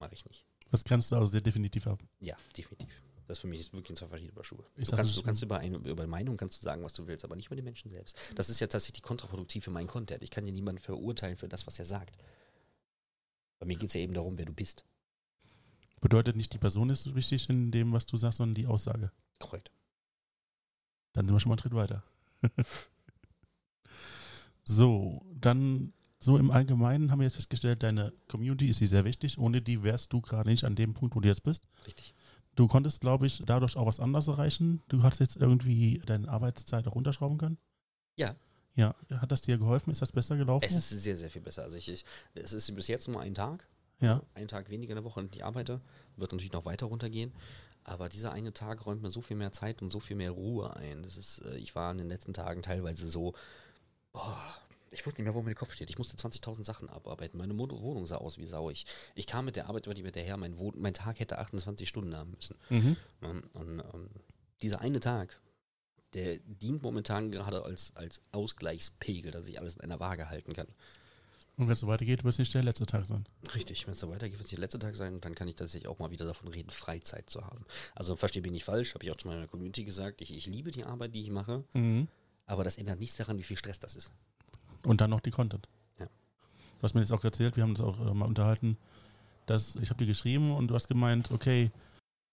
mache 0.00 0.14
ich 0.14 0.24
nicht. 0.24 0.44
Das 0.70 0.82
grenzt 0.82 1.12
du 1.12 1.16
also 1.16 1.26
sehr 1.26 1.40
definitiv 1.40 1.86
ab. 1.86 2.02
Ja, 2.20 2.36
definitiv. 2.56 2.90
Das 3.26 3.38
für 3.40 3.46
mich 3.46 3.60
ist 3.60 3.72
wirklich 3.72 3.96
zwei 3.96 4.06
verschiedene 4.06 4.32
Paar 4.32 4.44
Schuhe. 4.44 4.64
Ich 4.76 4.88
Du 4.88 4.96
kannst, 4.96 5.16
du 5.16 5.22
kannst 5.22 5.42
über, 5.42 5.58
eine, 5.58 5.78
über 5.78 6.06
Meinung 6.06 6.36
kannst 6.36 6.58
du 6.58 6.64
sagen, 6.64 6.82
was 6.82 6.92
du 6.92 7.06
willst, 7.06 7.24
aber 7.24 7.34
nicht 7.34 7.46
über 7.46 7.56
den 7.56 7.64
Menschen 7.64 7.90
selbst. 7.90 8.16
Das 8.36 8.48
ist 8.48 8.60
ja 8.60 8.66
tatsächlich 8.68 9.02
kontraproduktiv 9.02 9.64
für 9.64 9.70
meinen 9.70 9.88
Content. 9.88 10.22
Ich 10.22 10.30
kann 10.30 10.46
ja 10.46 10.52
niemanden 10.52 10.80
verurteilen 10.80 11.36
für 11.36 11.48
das, 11.48 11.66
was 11.66 11.78
er 11.78 11.84
sagt. 11.84 12.16
Bei 13.58 13.66
mir 13.66 13.76
geht 13.76 13.88
es 13.88 13.94
ja 13.94 14.00
eben 14.00 14.14
darum, 14.14 14.38
wer 14.38 14.44
du 14.44 14.52
bist. 14.52 14.84
Bedeutet 16.00 16.36
nicht, 16.36 16.52
die 16.52 16.58
Person 16.58 16.90
ist 16.90 17.14
wichtig 17.14 17.48
in 17.48 17.70
dem, 17.70 17.92
was 17.92 18.06
du 18.06 18.16
sagst, 18.16 18.38
sondern 18.38 18.54
die 18.54 18.66
Aussage. 18.66 19.10
Korrekt. 19.38 19.70
Dann 21.12 21.26
sind 21.26 21.34
wir 21.34 21.40
schon 21.40 21.48
mal 21.48 21.54
einen 21.54 21.60
Schritt 21.60 21.74
weiter. 21.74 22.02
so, 24.64 25.24
dann 25.34 25.94
so 26.18 26.36
im 26.36 26.50
Allgemeinen 26.50 27.10
haben 27.10 27.20
wir 27.20 27.24
jetzt 27.24 27.36
festgestellt, 27.36 27.82
deine 27.82 28.12
Community 28.28 28.68
ist 28.68 28.80
dir 28.80 28.88
sehr 28.88 29.04
wichtig. 29.04 29.38
Ohne 29.38 29.62
die 29.62 29.82
wärst 29.82 30.12
du 30.12 30.20
gerade 30.20 30.50
nicht 30.50 30.64
an 30.64 30.74
dem 30.74 30.94
Punkt, 30.94 31.14
wo 31.14 31.20
du 31.20 31.28
jetzt 31.28 31.42
bist. 31.42 31.64
Richtig. 31.86 32.14
Du 32.54 32.66
konntest, 32.66 33.00
glaube 33.00 33.26
ich, 33.26 33.42
dadurch 33.44 33.76
auch 33.76 33.86
was 33.86 34.00
anderes 34.00 34.28
erreichen. 34.28 34.82
Du 34.88 35.02
hast 35.02 35.18
jetzt 35.18 35.36
irgendwie 35.36 36.00
deine 36.06 36.28
Arbeitszeit 36.28 36.86
auch 36.88 36.94
runterschrauben 36.94 37.38
können. 37.38 37.58
Ja. 38.16 38.34
Ja, 38.76 38.94
hat 39.10 39.32
das 39.32 39.42
dir 39.42 39.58
geholfen? 39.58 39.90
Ist 39.90 40.02
das 40.02 40.12
besser 40.12 40.36
gelaufen? 40.36 40.64
Es 40.66 40.74
ist 40.74 41.02
sehr, 41.02 41.16
sehr 41.16 41.30
viel 41.30 41.42
besser. 41.42 41.62
Also 41.62 41.76
ich, 41.76 41.88
ich, 41.88 42.04
es 42.34 42.52
ist 42.52 42.74
bis 42.76 42.88
jetzt 42.88 43.08
nur 43.08 43.20
ein 43.20 43.34
Tag. 43.34 43.66
ja. 44.00 44.22
Ein 44.34 44.48
Tag 44.48 44.70
weniger 44.70 44.92
in 44.92 44.96
der 44.96 45.04
Woche, 45.04 45.20
und 45.20 45.34
ich 45.34 45.44
arbeite. 45.44 45.80
Wird 46.16 46.32
natürlich 46.32 46.52
noch 46.52 46.66
weiter 46.66 46.86
runtergehen. 46.86 47.32
Aber 47.84 48.08
dieser 48.08 48.32
eine 48.32 48.52
Tag 48.52 48.84
räumt 48.84 49.00
mir 49.00 49.10
so 49.10 49.22
viel 49.22 49.36
mehr 49.36 49.52
Zeit 49.52 49.80
und 49.80 49.90
so 49.90 50.00
viel 50.00 50.16
mehr 50.16 50.32
Ruhe 50.32 50.76
ein. 50.76 51.02
Das 51.02 51.16
ist, 51.16 51.38
äh, 51.38 51.56
ich 51.56 51.74
war 51.74 51.90
in 51.92 51.98
den 51.98 52.08
letzten 52.08 52.34
Tagen 52.34 52.62
teilweise 52.62 53.08
so, 53.08 53.32
boah, 54.12 54.42
ich 54.90 55.06
wusste 55.06 55.22
nicht 55.22 55.26
mehr, 55.26 55.34
wo 55.34 55.42
mein 55.42 55.54
Kopf 55.54 55.72
steht. 55.72 55.88
Ich 55.88 55.98
musste 55.98 56.16
20.000 56.16 56.64
Sachen 56.64 56.90
abarbeiten. 56.90 57.38
Meine 57.38 57.56
Wohnung 57.56 58.06
sah 58.06 58.16
aus 58.16 58.38
wie 58.38 58.46
Sau. 58.46 58.70
Ich, 58.70 58.86
ich 59.14 59.26
kam 59.26 59.44
mit 59.44 59.56
der 59.56 59.68
Arbeit 59.68 59.86
über 59.86 59.94
die 59.94 60.02
mit 60.02 60.16
der 60.16 60.22
her. 60.24 60.36
Mein, 60.36 60.56
mein 60.76 60.94
Tag 60.94 61.20
hätte 61.20 61.38
28 61.38 61.88
Stunden 61.88 62.16
haben 62.16 62.32
müssen. 62.32 62.56
Mhm. 62.70 62.96
Und, 63.20 63.44
und, 63.54 63.80
und 63.80 64.10
dieser 64.62 64.80
eine 64.80 65.00
Tag, 65.00 65.38
der 66.16 66.38
dient 66.40 66.82
momentan 66.82 67.30
gerade 67.30 67.62
als, 67.62 67.94
als 67.94 68.20
Ausgleichspegel, 68.32 69.30
dass 69.30 69.46
ich 69.46 69.60
alles 69.60 69.76
in 69.76 69.82
einer 69.82 70.00
Waage 70.00 70.28
halten 70.28 70.52
kann. 70.54 70.66
Und 71.58 71.66
wenn 71.68 71.72
es 71.72 71.80
so 71.80 71.86
weitergeht, 71.86 72.22
wird 72.24 72.32
es 72.32 72.38
nicht 72.38 72.52
der 72.52 72.62
letzte 72.62 72.84
Tag 72.84 73.06
sein. 73.06 73.24
Richtig, 73.54 73.86
wenn 73.86 73.92
es 73.92 74.00
so 74.00 74.10
weitergeht, 74.10 74.38
wird 74.38 74.44
es 74.44 74.50
der 74.50 74.58
letzte 74.58 74.78
Tag 74.78 74.94
sein, 74.94 75.20
dann 75.22 75.34
kann 75.34 75.48
ich 75.48 75.54
tatsächlich 75.54 75.88
auch 75.88 75.98
mal 75.98 76.10
wieder 76.10 76.26
davon 76.26 76.48
reden, 76.48 76.70
Freizeit 76.70 77.30
zu 77.30 77.44
haben. 77.46 77.64
Also 77.94 78.14
verstehe 78.16 78.42
mich 78.42 78.50
nicht 78.52 78.64
falsch, 78.64 78.92
habe 78.94 79.04
ich 79.04 79.10
auch 79.10 79.16
zu 79.16 79.28
meiner 79.28 79.46
Community 79.46 79.84
gesagt, 79.84 80.20
ich, 80.20 80.34
ich 80.34 80.46
liebe 80.46 80.70
die 80.70 80.84
Arbeit, 80.84 81.14
die 81.14 81.22
ich 81.22 81.30
mache, 81.30 81.64
Mhm. 81.72 82.08
aber 82.46 82.62
das 82.64 82.76
ändert 82.76 82.98
nichts 82.98 83.16
daran, 83.16 83.38
wie 83.38 83.42
viel 83.42 83.56
Stress 83.56 83.78
das 83.78 83.96
ist. 83.96 84.10
Und 84.84 85.00
dann 85.00 85.10
noch 85.10 85.20
die 85.20 85.30
Content. 85.30 85.66
Ja. 85.98 86.06
Du 86.06 86.82
hast 86.82 86.94
mir 86.94 87.00
jetzt 87.00 87.12
auch 87.12 87.24
erzählt, 87.24 87.56
wir 87.56 87.62
haben 87.62 87.70
uns 87.70 87.80
auch 87.80 87.98
äh, 88.00 88.12
mal 88.12 88.26
unterhalten, 88.26 88.76
dass 89.46 89.76
ich 89.76 89.88
habe 89.88 89.98
dir 89.98 90.06
geschrieben 90.06 90.54
und 90.54 90.68
du 90.68 90.74
hast 90.74 90.88
gemeint, 90.88 91.30
okay, 91.30 91.70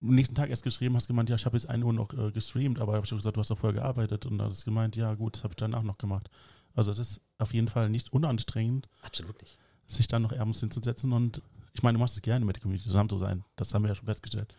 am 0.03 0.15
nächsten 0.15 0.35
Tag 0.35 0.49
erst 0.49 0.63
geschrieben, 0.63 0.95
hast 0.95 1.07
gemeint, 1.07 1.29
ja, 1.29 1.35
ich 1.35 1.45
habe 1.45 1.55
jetzt 1.55 1.69
1 1.69 1.83
Uhr 1.83 1.93
noch 1.93 2.13
äh, 2.13 2.31
gestreamt, 2.31 2.79
aber 2.79 2.93
habe 2.93 3.05
ich 3.05 3.09
gesagt, 3.09 3.37
du 3.37 3.39
hast 3.39 3.49
doch 3.49 3.57
vorher 3.57 3.79
gearbeitet 3.79 4.25
und 4.25 4.37
dann 4.37 4.49
hast 4.49 4.61
du 4.61 4.65
gemeint, 4.65 4.95
ja 4.95 5.13
gut, 5.13 5.35
das 5.35 5.43
habe 5.43 5.53
ich 5.53 5.57
danach 5.57 5.83
noch 5.83 5.97
gemacht. 5.97 6.29
Also 6.75 6.91
es 6.91 6.99
ist 6.99 7.21
auf 7.37 7.53
jeden 7.53 7.69
Fall 7.69 7.89
nicht 7.89 8.11
unanstrengend, 8.11 8.89
Absolut 9.01 9.41
nicht. 9.41 9.57
sich 9.87 10.07
dann 10.07 10.21
noch 10.21 10.37
abends 10.37 10.59
hinzusetzen 10.59 11.13
und 11.13 11.41
ich 11.73 11.83
meine, 11.83 11.97
du 11.97 11.99
machst 12.01 12.15
es 12.15 12.21
gerne 12.21 12.45
mit 12.45 12.57
der 12.57 12.61
Community 12.61 12.87
zusammen 12.87 13.09
zu 13.09 13.17
sein. 13.17 13.43
Das 13.55 13.73
haben 13.73 13.83
wir 13.83 13.89
ja 13.89 13.95
schon 13.95 14.05
festgestellt. 14.05 14.53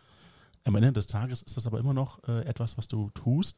Am 0.63 0.75
Ende 0.75 0.93
des 0.93 1.07
Tages 1.07 1.41
ist 1.43 1.55
das 1.55 1.67
aber 1.67 1.79
immer 1.79 1.93
noch 1.93 2.23
äh, 2.27 2.41
etwas, 2.45 2.77
was 2.77 2.87
du 2.87 3.11
tust, 3.11 3.57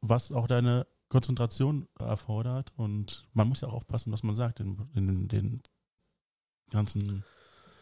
was 0.00 0.32
auch 0.32 0.46
deine 0.46 0.86
Konzentration 1.08 1.88
erfordert 1.98 2.72
und 2.76 3.26
man 3.34 3.48
muss 3.48 3.60
ja 3.60 3.68
auch 3.68 3.74
aufpassen, 3.74 4.12
was 4.12 4.22
man 4.22 4.34
sagt 4.34 4.60
in, 4.60 4.88
in 4.94 5.28
den 5.28 5.62
ganzen 6.70 7.24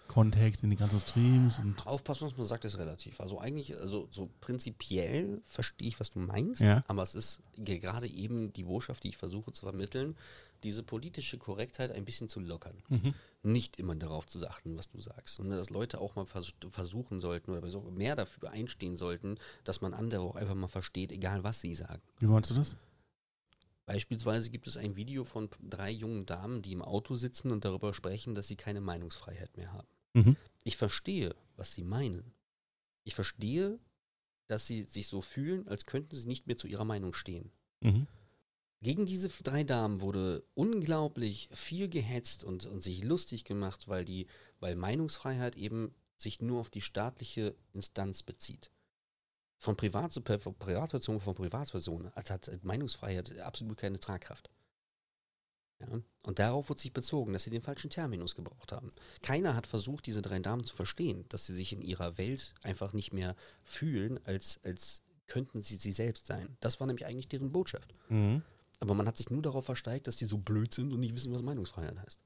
Kontext, 0.09 0.63
in 0.65 0.71
den 0.71 0.79
ganzen 0.79 0.99
Streams 1.01 1.59
und 1.61 1.87
Aufpassen, 1.87 2.27
was 2.27 2.37
man 2.37 2.47
sagt, 2.47 2.65
ist 2.65 2.79
relativ. 2.79 3.21
Also 3.21 3.39
eigentlich, 3.39 3.77
also 3.79 4.09
so 4.11 4.29
prinzipiell 4.41 5.41
verstehe 5.45 5.87
ich, 5.89 6.01
was 6.01 6.11
du 6.11 6.19
meinst, 6.19 6.61
Ja. 6.63 6.83
aber 6.89 7.03
es 7.03 7.15
ist 7.15 7.41
ge- 7.57 7.79
gerade 7.79 8.09
eben 8.09 8.53
die 8.53 8.65
Botschaft, 8.65 9.05
die 9.05 9.11
ich 9.11 9.17
versuche 9.17 9.53
zu 9.53 9.67
vermitteln, 9.67 10.17
diese 10.65 10.83
politische 10.83 11.39
Korrektheit 11.39 11.93
ein 11.93 12.05
bisschen 12.05 12.29
zu 12.29 12.41
lockern. 12.41 12.83
nicht 13.45 13.79
immer 13.79 13.95
darauf 13.95 14.27
zu 14.27 14.45
achten, 14.49 14.77
was 14.77 14.89
du 14.89 15.01
sagst, 15.01 15.37
sondern 15.37 15.59
dass 15.59 15.71
Leute 15.71 16.01
auch 16.01 16.17
mal 16.17 16.27
vers 16.27 16.53
versuchen 16.71 17.21
sollten 17.21 17.53
oder 17.53 17.91
mehr 17.93 18.17
dafür 18.17 18.51
einstehen 18.51 18.97
sollten, 18.97 19.39
dass 19.63 19.81
man 19.81 19.95
andere 19.95 20.23
auch 20.23 20.35
einfach 20.35 20.57
mal 20.57 20.67
versteht, 20.67 21.13
egal 21.13 21.45
was 21.45 21.61
sie 21.61 21.75
sagen. 21.77 22.03
wie 22.19 22.27
meinst 22.27 22.51
du 22.51 22.55
das? 22.55 22.77
Beispielsweise 23.87 24.51
gibt 24.51 24.67
es 24.67 24.77
ein 24.77 24.97
Video 24.97 25.25
von 25.25 25.49
drei 25.63 25.91
jungen 25.91 26.27
Damen, 26.27 26.61
die 26.63 26.73
im 26.73 26.83
Auto 26.83 27.15
sitzen 27.15 27.51
und 27.53 27.65
darüber 27.65 27.95
sprechen, 27.95 28.35
dass 28.35 28.49
sie 28.49 28.57
keine 28.57 28.81
Meinungsfreiheit 28.81 29.57
mehr 29.57 29.73
haben. 29.73 29.87
Mhm. 30.15 30.37
Ich 30.65 30.77
verstehe, 30.77 31.35
was 31.57 31.73
sie 31.73 31.85
meinen. 31.85 32.35
Ich 33.05 33.15
verstehe, 33.15 33.79
dass 34.49 34.67
sie 34.67 34.83
sich 34.83 35.07
so 35.07 35.21
fühlen, 35.21 35.69
als 35.69 35.87
könnten 35.87 36.17
sie 36.17 36.29
nicht 36.29 36.47
mehr 36.47 36.57
zu 36.57 36.67
ihrer 36.67 36.85
Meinung 36.85 37.15
stehen. 37.15 37.53
Mhm. 37.81 38.07
Gegen 38.81 39.07
diese 39.07 39.29
drei 39.29 39.65
Damen 39.65 40.01
wurde 40.01 40.45
unglaublich 40.55 41.49
viel 41.53 41.89
gehetzt 41.89 42.45
und, 42.45 42.65
und 42.67 42.83
sich 42.83 43.03
lustig 43.03 43.45
gemacht, 43.45 43.89
weil 43.89 44.05
die, 44.05 44.27
weil 44.61 44.77
Meinungsfreiheit 44.77 45.57
eben 45.57 45.95
sich 46.17 46.41
nur 46.41 46.61
auf 46.61 46.71
die 46.71 46.81
staatliche 46.81 47.57
Instanz 47.73 48.23
bezieht. 48.23 48.71
Von 49.57 49.77
Privat 49.77 50.13
zu 50.13 50.21
Privatperson 50.21 51.21
von 51.21 51.35
Privatperson 51.35 52.13
hat, 52.13 52.31
hat 52.31 52.65
Meinungsfreiheit 52.65 53.39
absolut 53.39 53.77
keine 53.77 53.99
Tragkraft. 53.99 54.51
Ja? 55.81 56.01
Und 56.23 56.39
darauf 56.39 56.69
wird 56.69 56.79
sich 56.79 56.93
bezogen, 56.93 57.33
dass 57.33 57.45
sie 57.45 57.51
den 57.51 57.63
falschen 57.63 57.91
Terminus 57.91 58.35
gebraucht 58.35 58.73
haben. 58.73 58.93
Keiner 59.23 59.55
hat 59.55 59.67
versucht, 59.67 60.07
diese 60.07 60.23
drei 60.23 60.39
Damen 60.41 60.65
zu 60.65 60.75
verstehen, 60.75 61.25
dass 61.29 61.47
sie 61.47 61.55
sich 61.55 61.73
in 61.73 61.83
ihrer 61.83 62.19
Welt 62.19 62.55
einfach 62.63 62.93
nicht 62.93 63.13
mehr 63.13 63.37
fühlen, 63.65 64.19
als, 64.25 64.61
als 64.65 65.03
könnten 65.27 65.61
sie 65.61 65.77
sie 65.77 65.93
selbst 65.93 66.27
sein. 66.27 66.57
Das 66.61 66.81
war 66.81 66.87
nämlich 66.87 67.07
eigentlich 67.07 67.29
deren 67.29 67.53
Botschaft. 67.53 67.95
Mhm. 68.09 68.43
Aber 68.81 68.95
man 68.95 69.07
hat 69.07 69.17
sich 69.17 69.31
nur 69.31 69.43
darauf 69.43 69.65
versteigt, 69.65 70.07
dass 70.07 70.17
die 70.17 70.25
so 70.25 70.39
blöd 70.39 70.73
sind 70.73 70.93
und 70.93 71.01
nicht 71.01 71.15
wissen, 71.15 71.33
was 71.33 71.43
Meinungsfreiheit 71.43 71.99
heißt. 71.99 72.21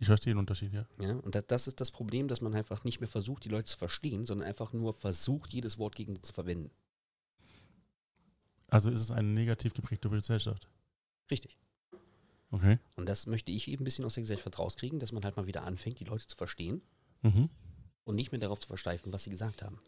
Ich 0.00 0.06
verstehe 0.06 0.32
den 0.32 0.38
Unterschied, 0.38 0.72
ja. 0.72 0.86
Ja? 1.00 1.16
Und 1.16 1.34
das, 1.34 1.46
das 1.48 1.66
ist 1.66 1.80
das 1.80 1.90
Problem, 1.90 2.28
dass 2.28 2.40
man 2.40 2.54
einfach 2.54 2.84
nicht 2.84 3.00
mehr 3.00 3.08
versucht, 3.08 3.44
die 3.44 3.48
Leute 3.48 3.66
zu 3.66 3.78
verstehen, 3.78 4.26
sondern 4.26 4.46
einfach 4.46 4.72
nur 4.72 4.94
versucht, 4.94 5.52
jedes 5.52 5.78
Wort 5.78 5.96
gegen 5.96 6.14
die 6.14 6.22
zu 6.22 6.32
verwenden. 6.32 6.70
Also 8.68 8.90
ist 8.90 9.00
es 9.00 9.10
eine 9.10 9.28
negativ 9.28 9.74
geprägte 9.74 10.08
Gesellschaft. 10.08 10.68
Richtig. 11.30 11.58
Okay. 12.50 12.78
Und 12.96 13.06
das 13.06 13.26
möchte 13.26 13.52
ich 13.52 13.68
eben 13.68 13.82
ein 13.82 13.84
bisschen 13.84 14.04
aus 14.04 14.14
der 14.14 14.22
Gesellschaft 14.22 14.58
rauskriegen, 14.58 14.98
dass 14.98 15.12
man 15.12 15.22
halt 15.24 15.36
mal 15.36 15.46
wieder 15.46 15.64
anfängt, 15.64 16.00
die 16.00 16.04
Leute 16.04 16.26
zu 16.26 16.36
verstehen 16.36 16.80
Mhm. 17.22 17.50
und 18.04 18.14
nicht 18.14 18.30
mehr 18.32 18.40
darauf 18.40 18.60
zu 18.60 18.68
versteifen, 18.68 19.12
was 19.12 19.24
sie 19.24 19.30
gesagt 19.30 19.62
haben. 19.62 19.78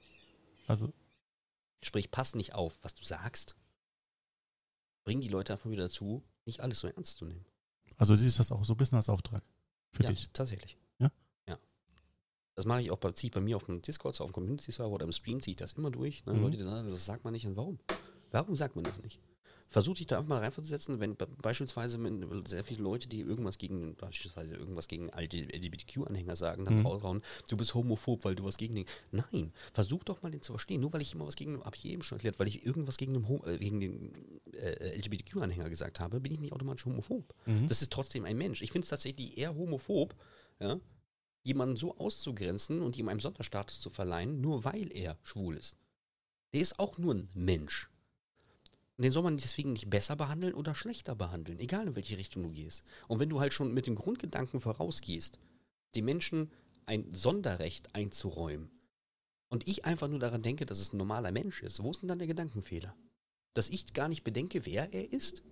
Also, 0.67 0.93
Sprich, 1.83 2.11
pass 2.11 2.35
nicht 2.35 2.55
auf, 2.55 2.79
was 2.83 2.95
du 2.95 3.03
sagst. 3.05 3.55
Bring 5.05 5.21
die 5.23 5.29
Leute 5.29 5.55
einfach 5.55 5.71
wieder 5.71 5.85
dazu, 5.85 6.23
nicht 6.45 6.61
alles 6.61 6.81
so 6.81 6.89
ernst 6.89 7.17
zu 7.19 7.25
nehmen. 7.25 7.45
also 7.97 8.15
siehst 8.15 8.37
du 8.39 8.41
das 8.41 8.53
auch 8.53 8.65
so 8.65 8.75
ein 8.75 8.77
bisschen 8.77 8.97
als 8.97 9.09
Auftrag 9.09 9.43
für 9.93 10.03
ja, 10.05 10.11
dich. 10.11 10.29
tatsächlich. 10.35 10.77
Ja? 10.99 11.11
Ja. 11.49 11.59
Das 12.55 12.67
mache 12.67 12.83
ich 12.83 12.91
auch 12.91 12.99
bei, 12.99 13.13
ziehe 13.13 13.31
bei 13.31 13.41
mir 13.41 13.57
auf 13.57 13.65
dem 13.65 13.81
Discord, 13.81 14.21
auf 14.21 14.31
dem 14.31 14.35
Community-Server 14.35 14.91
oder 14.93 15.05
im 15.07 15.13
Stream 15.13 15.41
ziehe 15.41 15.53
ich 15.53 15.57
das 15.57 15.73
immer 15.73 15.91
durch. 15.91 16.25
Ne? 16.27 16.35
Mhm. 16.35 16.43
Leute, 16.43 16.59
das 16.59 17.05
sagt 17.07 17.25
man 17.25 17.33
nicht. 17.33 17.47
Und 17.47 17.57
warum? 17.57 17.79
Warum 18.31 18.55
sagt 18.57 18.77
man 18.77 18.85
das 18.85 19.01
nicht? 19.03 19.19
Versuch 19.73 19.95
dich 19.95 20.09
da 20.09 20.16
einfach 20.18 20.29
mal 20.29 20.39
reinzusetzen, 20.41 20.99
wenn 20.99 21.14
be- 21.14 21.29
beispielsweise 21.41 21.97
sehr 22.47 22.64
viele 22.64 22.83
Leute, 22.83 23.09
die 23.09 23.21
irgendwas 23.21 23.57
gegen, 23.57 23.95
beispielsweise 23.95 24.55
irgendwas 24.57 24.89
gegen 24.89 25.09
LGBTQ-Anhänger 25.11 26.35
sagen, 26.37 26.64
dann 26.64 26.79
Mhm. 26.81 26.87
raushauen, 26.87 27.23
du 27.49 27.57
bist 27.57 27.75
homophob, 27.75 28.25
weil 28.25 28.35
du 28.35 28.45
was 28.45 28.57
gegen 28.57 28.75
den. 28.75 28.85
Nein, 29.12 29.53
versuch 29.73 30.03
doch 30.05 30.23
mal 30.23 30.31
den 30.31 30.43
zu 30.43 30.53
verstehen. 30.53 30.81
Nur 30.81 30.93
weil 30.93 31.03
ich 31.03 31.14
immer 31.14 31.27
was 31.27 31.37
gegen, 31.37 31.62
habe 31.62 31.77
ich 31.77 31.85
eben 31.85 32.03
schon 32.03 32.16
erklärt, 32.18 32.39
weil 32.41 32.49
ich 32.49 32.66
irgendwas 32.66 32.97
gegen 32.97 33.12
den, 33.14 33.29
Ho- 33.29 33.45
äh, 33.47 33.59
gegen 33.59 33.81
den 33.81 34.41
äh, 34.55 34.97
LGBTQ-Anhänger 34.99 35.71
gesagt 35.71 36.01
habe, 36.01 36.21
bin 36.21 36.33
ich 36.33 36.41
nicht 36.41 36.53
automatisch 36.53 36.85
homophob. 36.87 37.33
Mhm. 37.47 37.68
Das 37.68 37.81
ist 37.83 37.93
trotzdem 37.93 38.25
ein 38.25 38.37
Mensch. 38.37 38.62
Ich 38.62 38.73
finde 38.73 38.85
es 38.85 38.91
tatsächlich 38.91 39.39
eher 39.39 39.55
homophob, 39.55 40.16
ja, 40.59 40.81
jemanden 41.45 41.77
so 41.77 41.97
auszugrenzen 41.97 42.83
und 42.83 42.97
ihm 42.99 43.09
einen 43.09 43.21
Sonderstatus 43.21 43.81
zu 43.81 43.89
verleihen, 43.89 44.41
nur 44.41 44.64
weil 44.64 44.91
er 44.95 45.16
schwul 45.23 45.57
ist. 45.57 45.77
Der 46.53 46.61
ist 46.61 46.79
auch 46.81 46.99
nur 46.99 47.14
ein 47.14 47.29
Mensch. 47.35 47.89
Und 49.01 49.05
den 49.05 49.13
soll 49.13 49.23
man 49.23 49.39
deswegen 49.39 49.73
nicht 49.73 49.89
besser 49.89 50.15
behandeln 50.15 50.53
oder 50.53 50.75
schlechter 50.75 51.15
behandeln, 51.15 51.59
egal 51.59 51.87
in 51.87 51.97
welche 51.97 52.19
Richtung 52.19 52.43
du 52.43 52.51
gehst. 52.51 52.85
Und 53.09 53.19
wenn 53.19 53.31
du 53.31 53.41
halt 53.41 53.55
schon 53.55 53.73
mit 53.73 53.87
dem 53.87 53.95
Grundgedanken 53.95 54.61
vorausgehst, 54.61 55.39
den 55.95 56.05
Menschen 56.05 56.51
ein 56.85 57.09
Sonderrecht 57.15 57.95
einzuräumen, 57.95 58.71
und 59.49 59.67
ich 59.67 59.87
einfach 59.87 60.07
nur 60.07 60.19
daran 60.19 60.43
denke, 60.43 60.67
dass 60.67 60.81
es 60.81 60.93
ein 60.93 60.99
normaler 60.99 61.33
Mensch 61.33 61.63
ist, 61.63 61.83
wo 61.83 61.93
ist 61.93 62.03
denn 62.03 62.11
dann 62.11 62.19
der 62.19 62.29
Gedankenfehler? 62.29 62.95
Dass 63.55 63.71
ich 63.71 63.95
gar 63.95 64.09
nicht 64.11 64.23
bedenke, 64.23 64.67
wer 64.67 64.93
er 64.93 65.11
ist? 65.11 65.43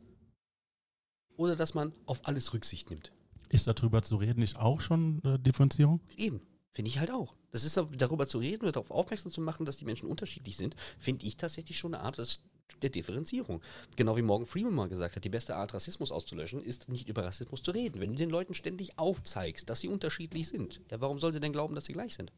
Oder 1.38 1.56
dass 1.56 1.72
man 1.72 1.94
auf 2.04 2.28
alles 2.28 2.52
Rücksicht 2.52 2.90
nimmt? 2.90 3.12
Ist 3.48 3.66
darüber 3.66 4.02
zu 4.02 4.16
reden 4.16 4.40
nicht 4.40 4.56
auch 4.56 4.82
schon 4.82 5.24
äh, 5.24 5.38
Differenzierung? 5.38 6.02
Eben, 6.18 6.42
finde 6.72 6.90
ich 6.90 6.98
halt 6.98 7.10
auch. 7.10 7.34
Das 7.50 7.64
ist 7.64 7.82
darüber 7.96 8.26
zu 8.26 8.40
reden 8.40 8.64
oder 8.64 8.72
darauf 8.72 8.90
aufmerksam 8.90 9.32
zu 9.32 9.40
machen, 9.40 9.64
dass 9.64 9.78
die 9.78 9.86
Menschen 9.86 10.06
unterschiedlich 10.06 10.58
sind, 10.58 10.76
finde 10.98 11.24
ich 11.24 11.38
tatsächlich 11.38 11.78
schon 11.78 11.94
eine 11.94 12.04
Art 12.04 12.18
des, 12.18 12.42
der 12.82 12.90
Differenzierung. 12.90 13.60
Genau 13.96 14.16
wie 14.16 14.22
Morgan 14.22 14.46
Freeman 14.46 14.74
mal 14.74 14.88
gesagt 14.88 15.16
hat, 15.16 15.24
die 15.24 15.28
beste 15.28 15.56
Art, 15.56 15.74
Rassismus 15.74 16.12
auszulöschen, 16.12 16.62
ist 16.62 16.88
nicht 16.88 17.08
über 17.08 17.24
Rassismus 17.24 17.62
zu 17.62 17.70
reden. 17.70 18.00
Wenn 18.00 18.12
du 18.12 18.16
den 18.16 18.30
Leuten 18.30 18.54
ständig 18.54 18.98
aufzeigst, 18.98 19.68
dass 19.68 19.80
sie 19.80 19.88
unterschiedlich 19.88 20.48
sind, 20.48 20.80
ja, 20.90 21.00
warum 21.00 21.18
soll 21.18 21.32
sie 21.32 21.40
denn 21.40 21.52
glauben, 21.52 21.74
dass 21.74 21.86
sie 21.86 21.92
gleich 21.92 22.14
sind? 22.14 22.32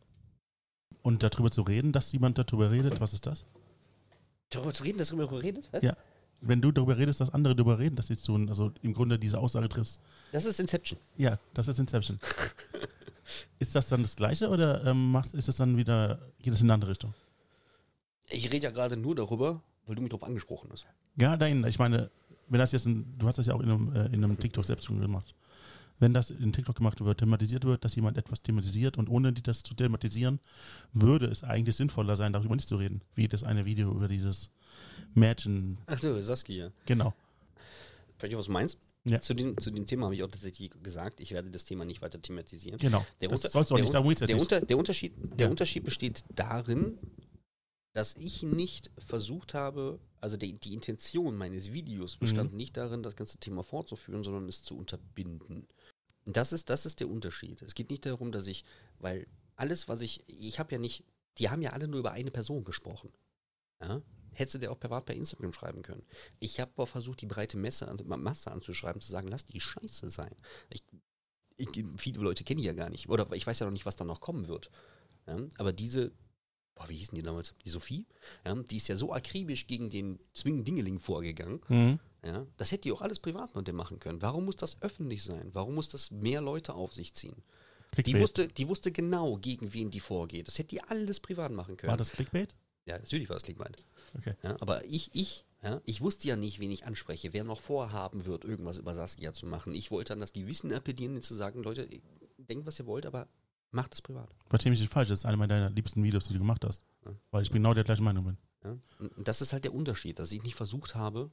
Und 1.03 1.22
darüber 1.22 1.51
zu 1.51 1.62
reden, 1.62 1.93
dass 1.93 2.12
jemand 2.12 2.39
darüber 2.39 2.70
redet, 2.70 3.01
was 3.01 3.12
ist 3.12 3.26
das? 3.26 3.45
Darüber 4.51 4.74
zu 4.74 4.83
reden, 4.83 4.99
dass 4.99 5.09
darüber 5.09 5.43
redet? 5.43 5.68
Was? 5.72 5.83
Ja. 5.83 5.97
Wenn 6.43 6.61
du 6.61 6.72
darüber 6.72 6.97
redest, 6.97 7.20
dass 7.20 7.31
andere 7.31 7.55
darüber 7.55 7.78
reden, 7.78 7.97
dass 7.97 8.07
sie 8.07 8.14
es 8.14 8.22
tun, 8.22 8.49
also 8.49 8.72
im 8.83 8.95
Grunde 8.95 9.18
diese 9.18 9.39
Aussage 9.39 9.68
triffst. 9.68 10.01
Das 10.33 10.45
ist 10.47 10.59
Inception. 10.59 10.99
Ja, 11.16 11.39
das 11.55 11.68
ist 11.68 11.78
Inception. 11.78 12.18
ist 13.59 13.74
das 13.74 13.89
dann 13.89 14.03
das 14.03 14.16
Gleiche 14.16 14.49
oder 14.49 14.85
ähm, 14.85 15.12
macht, 15.12 15.35
ist 15.35 15.49
es 15.49 15.57
dann 15.57 15.76
wieder, 15.76 16.18
geht 16.41 16.55
es 16.55 16.61
in 16.61 16.66
eine 16.66 16.74
andere 16.74 16.91
Richtung? 16.93 17.14
Ich 18.28 18.51
rede 18.51 18.64
ja 18.64 18.70
gerade 18.70 18.97
nur 18.97 19.14
darüber, 19.14 19.62
weil 19.87 19.95
du 19.97 20.03
mich 20.03 20.11
darauf 20.11 20.24
angesprochen 20.24 20.70
hast. 20.72 20.87
Ja, 21.16 21.37
nein, 21.37 21.64
ich 21.64 21.78
meine, 21.78 22.11
wenn 22.49 22.59
das 22.59 22.72
jetzt, 22.72 22.87
ein, 22.87 23.14
du 23.18 23.26
hast 23.26 23.37
das 23.39 23.47
ja 23.47 23.55
auch 23.55 23.61
in 23.61 23.70
einem, 23.70 23.93
äh, 23.95 24.07
in 24.07 24.24
einem 24.24 24.39
TikTok 24.39 24.64
selbst 24.64 24.85
schon 24.87 25.01
gemacht. 25.01 25.35
Wenn 25.99 26.14
das 26.14 26.31
in 26.31 26.53
TikTok 26.53 26.76
gemacht 26.76 27.05
wird, 27.05 27.18
thematisiert 27.18 27.64
wird, 27.64 27.85
dass 27.85 27.95
jemand 27.95 28.16
etwas 28.16 28.41
thematisiert 28.43 28.97
und 28.97 29.09
ohne 29.11 29.33
das 29.35 29.62
zu 29.62 29.74
thematisieren, 29.74 30.41
würde 30.95 31.26
es 31.26 31.45
eigentlich 31.45 31.76
sinnvoller 31.76 32.16
sein, 32.16 32.33
darüber 32.33 32.55
nicht 32.57 32.66
zu 32.68 32.76
reden. 32.76 33.03
Wie 33.14 33.28
das 33.28 33.43
eine 33.45 33.66
Video 33.66 33.91
über 33.93 34.09
dieses 34.09 34.49
Mädchen, 35.14 35.76
Ach 35.87 35.99
so, 35.99 36.18
Saskia. 36.20 36.72
genau. 36.87 37.12
Vielleicht 38.16 38.37
was 38.37 38.47
du 38.47 38.53
meinst? 38.53 38.78
Ja. 39.05 39.20
Zu, 39.20 39.35
dem, 39.35 39.57
zu 39.59 39.70
dem 39.70 39.87
Thema 39.87 40.05
habe 40.07 40.14
ich 40.14 40.22
auch 40.22 40.31
tatsächlich 40.31 40.70
gesagt, 40.83 41.20
ich 41.20 41.33
werde 41.33 41.51
das 41.51 41.64
Thema 41.64 41.85
nicht 41.87 42.03
weiter 42.03 42.20
thematisieren. 42.20 42.78
Genau. 42.78 43.05
Der 43.20 43.28
das 43.31 43.41
Unter- 43.41 43.51
sollst 43.51 43.70
du 43.70 43.74
auch 43.74 43.78
der 43.78 43.85
nicht, 43.85 43.95
darum 43.95 44.14
Der. 44.14 44.39
Unter, 44.39 44.61
der, 44.61 44.78
Unterschied, 44.78 45.12
der 45.39 45.47
Ja. 45.47 45.51
Unterschied 45.51 45.85
besteht 45.85 46.24
darin, 46.35 46.99
dass 47.93 48.14
ich 48.16 48.43
nicht 48.43 48.91
versucht 48.99 49.55
habe, 49.55 49.99
also 50.20 50.36
die, 50.36 50.59
die 50.59 50.74
Intention 50.74 51.36
meines 51.36 51.72
Videos 51.72 52.16
Mhm. 52.16 52.20
bestand 52.20 52.53
nicht 52.55 52.76
darin, 52.76 53.03
das 53.03 53.16
ganze 53.16 53.38
Thema 53.38 53.62
fortzuführen, 53.62 54.22
sondern 54.22 54.49
es 54.49 54.62
zu 54.62 54.76
unterbinden. 54.76 55.66
Und 56.24 56.36
Das 56.36 56.53
ist, 56.53 56.70
das 56.70 56.86
ist 56.86 57.01
der 57.01 57.09
Unterschied. 57.09 57.62
Es 57.62 57.74
geht 57.74 57.91
nicht 57.91 58.07
darum, 58.07 58.30
dass 58.30 58.47
ich, 58.47 58.64
weil 58.99 59.26
alles, 59.57 59.88
was 59.88 60.01
ich, 60.03 60.22
ich 60.28 60.59
habe 60.59 60.72
ja 60.72 60.78
nicht, 60.78 61.05
die 61.38 61.51
haben 61.51 61.62
ja 61.62 61.70
alle 61.72 61.88
nur 61.88 62.01
über 62.01 62.12
eine 62.12 62.30
Person 62.30 62.64
gesprochen. 62.64 63.12
Ja? 63.80 64.03
Hättest 64.32 64.55
du 64.55 64.59
dir 64.59 64.70
auch 64.70 64.78
privat 64.78 65.07
per 65.07 65.16
Instagram 65.16 65.53
schreiben 65.53 65.82
können. 65.82 66.05
Ich 66.38 66.61
habe 66.61 66.70
aber 66.76 66.86
versucht, 66.86 67.20
die 67.20 67.26
breite 67.26 67.57
Messe, 67.57 67.93
Masse 68.05 68.51
anzuschreiben, 68.53 69.01
zu 69.01 69.11
sagen, 69.11 69.28
lass 69.28 69.45
die 69.45 69.61
Scheiße 69.61 70.11
sein. 70.11 70.34
Ich, 70.68 70.84
ich, 71.57 71.68
viele 71.97 72.20
Leute 72.20 72.45
kenne 72.45 72.61
ich 72.61 72.66
ja 72.66 72.72
gar 72.72 72.91
nicht. 72.91 73.09
Oder 73.09 73.30
ich 73.32 73.47
weiß 73.47 73.59
ja 73.59 73.66
noch 73.66 73.72
nicht, 73.72 73.86
was 73.86 73.97
da 73.97 74.05
noch 74.05 74.20
kommen 74.20 74.47
wird. 74.47 74.70
Ja? 75.26 75.38
Aber 75.59 75.72
diese, 75.72 76.12
boah, 76.81 76.89
wie 76.89 76.97
hießen 76.97 77.14
die 77.14 77.22
damals? 77.22 77.55
Die 77.64 77.70
Sophie? 77.70 78.07
Ja? 78.45 78.55
Die 78.55 78.76
ist 78.76 78.89
ja 78.89 78.97
so 78.97 79.12
akribisch 79.12 79.66
gegen 79.66 79.91
den 79.91 80.18
Zwingen-Dingeling 80.33 80.99
vorgegangen. 80.99 81.61
Mhm. 81.68 81.99
Ja? 82.24 82.47
Das 82.57 82.72
hätte 82.72 82.83
die 82.83 82.93
auch 82.93 83.03
alles 83.03 83.18
privat 83.18 83.55
mit 83.55 83.68
dem 83.68 83.76
machen 83.76 83.99
können. 83.99 84.22
Warum 84.22 84.47
muss 84.47 84.57
das 84.57 84.81
öffentlich 84.81 85.22
sein? 85.22 85.51
Warum 85.53 85.74
muss 85.74 85.91
das 85.91 86.11
mehr 86.11 86.41
Leute 86.41 86.74
auf 86.74 86.93
sich 86.93 87.12
ziehen? 87.12 87.37
Die 87.97 88.03
Clickbait. 88.03 88.22
wusste, 88.22 88.49
die 88.49 88.68
wusste 88.68 88.93
genau, 88.93 89.37
gegen 89.37 89.74
wen 89.74 89.91
die 89.91 90.01
vorgeht. 90.01 90.47
Das 90.47 90.59
hätte 90.59 90.68
die 90.68 90.83
alles 90.83 91.20
privat 91.20 91.53
machen 91.53 91.76
können. 91.76 91.91
War 91.91 91.97
das 91.97 92.12
Clickbait? 92.12 92.55
Ja, 92.87 92.99
natürlich 92.99 93.28
war 93.28 93.37
das 93.37 93.43
Clickbait. 93.43 93.85
Okay. 94.16 94.35
Ja, 94.43 94.57
aber 94.61 94.85
ich, 94.85 95.11
ich, 95.12 95.45
ja, 95.62 95.83
ich 95.85 96.01
wusste 96.01 96.28
ja 96.28 96.37
nicht, 96.37 96.61
wen 96.61 96.70
ich 96.70 96.87
anspreche, 96.87 97.33
wer 97.33 97.45
noch 97.45 97.61
vorhaben 97.61 98.24
wird, 98.24 98.45
irgendwas 98.45 98.78
über 98.78 98.95
Saskia 98.95 99.33
zu 99.33 99.47
machen. 99.47 99.74
Ich 99.74 99.91
wollte 99.91 100.11
dann, 100.11 100.20
dass 100.20 100.33
die 100.33 100.47
Wissen 100.47 100.72
appellieren, 100.72 101.20
zu 101.20 101.35
sagen, 101.35 101.62
Leute, 101.62 101.89
denkt, 102.39 102.66
was 102.66 102.78
ihr 102.78 102.87
wollt, 102.87 103.07
aber 103.07 103.28
macht 103.71 103.95
es 103.95 104.03
privat. 104.03 104.29
Verstehe 104.49 104.71
mich 104.71 104.81
nicht 104.81 104.93
falsch, 104.93 105.09
das 105.09 105.21
ist 105.21 105.27
eine 105.27 105.37
meiner 105.37 105.71
liebsten 105.71 106.03
Videos, 106.03 106.27
die 106.27 106.33
du 106.33 106.39
gemacht 106.41 106.64
hast. 106.64 106.83
Ja. 107.05 107.12
Weil 107.31 107.43
ich 107.43 107.51
genau 107.51 107.75
der 107.75 107.85
gleichen 107.85 108.05
Meinung 108.05 108.25
bin. 108.25 108.39
Ja? 108.64 108.77
Und, 108.99 109.12
das 109.29 109.41
ist 109.41 109.53
halt 109.53 109.64
der 109.64 109.75
Unterschied, 109.75 110.18
dass 110.18 110.33
ich 110.33 110.43
nicht 110.43 110.55
versucht 110.55 110.95
habe, 110.95 111.31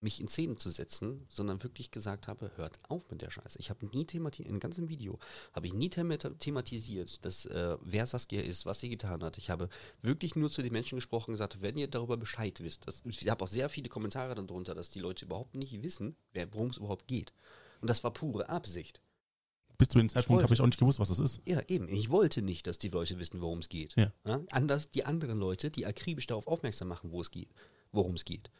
mich 0.00 0.20
in 0.20 0.28
Szene 0.28 0.54
zu 0.54 0.70
setzen, 0.70 1.26
sondern 1.28 1.60
wirklich 1.64 1.90
gesagt 1.90 2.28
habe, 2.28 2.52
hört 2.54 2.78
auf 2.88 3.10
mit 3.10 3.20
der 3.20 3.30
Scheiße. 3.30 3.58
Ich 3.58 3.68
habe 3.68 3.84
nie 3.86 4.04
thematisiert, 4.04 4.48
in 4.48 4.60
ganzem 4.60 4.88
Video 4.88 5.18
habe 5.52 5.66
ich 5.66 5.74
nie 5.74 5.90
thema- 5.90 6.16
thematisiert, 6.18 7.24
dass 7.24 7.46
äh, 7.46 7.76
wer 7.80 8.06
Saskia 8.06 8.40
ist, 8.42 8.64
was 8.64 8.78
sie 8.78 8.90
getan 8.90 9.24
hat. 9.24 9.38
Ich 9.38 9.50
habe 9.50 9.68
wirklich 10.00 10.36
nur 10.36 10.50
zu 10.52 10.62
den 10.62 10.72
Menschen 10.72 10.94
gesprochen 10.98 11.30
und 11.30 11.34
gesagt, 11.34 11.60
wenn 11.62 11.76
ihr 11.76 11.88
darüber 11.88 12.16
Bescheid 12.16 12.60
wisst. 12.60 12.86
Das, 12.86 13.02
ich 13.04 13.28
habe 13.28 13.42
auch 13.42 13.48
sehr 13.48 13.68
viele 13.68 13.88
Kommentare 13.88 14.36
darunter, 14.36 14.76
dass 14.76 14.88
die 14.88 15.00
Leute 15.00 15.24
überhaupt 15.24 15.56
nicht 15.56 15.82
wissen, 15.82 16.14
wer- 16.32 16.54
worum 16.54 16.68
es 16.70 16.76
überhaupt 16.76 17.08
geht. 17.08 17.32
Und 17.80 17.90
das 17.90 18.04
war 18.04 18.12
pure 18.12 18.48
Absicht. 18.48 19.00
Bis 19.78 19.88
zu 19.88 19.98
dem 19.98 20.08
Zeitpunkt 20.08 20.42
habe 20.42 20.52
ich 20.52 20.60
auch 20.60 20.66
nicht 20.66 20.80
gewusst, 20.80 20.98
was 20.98 21.08
das 21.08 21.20
ist. 21.20 21.40
Ja, 21.46 21.62
eben. 21.68 21.88
Ich 21.88 22.10
wollte 22.10 22.42
nicht, 22.42 22.66
dass 22.66 22.78
die 22.78 22.88
Leute 22.88 23.18
wissen, 23.20 23.40
worum 23.40 23.60
es 23.60 23.68
geht. 23.68 23.94
Ja. 23.96 24.12
Anders 24.50 24.90
die 24.90 25.06
anderen 25.06 25.38
Leute, 25.38 25.70
die 25.70 25.86
akribisch 25.86 26.26
darauf 26.26 26.48
aufmerksam 26.48 26.88
machen, 26.88 27.12
wo 27.12 27.20
es 27.20 27.30
geht, 27.30 27.48
worum 27.92 28.14
es 28.14 28.24
geht. 28.24 28.50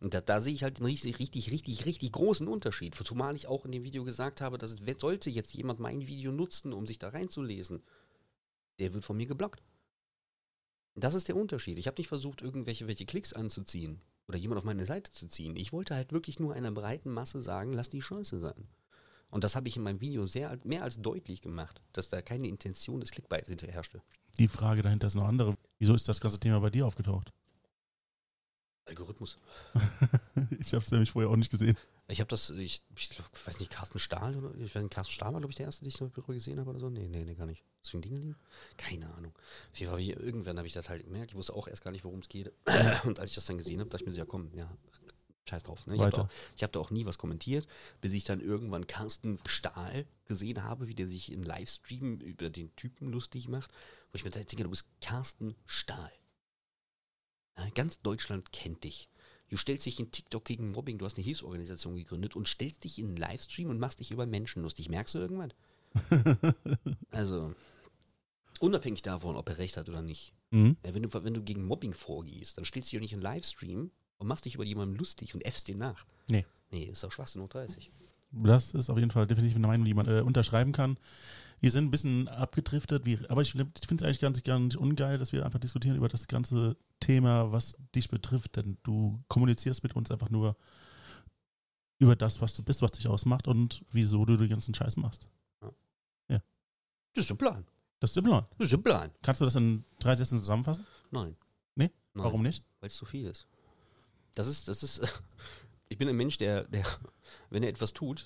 Und 0.00 0.14
da, 0.14 0.20
da 0.20 0.40
sehe 0.40 0.54
ich 0.54 0.62
halt 0.62 0.78
einen 0.78 0.86
richtig, 0.86 1.18
richtig, 1.18 1.50
richtig, 1.50 1.84
richtig 1.84 2.12
großen 2.12 2.46
Unterschied. 2.46 2.94
Zumal 2.94 3.34
ich 3.34 3.48
auch 3.48 3.64
in 3.64 3.72
dem 3.72 3.82
Video 3.82 4.04
gesagt 4.04 4.40
habe, 4.40 4.56
dass 4.56 4.76
sollte 4.98 5.30
jetzt 5.30 5.52
jemand 5.52 5.80
mein 5.80 6.06
Video 6.06 6.30
nutzen, 6.30 6.72
um 6.72 6.86
sich 6.86 7.00
da 7.00 7.08
reinzulesen, 7.08 7.82
der 8.78 8.94
wird 8.94 9.04
von 9.04 9.16
mir 9.16 9.26
geblockt. 9.26 9.60
Das 10.94 11.14
ist 11.14 11.26
der 11.26 11.36
Unterschied. 11.36 11.78
Ich 11.80 11.88
habe 11.88 11.98
nicht 11.98 12.08
versucht, 12.08 12.42
irgendwelche 12.42 12.86
welche 12.86 13.06
Klicks 13.06 13.32
anzuziehen 13.32 14.00
oder 14.28 14.38
jemand 14.38 14.58
auf 14.58 14.64
meine 14.64 14.86
Seite 14.86 15.10
zu 15.10 15.26
ziehen. 15.26 15.56
Ich 15.56 15.72
wollte 15.72 15.96
halt 15.96 16.12
wirklich 16.12 16.38
nur 16.38 16.54
einer 16.54 16.70
breiten 16.70 17.10
Masse 17.10 17.40
sagen, 17.40 17.72
lass 17.72 17.88
die 17.88 18.02
Scheiße 18.02 18.38
sein. 18.38 18.68
Und 19.30 19.44
das 19.44 19.56
habe 19.56 19.68
ich 19.68 19.76
in 19.76 19.82
meinem 19.82 20.00
Video 20.00 20.26
sehr, 20.26 20.56
mehr 20.64 20.82
als 20.82 21.00
deutlich 21.00 21.42
gemacht, 21.42 21.80
dass 21.92 22.08
da 22.08 22.22
keine 22.22 22.48
Intention 22.48 23.00
des 23.00 23.10
Clickbaits 23.10 23.48
hinterher 23.48 23.74
herrschte. 23.74 24.02
Die 24.38 24.48
Frage 24.48 24.82
dahinter 24.82 25.08
ist 25.08 25.14
noch 25.14 25.26
andere. 25.26 25.56
Wieso 25.78 25.94
ist 25.94 26.08
das 26.08 26.20
ganze 26.20 26.38
Thema 26.38 26.60
bei 26.60 26.70
dir 26.70 26.86
aufgetaucht? 26.86 27.32
Algorithmus. 28.88 29.38
ich 30.58 30.72
habe 30.72 30.82
es 30.82 30.90
nämlich 30.90 31.10
vorher 31.10 31.30
auch 31.30 31.36
nicht 31.36 31.50
gesehen. 31.50 31.76
Ich 32.10 32.20
habe 32.20 32.28
das, 32.28 32.48
ich, 32.50 32.82
ich 32.96 33.10
glaub, 33.10 33.28
ich 33.34 33.46
weiß 33.46 33.60
nicht, 33.60 33.70
Carsten 33.70 33.98
Stahl 33.98 34.34
oder 34.34 34.54
ich 34.54 34.74
weiß 34.74 34.82
nicht, 34.82 34.94
Carsten 34.94 35.12
Stahl 35.12 35.34
war, 35.34 35.40
glaube 35.40 35.52
ich, 35.52 35.56
der 35.56 35.66
erste, 35.66 35.82
den 35.84 35.88
ich 35.88 35.98
darüber 35.98 36.32
gesehen 36.32 36.58
habe 36.58 36.70
oder 36.70 36.80
so. 36.80 36.88
Nee, 36.88 37.06
nee, 37.06 37.24
nee, 37.24 37.34
gar 37.34 37.44
nicht. 37.44 37.62
Deswegen 37.84 38.02
Dinge 38.02 38.18
liegen? 38.18 38.36
Keine 38.78 39.12
Ahnung. 39.14 39.34
Irgendwann 39.78 40.56
habe 40.56 40.66
ich 40.66 40.72
das 40.72 40.88
halt 40.88 41.04
gemerkt. 41.04 41.32
Ich 41.32 41.36
wusste 41.36 41.52
auch 41.52 41.68
erst 41.68 41.84
gar 41.84 41.90
nicht, 41.90 42.04
worum 42.04 42.20
es 42.20 42.28
geht. 42.30 42.50
Und 43.04 43.20
als 43.20 43.30
ich 43.30 43.34
das 43.34 43.44
dann 43.44 43.58
gesehen 43.58 43.80
habe, 43.80 43.90
dachte 43.90 44.04
ich 44.04 44.06
mir 44.06 44.12
so, 44.12 44.18
ja 44.20 44.24
komm, 44.24 44.50
ja, 44.54 44.70
scheiß 45.48 45.64
drauf. 45.64 45.86
Ne? 45.86 45.94
Ich 45.96 46.00
habe 46.00 46.12
da, 46.12 46.22
auch- 46.22 46.62
hab 46.62 46.72
da 46.72 46.80
auch 46.80 46.90
nie 46.90 47.04
was 47.06 47.18
kommentiert, 47.18 47.66
bis 48.00 48.12
ich 48.12 48.24
dann 48.24 48.40
irgendwann 48.40 48.86
Carsten 48.86 49.38
Stahl 49.46 50.06
gesehen 50.26 50.62
habe, 50.64 50.88
wie 50.88 50.94
der 50.94 51.08
sich 51.08 51.32
im 51.32 51.42
Livestream 51.42 52.20
über 52.20 52.50
den 52.50 52.74
Typen 52.76 53.10
lustig 53.10 53.48
macht. 53.48 53.70
Wo 54.12 54.16
ich 54.16 54.24
mir 54.24 54.30
denke, 54.30 54.62
du 54.62 54.70
bist 54.70 54.86
Carsten 55.00 55.54
Stahl. 55.66 56.12
Ja, 57.56 57.68
ganz 57.70 58.00
Deutschland 58.00 58.52
kennt 58.52 58.84
dich. 58.84 59.08
Du 59.48 59.56
stellst 59.56 59.86
dich 59.86 59.98
in 59.98 60.10
TikTok 60.10 60.44
gegen 60.44 60.70
Mobbing, 60.72 60.98
du 60.98 61.06
hast 61.06 61.16
eine 61.16 61.24
Hilfsorganisation 61.24 61.96
gegründet 61.96 62.36
und 62.36 62.46
stellst 62.46 62.84
dich 62.84 62.98
in 62.98 63.06
einen 63.06 63.16
Livestream 63.16 63.70
und 63.70 63.78
machst 63.80 63.98
dich 64.00 64.10
über 64.10 64.26
Menschen 64.26 64.62
lustig. 64.62 64.88
Merkst 64.90 65.14
du 65.14 65.18
irgendwann? 65.18 65.52
also, 67.10 67.54
unabhängig 68.60 69.02
davon, 69.02 69.36
ob 69.36 69.48
er 69.48 69.58
recht 69.58 69.76
hat 69.76 69.88
oder 69.88 70.02
nicht. 70.02 70.34
Mhm. 70.50 70.76
Ja, 70.84 70.94
wenn, 70.94 71.02
du, 71.02 71.24
wenn 71.24 71.34
du 71.34 71.42
gegen 71.42 71.64
Mobbing 71.64 71.94
vorgehst, 71.94 72.58
dann 72.58 72.64
stellst 72.64 72.90
du 72.92 72.96
dich 72.96 72.98
doch 72.98 73.02
nicht 73.02 73.12
in 73.14 73.26
einen 73.26 73.34
Livestream 73.34 73.90
und 74.18 74.26
machst 74.26 74.44
dich 74.44 74.54
über 74.54 74.64
jemanden 74.64 74.96
lustig 74.96 75.34
und 75.34 75.44
äffst 75.44 75.68
den 75.68 75.78
nach. 75.78 76.04
Nee. 76.28 76.44
Nee, 76.70 76.84
ist 76.84 77.04
auch 77.04 77.12
Schwachsinn 77.12 77.42
hoch 77.42 77.48
30. 77.48 77.90
Das 78.30 78.74
ist 78.74 78.90
auf 78.90 78.98
jeden 78.98 79.10
Fall 79.10 79.26
definitiv 79.26 79.56
eine 79.56 79.66
Meinung, 79.66 79.86
die 79.86 79.94
man 79.94 80.06
äh, 80.06 80.20
unterschreiben 80.20 80.72
kann. 80.72 80.98
Wir 81.60 81.70
sind 81.70 81.84
ein 81.84 81.90
bisschen 81.90 82.28
abgedriftet, 82.28 83.06
wie, 83.06 83.18
aber 83.28 83.42
ich, 83.42 83.54
ich 83.54 83.86
finde 83.86 84.02
es 84.02 84.06
eigentlich 84.06 84.20
ganz, 84.20 84.42
gar 84.42 84.58
nicht 84.58 84.76
ungeil, 84.76 85.18
dass 85.18 85.32
wir 85.32 85.44
einfach 85.44 85.58
diskutieren 85.58 85.96
über 85.96 86.08
das 86.08 86.28
ganze 86.28 86.76
Thema, 87.00 87.50
was 87.50 87.76
dich 87.94 88.08
betrifft, 88.08 88.56
denn 88.56 88.76
du 88.82 89.18
kommunizierst 89.28 89.82
mit 89.82 89.96
uns 89.96 90.10
einfach 90.10 90.30
nur 90.30 90.56
über 91.98 92.14
das, 92.14 92.40
was 92.40 92.54
du 92.54 92.62
bist, 92.62 92.82
was 92.82 92.92
dich 92.92 93.08
ausmacht 93.08 93.48
und 93.48 93.84
wieso 93.90 94.24
du 94.24 94.36
den 94.36 94.48
ganzen 94.48 94.74
Scheiß 94.74 94.96
machst. 94.98 95.26
Das 97.18 97.24
ist 97.24 97.30
der 97.30 97.34
Plan. 97.34 97.66
Das 97.98 98.10
ist 98.10 98.16
der 98.16 98.22
Plan. 98.22 98.46
Das 98.58 98.66
ist 98.66 98.72
der 98.72 98.78
Plan. 98.78 99.10
Kannst 99.22 99.40
du 99.40 99.44
das 99.44 99.56
in 99.56 99.84
drei 99.98 100.14
Sätzen 100.14 100.38
zusammenfassen? 100.38 100.86
Nein. 101.10 101.36
Nee? 101.74 101.90
Nein. 102.14 102.24
Warum 102.24 102.42
nicht? 102.42 102.62
Weil 102.78 102.86
es 102.88 102.94
zu 102.94 103.06
viel 103.06 103.26
ist. 103.26 103.44
Das 104.38 104.46
ist, 104.46 104.68
das 104.68 104.84
ist, 104.84 105.00
ich 105.88 105.98
bin 105.98 106.08
ein 106.08 106.14
Mensch, 106.16 106.38
der, 106.38 106.62
der, 106.68 106.84
wenn 107.50 107.64
er 107.64 107.70
etwas 107.70 107.92
tut, 107.92 108.24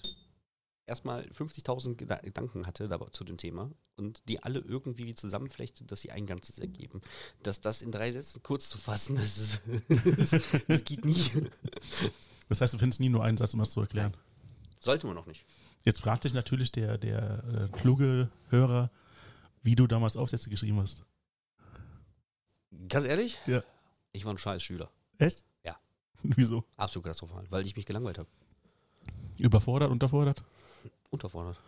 erstmal 0.85 1.23
50.000 1.23 1.97
Geda- 1.97 2.21
Gedanken 2.21 2.67
hatte 2.67 2.87
zu 3.13 3.25
dem 3.25 3.39
Thema 3.39 3.71
und 3.97 4.21
die 4.29 4.43
alle 4.43 4.59
irgendwie 4.59 5.15
zusammenflechtet, 5.15 5.91
dass 5.91 6.03
sie 6.03 6.11
ein 6.11 6.27
Ganzes 6.27 6.59
ergeben. 6.59 7.01
Dass 7.43 7.63
das 7.63 7.81
in 7.81 7.93
drei 7.93 8.13
Sätzen 8.13 8.43
kurz 8.43 8.69
zu 8.69 8.77
fassen, 8.77 9.17
das, 9.17 9.39
ist, 9.39 9.63
das 10.69 10.85
geht 10.85 11.07
nicht. 11.07 11.33
Das 12.51 12.61
heißt, 12.61 12.75
du 12.75 12.79
findest 12.79 13.01
nie 13.01 13.09
nur 13.09 13.25
einen 13.25 13.39
Satz, 13.39 13.55
um 13.55 13.61
das 13.61 13.71
zu 13.71 13.81
erklären. 13.81 14.15
Sollte 14.81 15.07
man 15.07 15.17
noch 15.17 15.25
nicht. 15.27 15.47
Jetzt 15.83 16.01
fragt 16.01 16.25
sich 16.25 16.35
natürlich 16.35 16.73
der, 16.73 16.99
der 16.99 17.71
äh, 17.73 17.79
kluge 17.79 18.31
Hörer, 18.51 18.91
wie 19.63 19.77
du 19.77 19.87
damals 19.87 20.19
Aufsätze 20.19 20.51
geschrieben 20.51 20.79
hast. 20.79 21.07
Ganz 22.91 23.07
ehrlich? 23.07 23.39
Ja. 23.47 23.65
Ich 24.13 24.27
war 24.27 24.35
ein 24.35 24.39
scheiß 24.39 24.63
Schüler. 24.63 24.91
Echt? 25.17 25.43
Wieso? 26.37 26.65
Absolut 26.77 27.05
katastrophal, 27.05 27.45
weil 27.51 27.67
ich 27.67 27.77
mich 27.77 27.87
gelangweilt 27.87 28.19
habe. 28.19 28.29
Überfordert, 29.39 29.91
unterfordert? 29.91 30.43
Unterfordert. 31.11 31.59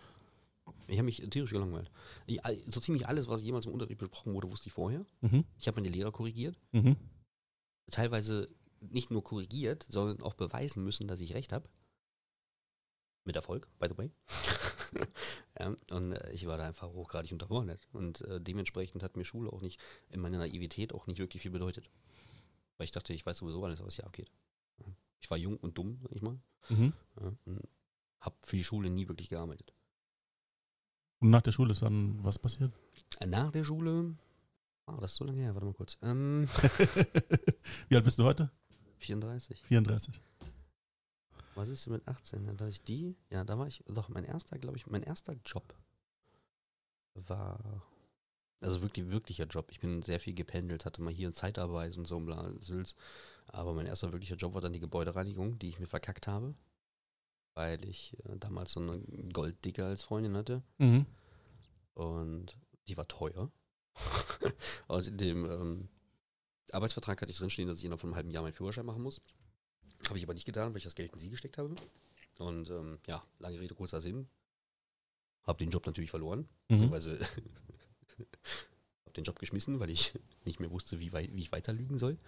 Ich 0.87 0.97
habe 0.97 1.05
mich 1.05 1.23
tierisch 1.31 1.51
gelangweilt. 1.51 1.91
Ich, 2.27 2.41
so 2.67 2.81
ziemlich 2.81 3.09
alles, 3.09 3.29
was 3.29 3.43
jemals 3.43 3.67
im 3.67 3.73
Unterricht 3.73 3.99
besprochen 3.99 4.35
wurde, 4.35 4.51
wusste 4.51 4.69
ich 4.69 4.73
vorher. 4.73 5.05
Mhm. 5.23 5.45
Ich 5.59 5.67
habe 5.67 5.81
meine 5.81 5.93
Lehrer 5.93 6.13
korrigiert. 6.13 6.57
Mhm. 6.73 6.97
Teilweise 7.91 8.49
nicht 8.81 9.11
nur 9.11 9.25
korrigiert, 9.25 9.87
sondern 9.89 10.23
auch 10.23 10.35
beweisen 10.35 10.85
müssen, 10.85 11.09
dass 11.09 11.21
ich 11.21 11.35
recht 11.35 11.53
habe. 11.53 11.69
Mit 13.25 13.37
Erfolg, 13.37 13.69
by 13.79 13.89
the 13.89 13.97
way. 13.97 14.11
ja, 15.59 15.75
und 15.91 16.13
äh, 16.13 16.33
ich 16.33 16.47
war 16.47 16.59
da 16.59 16.67
einfach 16.67 16.89
hochgradig 16.89 17.33
unterfordert. 17.33 17.89
Und 17.93 18.21
äh, 18.23 18.41
dementsprechend 18.41 19.03
hat 19.03 19.17
mir 19.17 19.25
Schule 19.25 19.51
auch 19.51 19.63
nicht, 19.63 19.81
in 20.11 20.21
meiner 20.21 20.39
Naivität 20.39 20.93
auch 20.93 21.07
nicht 21.07 21.19
wirklich 21.19 21.43
viel 21.43 21.51
bedeutet. 21.51 21.91
Weil 22.77 22.85
ich 22.85 22.93
dachte, 22.93 23.15
ich 23.15 23.25
weiß 23.25 23.39
sowieso 23.39 23.65
alles, 23.65 23.83
was 23.83 23.97
hier 23.97 24.05
abgeht. 24.05 24.31
Ich 25.25 25.31
war 25.31 25.39
jung 25.39 25.57
und 25.57 25.79
dumm, 25.79 25.99
sag 26.03 26.12
ich 26.12 26.20
mal. 26.20 26.39
Mhm. 26.68 26.93
Ja, 27.18 27.33
und 27.47 27.62
habe 28.20 28.37
für 28.43 28.57
die 28.59 28.64
Schule 28.64 28.91
nie 28.91 29.09
wirklich 29.09 29.31
gearbeitet. 29.31 29.72
Und 31.20 31.31
nach 31.31 31.41
der 31.41 31.53
Schule 31.53 31.72
ist 31.72 31.81
dann 31.81 32.22
was 32.22 32.39
passiert? 32.39 32.75
Nach 33.25 33.51
der 33.51 33.64
Schule, 33.64 34.18
ah, 34.85 34.99
das 35.01 35.12
ist 35.12 35.16
so 35.16 35.25
lange 35.25 35.41
her, 35.41 35.55
warte 35.55 35.64
mal 35.64 35.72
kurz. 35.72 35.97
Ähm, 36.03 36.47
Wie 37.89 37.97
alt 37.97 38.05
bist 38.05 38.18
du 38.18 38.25
heute? 38.25 38.51
34. 38.99 39.62
34. 39.62 40.20
Was 41.55 41.68
ist 41.68 41.87
denn 41.87 41.95
mit 41.95 42.07
18? 42.07 42.47
Da 42.47 42.61
war 42.61 42.68
ich 42.68 42.83
die, 42.83 43.16
ja, 43.31 43.45
da 43.45 43.59
war 43.59 43.66
ich, 43.66 43.83
doch, 43.87 44.11
mein 44.11 44.25
erster, 44.25 44.59
glaube 44.59 44.77
ich, 44.77 44.87
mein 44.87 45.03
erster 45.03 45.37
Job 45.47 45.75
war, 47.14 47.83
also 48.61 48.83
wirklich, 48.83 49.11
wirklicher 49.11 49.47
Job. 49.47 49.70
Ich 49.70 49.81
bin 49.81 50.03
sehr 50.03 50.20
viel 50.20 50.35
gependelt, 50.35 50.85
hatte 50.85 51.01
mal 51.01 51.14
hier 51.14 51.33
Zeitarbeit 51.33 51.97
und 51.97 52.07
so, 52.07 52.20
bla, 52.20 52.53
Sülz. 52.61 52.95
Aber 53.47 53.72
mein 53.72 53.86
erster 53.86 54.12
wirklicher 54.12 54.36
Job 54.36 54.55
war 54.55 54.61
dann 54.61 54.72
die 54.72 54.80
Gebäudereinigung, 54.80 55.59
die 55.59 55.68
ich 55.68 55.78
mir 55.78 55.86
verkackt 55.86 56.26
habe. 56.26 56.55
Weil 57.55 57.84
ich 57.84 58.16
äh, 58.24 58.36
damals 58.38 58.72
so 58.72 58.80
eine 58.80 58.99
Golddigger 59.32 59.86
als 59.86 60.03
Freundin 60.03 60.36
hatte. 60.36 60.62
Mhm. 60.78 61.07
Und 61.95 62.57
die 62.88 62.97
war 62.97 63.07
teuer. 63.07 63.51
und 64.88 65.07
in 65.07 65.18
dem 65.18 65.45
ähm, 65.45 65.88
Arbeitsvertrag 66.72 67.20
hatte 67.22 67.30
ich 67.30 67.38
drinstehen, 67.38 67.68
dass 67.68 67.78
ich 67.78 67.84
innerhalb 67.84 68.01
von 68.01 68.11
einem 68.11 68.16
halben 68.16 68.30
Jahr 68.30 68.42
meinen 68.42 68.53
Führerschein 68.53 68.86
machen 68.86 69.03
muss. 69.03 69.20
Habe 70.09 70.18
ich 70.18 70.24
aber 70.24 70.34
nicht 70.34 70.45
getan, 70.45 70.72
weil 70.72 70.78
ich 70.78 70.84
das 70.84 70.97
Geld 70.97 71.12
in 71.12 71.20
sie 71.20 71.30
gesteckt 71.30 71.59
habe. 71.59 71.74
Und 72.38 72.70
ähm, 72.70 72.99
ja, 73.07 73.22
lange 73.38 73.61
Rede, 73.61 73.74
kurzer 73.74 74.01
Sinn. 74.01 74.28
Habe 75.45 75.59
den 75.59 75.70
Job 75.70 75.86
natürlich 75.86 76.11
verloren. 76.11 76.49
Mhm. 76.68 76.90
Beziehungsweise 76.90 77.20
habe 79.05 79.12
den 79.16 79.24
Job 79.24 79.38
geschmissen, 79.38 79.78
weil 79.78 79.90
ich 79.90 80.12
nicht 80.45 80.61
mehr 80.61 80.70
wusste, 80.70 81.01
wie, 81.01 81.12
wei 81.12 81.28
wie 81.32 81.42
ich 81.42 81.53
weiter 81.53 81.72
lügen 81.72 81.99
soll. 81.99 82.18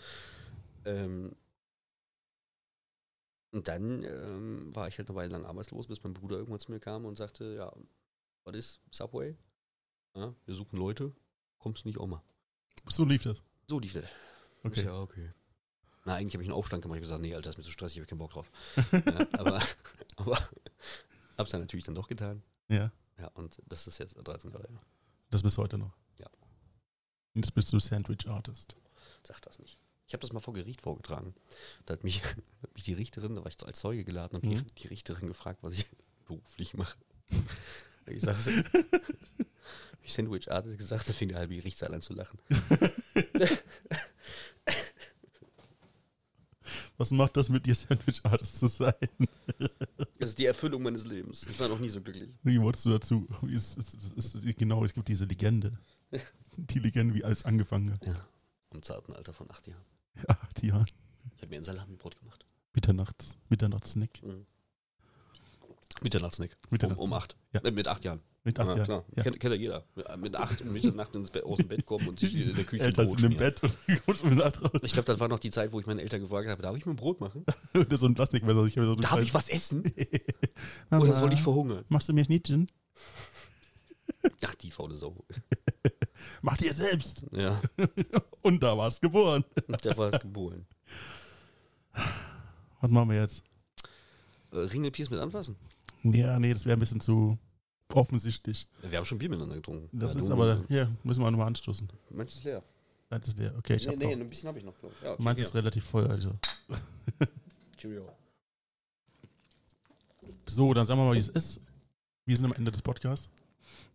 Ähm, 0.87 1.37
und 3.51 3.68
dann 3.68 4.03
ähm, 4.05 4.74
war 4.74 4.89
ich 4.89 4.99
halt 4.99 5.09
eine 5.09 5.16
Weile 5.16 5.30
lang 5.30 5.45
arbeitslos, 5.45 5.87
bis 5.87 6.03
mein 6.03 6.14
Bruder 6.14 6.37
irgendwann 6.37 6.61
zu 6.61 6.70
mir 6.72 6.80
kam 6.80 7.05
und 7.05 7.16
sagte, 7.16 7.55
ja, 7.55 7.72
was 8.45 8.55
ist 8.55 8.80
Subway? 8.91 9.37
Ja, 10.14 10.34
wir 10.45 10.55
suchen 10.55 10.78
Leute, 10.78 11.12
kommst 11.59 11.84
du 11.84 11.89
nicht 11.89 11.99
auch 11.99 12.07
mal. 12.07 12.22
So 12.89 13.05
lief 13.05 13.24
das. 13.24 13.43
So 13.68 13.78
lief 13.78 13.95
das. 13.95 14.05
Okay. 14.62 14.84
Ja, 14.84 15.01
okay. 15.01 15.32
Na, 16.05 16.14
eigentlich 16.14 16.34
habe 16.34 16.43
ich 16.45 16.49
einen 16.49 16.57
Aufstand 16.57 16.82
gemacht. 16.82 16.99
Ich 16.99 17.01
habe 17.01 17.09
gesagt, 17.09 17.22
nee, 17.22 17.34
Alter, 17.34 17.51
das 17.51 17.55
ist 17.55 17.59
mir 17.59 17.64
zu 17.64 17.70
stressig, 17.70 17.97
ich 17.97 18.01
habe 18.03 18.09
keinen 18.09 18.18
Bock 18.18 18.30
drauf. 18.30 18.51
ja, 18.93 19.26
aber, 19.39 19.61
aber 20.16 20.39
hab's 21.39 21.51
dann 21.51 21.61
natürlich 21.61 21.84
dann 21.84 21.97
doch 21.97 22.09
getan. 22.09 22.43
Ja. 22.68 22.93
Ja, 23.18 23.28
und 23.28 23.61
das 23.66 23.87
ist 23.87 23.99
jetzt 23.99 24.14
13 24.14 24.53
Jahre 24.53 24.68
her. 24.68 24.82
Das 25.30 25.43
bist 25.43 25.57
du 25.57 25.62
heute 25.62 25.78
noch. 25.78 25.97
Ja. 26.18 26.28
Und 27.34 27.45
jetzt 27.45 27.55
bist 27.55 27.72
du 27.72 27.80
Sandwich 27.80 28.28
Artist. 28.28 28.76
Sag 29.24 29.41
das 29.43 29.59
nicht. 29.59 29.78
Ich 30.07 30.12
habe 30.12 30.20
das 30.20 30.32
mal 30.32 30.40
vor 30.40 30.54
Gericht 30.54 30.80
vorgetragen. 30.80 31.34
Da 31.84 31.94
hat 31.94 32.04
mich, 32.04 32.22
hat 32.62 32.74
mich 32.74 32.84
die 32.84 32.92
Richterin, 32.94 33.34
da 33.34 33.42
war 33.44 33.50
ich 33.50 33.62
als 33.66 33.80
Zeuge 33.80 34.04
geladen, 34.04 34.36
und 34.40 34.44
Mhm. 34.44 34.64
die 34.78 34.86
Richterin 34.88 35.26
gefragt, 35.28 35.62
was 35.62 35.74
ich 35.74 35.86
beruflich 36.26 36.74
mache. 36.74 36.96
Ich 38.09 38.22
sag, 38.22 38.36
ich 40.00 40.12
Sandwich 40.12 40.48
Artist 40.48 40.78
gesagt, 40.78 41.09
da 41.09 41.12
fing 41.12 41.28
der 41.28 41.38
halbe 41.38 41.57
Gerichtssaal 41.57 41.92
an 41.92 42.00
zu 42.02 42.12
lachen. 42.12 42.38
Was 46.98 47.11
macht 47.11 47.36
das 47.36 47.48
mit 47.48 47.66
dir, 47.66 47.74
Sandwich 47.74 48.24
Artist 48.24 48.59
zu 48.59 48.68
sein? 48.68 48.94
Das 50.20 50.30
ist 50.30 50.38
die 50.38 50.46
Erfüllung 50.46 50.82
meines 50.82 51.04
Lebens. 51.04 51.46
Ich 51.50 51.59
war 51.61 51.68
noch 51.68 51.78
nie 51.78 51.88
so 51.88 52.00
glücklich. 52.00 52.30
Wie 52.44 52.61
wurdest 52.61 52.86
du 52.86 52.90
dazu? 52.90 53.26
Ist, 53.48 53.76
ist, 53.76 54.34
ist, 54.36 54.57
genau, 54.57 54.84
es 54.84 54.94
gibt 54.94 55.09
diese 55.09 55.24
Legende. 55.26 55.76
Die 56.57 56.78
Legende, 56.78 57.12
wie 57.14 57.24
alles 57.24 57.44
angefangen 57.44 57.92
hat. 57.92 58.07
Ja. 58.07 58.14
Im 58.72 58.82
zarten 58.82 59.12
Alter 59.14 59.32
von 59.34 59.50
acht 59.50 59.66
Jahren. 59.66 59.84
Ja, 60.28 60.38
die 60.58 60.68
Jahren. 60.68 60.86
Ich 61.36 61.42
habe 61.42 61.50
mir 61.50 61.56
ein 61.58 61.64
Salami-Brot 61.64 62.16
gemacht. 62.18 62.44
Mitternachts. 62.74 63.36
Mitternachtssnack. 63.48 64.10
Mhm. 64.22 64.46
Mitternachtsnack. 66.02 66.50
Um, 66.70 66.74
Mitternachts- 66.76 67.00
um 67.02 67.12
acht. 67.14 67.36
Ja. 67.52 67.60
Äh, 67.62 67.70
mit 67.70 67.88
acht 67.88 68.04
Jahren. 68.04 68.20
Mit 68.44 68.58
acht 68.60 68.68
ja, 68.68 68.74
Jahren. 68.76 68.84
klar. 68.84 69.04
Ja. 69.16 69.22
Kennt, 69.22 69.40
kennt 69.40 69.54
ja 69.54 69.60
jeder. 69.60 69.84
Mit- 70.18 70.36
acht 70.36 70.60
um 70.60 70.72
Mitternacht 70.72 71.14
ins 71.16 71.30
Bett, 71.30 71.44
aus 71.44 71.56
dem 71.58 71.68
Bett 71.68 71.86
kommen 71.86 72.06
und 72.08 72.20
sich 72.20 72.34
in 72.48 72.54
der 72.54 72.64
Küche 72.64 72.84
Eltern 72.84 73.06
Brot 73.08 73.20
sind 73.20 73.32
im. 73.32 73.38
Bett 73.38 73.60
und 74.06 74.24
mit 74.24 74.38
Nacht 74.38 74.62
raus. 74.62 74.80
Ich 74.82 74.92
glaube, 74.92 75.06
das 75.06 75.18
war 75.20 75.28
noch 75.28 75.38
die 75.38 75.50
Zeit, 75.50 75.72
wo 75.72 75.80
ich 75.80 75.86
meine 75.86 76.02
Eltern 76.02 76.20
gefragt 76.20 76.48
habe, 76.48 76.60
darf 76.62 76.76
ich 76.76 76.84
mir 76.84 76.92
ein 76.92 76.96
Brot 76.96 77.20
machen? 77.20 77.44
Und 77.72 77.86
das 77.90 77.94
ist 77.94 78.00
so 78.00 78.06
ein 78.06 78.14
Plastikmesser. 78.14 78.64
Ich 78.66 78.74
so, 78.74 78.94
Darf 78.94 79.12
Scheiß- 79.14 79.22
ich 79.22 79.34
was 79.34 79.48
essen? 79.48 79.82
Mama, 80.90 81.04
Oder 81.04 81.14
soll 81.14 81.32
ich 81.32 81.42
verhungern? 81.42 81.84
Machst 81.88 82.08
du 82.08 82.12
mir 82.12 82.24
Schnittchen? 82.24 82.70
Ach, 84.44 84.54
die 84.56 84.70
faule 84.70 84.94
Sau. 84.96 85.24
Mach 86.47 86.57
dir 86.59 86.72
selbst. 86.72 87.24
Ja, 87.32 87.61
Und 88.42 88.62
da 88.62 88.78
warst 88.78 89.03
geboren. 89.03 89.44
der 89.82 89.97
war 89.99 90.12
es 90.14 90.20
geboren. 90.20 90.64
Was 92.80 92.88
machen 92.90 93.11
wir 93.11 93.20
jetzt? 93.20 93.42
Äh, 94.53 94.59
Ringelpiers 94.59 95.11
mit 95.11 95.18
anfassen. 95.18 95.57
Ja, 96.05 96.38
nee, 96.38 96.53
das 96.55 96.64
wäre 96.64 96.76
ein 96.76 96.78
bisschen 96.78 97.01
zu 97.01 97.36
offensichtlich. 97.92 98.68
Wir 98.80 98.97
haben 98.99 99.05
schon 99.05 99.18
Bier 99.18 99.28
miteinander 99.28 99.57
getrunken. 99.57 99.88
Das 99.99 100.14
Ja, 100.14 100.20
ist 100.20 100.28
du- 100.28 100.32
aber, 100.34 100.64
ja, 100.68 100.88
müssen 101.03 101.20
wir 101.24 101.30
nochmal 101.32 101.49
anstoßen. 101.49 101.88
Meinst 102.11 102.36
du 102.36 102.38
es 102.38 102.44
leer? 102.44 102.62
Das 103.09 103.26
ist 103.26 103.38
der. 103.40 103.57
Okay, 103.59 103.74
ich 103.74 103.86
nee, 103.86 103.92
hab 103.92 103.99
nee, 103.99 104.14
noch. 104.14 104.22
ein 104.22 104.28
bisschen 104.28 104.47
habe 104.49 104.59
ich 104.59 104.64
noch. 104.64 104.78
glaub 104.78 104.92
ich. 104.92 105.03
Ja, 105.03 105.14
okay, 105.14 105.22
Meins 105.24 105.38
hier. 105.40 105.47
ist 105.49 105.55
relativ 105.55 105.84
voll, 105.84 106.07
also. 106.07 106.30
Cheerio. 107.76 108.09
So, 110.47 110.72
dann 110.74 110.86
sagen 110.86 111.01
wir 111.01 111.07
mal, 111.07 111.14
wie 111.16 111.18
es 111.18 111.28
ist. 111.28 111.61
Wir 112.24 112.36
sind 112.36 112.47
am 112.47 112.53
Ende 112.53 112.70
des 112.70 112.82
Podcasts. 112.82 113.30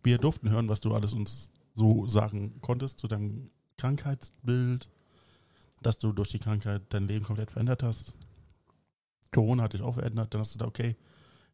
Wir 0.02 0.18
durften 0.18 0.50
hören, 0.50 0.68
was 0.68 0.80
du 0.80 0.92
alles 0.94 1.14
uns 1.14 1.50
so 1.74 2.06
sagen 2.06 2.60
konntest 2.60 2.98
zu 2.98 3.08
deinem 3.08 3.50
Krankheitsbild, 3.78 4.88
dass 5.82 5.98
du 5.98 6.12
durch 6.12 6.28
die 6.28 6.38
Krankheit 6.38 6.82
dein 6.90 7.08
Leben 7.08 7.24
komplett 7.24 7.50
verändert 7.50 7.82
hast. 7.82 8.14
Corona 9.32 9.64
hat 9.64 9.72
dich 9.72 9.82
auch 9.82 9.94
verändert. 9.94 10.32
Dann 10.32 10.40
hast 10.40 10.54
du 10.54 10.58
da, 10.58 10.66
okay, 10.66 10.96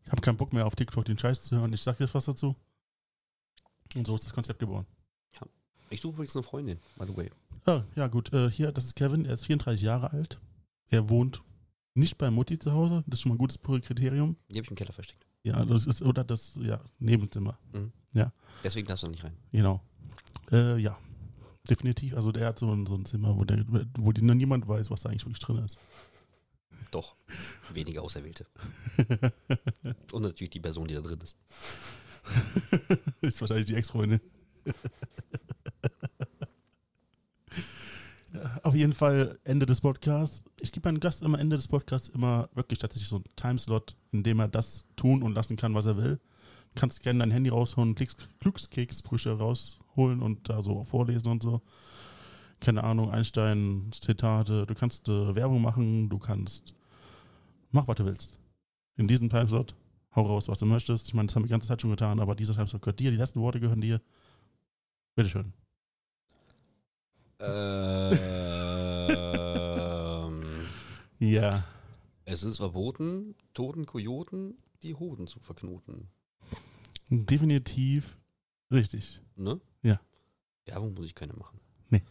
ich 0.04 0.10
habe 0.10 0.20
keinen 0.20 0.36
Bock 0.36 0.52
mehr 0.52 0.66
auf 0.66 0.74
TikTok 0.74 1.04
den 1.04 1.18
Scheiß 1.18 1.42
zu 1.42 1.56
hören. 1.56 1.72
Ich 1.72 1.82
sag 1.82 2.00
jetzt 2.00 2.14
was 2.14 2.26
dazu. 2.26 2.56
Und 3.94 4.06
so 4.06 4.14
ist 4.14 4.24
das 4.24 4.32
Konzept 4.32 4.58
geboren. 4.58 4.86
Ich 5.90 6.00
suche 6.00 6.14
übrigens 6.14 6.36
eine 6.36 6.42
Freundin, 6.42 6.78
by 6.98 7.06
the 7.06 7.16
way. 7.16 7.30
Ah, 7.64 7.82
ja, 7.96 8.08
gut. 8.08 8.32
Äh, 8.32 8.50
hier, 8.50 8.72
das 8.72 8.84
ist 8.84 8.94
Kevin. 8.94 9.24
Er 9.24 9.34
ist 9.34 9.46
34 9.46 9.82
Jahre 9.82 10.12
alt. 10.12 10.38
Er 10.88 11.08
wohnt 11.08 11.42
nicht 11.94 12.18
bei 12.18 12.30
Mutti 12.30 12.58
zu 12.58 12.72
Hause. 12.72 13.04
Das 13.06 13.18
ist 13.18 13.22
schon 13.22 13.30
mal 13.30 13.36
ein 13.36 13.38
gutes 13.38 13.60
Kriterium. 13.62 14.36
Die 14.48 14.58
habe 14.58 14.64
ich 14.64 14.70
im 14.70 14.76
Keller 14.76 14.92
versteckt. 14.92 15.26
Ja, 15.42 15.64
das 15.64 15.86
ist, 15.86 16.02
oder 16.02 16.24
das, 16.24 16.58
ja, 16.62 16.80
Nebenzimmer. 16.98 17.58
Deswegen 18.62 18.86
darfst 18.86 19.04
du 19.04 19.08
nicht 19.08 19.24
rein. 19.24 19.36
Genau. 19.52 19.80
Äh, 20.51 20.78
ja, 20.78 20.99
definitiv. 21.68 22.14
Also 22.14 22.32
der 22.32 22.46
hat 22.46 22.59
so 22.59 22.70
ein, 22.70 22.86
so 22.86 22.94
ein 22.94 23.05
Zimmer, 23.05 23.36
wo, 23.36 23.44
der, 23.44 23.64
wo 23.99 24.12
die, 24.12 24.22
niemand 24.22 24.68
weiß, 24.68 24.90
was 24.90 25.03
da 25.03 25.11
eigentlich 25.11 25.24
wirklich 25.24 25.40
drin 25.40 25.64
ist. 25.64 25.78
Doch. 26.90 27.16
Weniger 27.72 28.03
Auserwählte. 28.03 28.46
Und 30.12 30.22
natürlich 30.22 30.51
die 30.51 30.61
Person, 30.61 30.88
die 30.88 30.94
da 30.94 31.01
drin 31.01 31.20
ist. 31.20 31.36
ist 33.20 33.40
wahrscheinlich 33.40 33.66
die 33.66 33.74
Ex-Freundin. 33.74 34.20
Auf 38.62 38.74
jeden 38.74 38.92
Fall 38.92 39.38
Ende 39.44 39.66
des 39.66 39.80
Podcasts. 39.80 40.44
Ich 40.61 40.72
gebe 40.72 40.88
meinem 40.88 41.01
Gast 41.01 41.22
immer 41.22 41.38
Ende 41.38 41.57
des 41.57 41.68
Podcasts 41.68 42.09
immer 42.09 42.49
wirklich 42.55 42.78
tatsächlich 42.78 43.09
so 43.09 43.16
einen 43.16 43.24
Timeslot, 43.36 43.96
in 44.12 44.22
dem 44.22 44.40
er 44.40 44.49
das 44.49 44.84
tun 44.96 45.22
und 45.22 45.34
lassen 45.34 45.57
kann, 45.57 45.74
was 45.74 45.86
er 45.86 45.96
will. 45.96 46.20
Du 46.74 46.80
kannst 46.80 47.02
gerne 47.02 47.20
dein 47.20 47.30
Handy 47.30 47.50
rausholen, 47.50 47.94
Glücks 47.94 48.16
Glückskeksbrüche 48.40 49.32
rausholen 49.38 50.22
und 50.22 50.48
da 50.48 50.62
so 50.62 50.84
vorlesen 50.84 51.30
und 51.32 51.42
so. 51.42 51.62
Keine 52.60 52.84
Ahnung, 52.84 53.10
Einstein, 53.10 53.90
Zitate. 53.92 54.66
Du 54.66 54.74
kannst 54.74 55.08
äh, 55.08 55.34
Werbung 55.34 55.62
machen, 55.62 56.08
du 56.08 56.18
kannst. 56.18 56.74
Mach, 57.70 57.86
was 57.88 57.96
du 57.96 58.04
willst. 58.04 58.38
In 58.96 59.06
diesem 59.08 59.30
Timeslot, 59.30 59.74
hau 60.16 60.22
raus, 60.22 60.48
was 60.48 60.58
du 60.58 60.66
möchtest. 60.66 61.06
Ich 61.08 61.14
meine, 61.14 61.26
das 61.26 61.36
haben 61.36 61.42
wir 61.42 61.46
die 61.46 61.52
ganze 61.52 61.68
Zeit 61.68 61.80
schon 61.80 61.90
getan, 61.90 62.20
aber 62.20 62.34
dieser 62.34 62.54
Timeslot 62.54 62.82
gehört 62.82 63.00
dir. 63.00 63.10
Die 63.10 63.16
letzten 63.16 63.40
Worte 63.40 63.60
gehören 63.60 63.80
dir. 63.80 64.00
Bitteschön. 65.14 65.52
Ähm, 67.40 68.18
Ja. 71.20 71.64
es 72.24 72.44
ist 72.44 72.58
verboten, 72.58 73.34
toten 73.54 73.86
Kojoten 73.86 74.56
die 74.82 74.94
Hoden 74.94 75.26
zu 75.26 75.40
verknoten. 75.40 76.08
Definitiv 77.11 78.18
richtig. 78.70 79.20
Ne? 79.36 79.61
Ja. 79.82 80.00
Werbung 80.66 80.94
muss 80.94 81.06
ich 81.06 81.14
keine 81.14 81.32
machen. 81.34 81.61
Nee. 81.88 82.02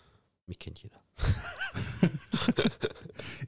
Mich 0.45 0.59
kennt 0.59 0.81
jeder. 0.81 0.99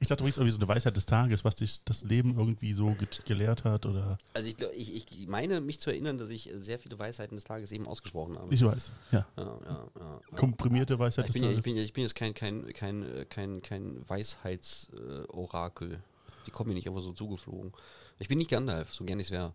Ich 0.00 0.08
dachte 0.08 0.22
übrigens 0.22 0.38
irgendwie 0.38 0.52
so 0.52 0.58
eine 0.58 0.68
Weisheit 0.68 0.96
des 0.96 1.06
Tages, 1.06 1.44
was 1.44 1.56
dich 1.56 1.84
das 1.84 2.02
Leben 2.04 2.36
irgendwie 2.36 2.72
so 2.72 2.94
ge 2.94 3.06
gelehrt 3.24 3.64
hat 3.64 3.86
oder. 3.86 4.18
Also 4.34 4.48
ich, 4.48 4.56
ich, 4.74 5.20
ich 5.20 5.26
meine 5.28 5.60
mich 5.60 5.80
zu 5.80 5.90
erinnern, 5.90 6.18
dass 6.18 6.30
ich 6.30 6.50
sehr 6.54 6.78
viele 6.78 6.98
Weisheiten 6.98 7.36
des 7.36 7.44
Tages 7.44 7.70
eben 7.72 7.86
ausgesprochen 7.86 8.38
habe. 8.38 8.52
Ich 8.54 8.64
weiß. 8.64 8.90
Ja. 9.12 9.26
ja, 9.36 9.44
ja, 9.44 9.88
ja. 9.98 10.20
Komprimierte 10.36 10.98
Weisheit 10.98 11.26
Ich 11.26 11.32
des 11.32 11.34
bin, 11.34 11.44
ja, 11.44 11.50
ich, 11.50 11.56
Tages. 11.56 11.64
bin, 11.64 11.76
ich 11.76 11.92
bin 11.92 12.02
jetzt 12.02 12.14
kein, 12.14 12.34
kein, 12.34 12.72
kein, 12.72 13.02
äh, 13.02 13.24
kein, 13.24 13.62
kein 13.62 14.08
Weisheitsorakel. 14.08 16.02
Die 16.46 16.50
kommen 16.50 16.68
mir 16.68 16.74
nicht 16.74 16.88
einfach 16.88 17.02
so 17.02 17.12
zugeflogen. 17.12 17.72
Ich 18.18 18.28
bin 18.28 18.38
nicht 18.38 18.50
Gandalf, 18.50 18.92
so 18.94 19.04
gern 19.04 19.20
ich 19.20 19.28
es 19.28 19.30
wäre. 19.30 19.54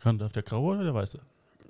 Gandalf, 0.00 0.32
der 0.32 0.42
Graue 0.42 0.74
oder 0.76 0.84
der 0.84 0.94
Weiße? 0.94 1.20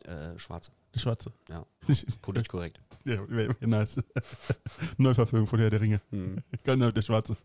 Äh, 0.05 0.39
Schwarze. 0.39 0.71
Der 0.95 1.01
Schwarze. 1.01 1.33
Ja. 1.49 1.65
Politisch 2.23 2.49
korrekt. 2.49 2.81
ja, 3.05 3.29
wäre 3.29 3.55
wär 3.61 3.69
nice. 3.69 4.01
Neuverfilmung 4.99 5.47
von 5.47 5.59
Herr 5.59 5.71
der 5.71 5.81
Ringe. 5.81 6.01
Hm. 6.11 6.39
Gandalf, 6.65 6.95
der 6.95 7.03
Schwarze. 7.03 7.37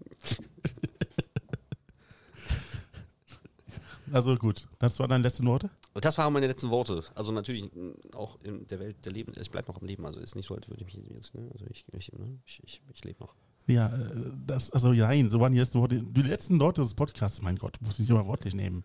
also 4.11 4.35
gut, 4.35 4.67
das 4.79 4.99
waren 4.99 5.09
deine 5.09 5.23
letzten 5.23 5.45
Worte. 5.47 5.69
Das 5.95 6.17
waren 6.17 6.31
meine 6.33 6.47
letzten 6.47 6.69
Worte. 6.69 7.03
Also 7.15 7.31
natürlich 7.31 7.73
mh, 7.73 7.93
auch 8.15 8.37
in 8.43 8.65
der 8.67 8.79
Welt 8.79 9.05
der 9.05 9.11
Leben. 9.11 9.33
Ich 9.39 9.51
bleibe 9.51 9.67
noch 9.71 9.81
am 9.81 9.87
Leben. 9.87 10.05
Also 10.05 10.19
ist 10.19 10.35
nicht 10.35 10.47
so, 10.47 10.55
als 10.55 10.69
würde 10.69 10.83
ich 10.85 10.97
mich 10.97 11.09
jetzt. 11.09 11.33
Ne? 11.35 11.49
Also 11.51 11.65
ich, 11.69 11.85
ich, 11.91 12.11
ne? 12.13 12.39
ich, 12.45 12.61
ich, 12.63 12.81
ich 12.93 13.03
lebe 13.03 13.19
noch. 13.21 13.35
Ja, 13.67 13.87
äh, 13.87 14.31
das, 14.45 14.71
also 14.71 14.91
nein, 14.93 15.29
so 15.29 15.39
waren 15.39 15.53
die 15.53 15.59
letzten 15.59 15.79
Worte. 15.79 16.01
Die 16.01 16.21
letzten 16.21 16.59
Worte 16.59 16.81
des 16.81 16.93
Podcasts, 16.93 17.41
mein 17.41 17.57
Gott, 17.57 17.77
muss 17.81 17.93
ich 17.93 17.99
nicht 17.99 18.09
immer 18.09 18.25
wortlich 18.25 18.53
nehmen. 18.53 18.83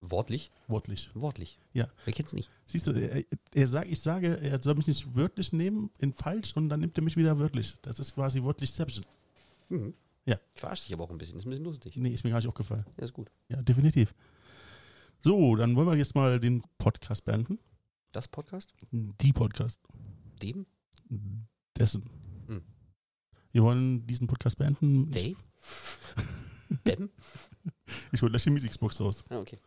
Wortlich? 0.00 0.50
Wortlich. 0.68 1.10
Wortlich. 1.14 1.58
Ja. 1.72 1.88
Wer 2.04 2.12
kennt's 2.12 2.32
nicht? 2.32 2.50
Siehst 2.66 2.86
du, 2.86 2.92
er, 2.92 3.24
er 3.52 3.66
sagt, 3.66 3.90
ich 3.90 4.00
sage, 4.00 4.40
er 4.40 4.62
soll 4.62 4.74
mich 4.74 4.86
nicht 4.86 5.14
wörtlich 5.16 5.52
nehmen, 5.52 5.90
in 5.98 6.12
falsch, 6.12 6.56
und 6.56 6.68
dann 6.68 6.80
nimmt 6.80 6.96
er 6.96 7.02
mich 7.02 7.16
wieder 7.16 7.38
wörtlich. 7.38 7.76
Das 7.82 7.98
ist 7.98 8.14
quasi 8.14 8.42
Wörtlichception. 8.42 9.04
Mhm. 9.68 9.94
Ja. 10.24 10.38
Ich 10.54 10.60
verarsche 10.60 10.84
dich 10.84 10.94
aber 10.94 11.04
auch 11.04 11.10
ein 11.10 11.18
bisschen. 11.18 11.38
Ist 11.38 11.46
ein 11.46 11.50
bisschen 11.50 11.64
lustig. 11.64 11.96
Nee, 11.96 12.10
ist 12.10 12.22
mir 12.22 12.30
gar 12.30 12.36
nicht 12.36 12.48
aufgefallen. 12.48 12.84
Ja, 12.96 13.04
ist 13.04 13.12
gut. 13.12 13.30
Ja, 13.48 13.60
definitiv. 13.62 14.14
So, 15.24 15.56
dann 15.56 15.74
wollen 15.74 15.88
wir 15.88 15.96
jetzt 15.96 16.14
mal 16.14 16.38
den 16.38 16.62
Podcast 16.78 17.24
beenden. 17.24 17.58
Das 18.12 18.28
Podcast? 18.28 18.72
Die 18.92 19.32
Podcast. 19.32 19.80
Dem? 20.42 20.66
Dessen. 21.76 22.08
Hm. 22.46 22.62
Wir 23.52 23.62
wollen 23.62 24.06
diesen 24.06 24.26
Podcast 24.26 24.58
beenden. 24.58 25.10
Dave? 25.10 25.36
Dem? 26.86 27.10
Ich 28.12 28.20
hole 28.22 28.30
gleich 28.30 28.44
die 28.44 28.50
Musikbox 28.50 29.00
raus. 29.00 29.24
Ah, 29.28 29.40
okay. 29.40 29.58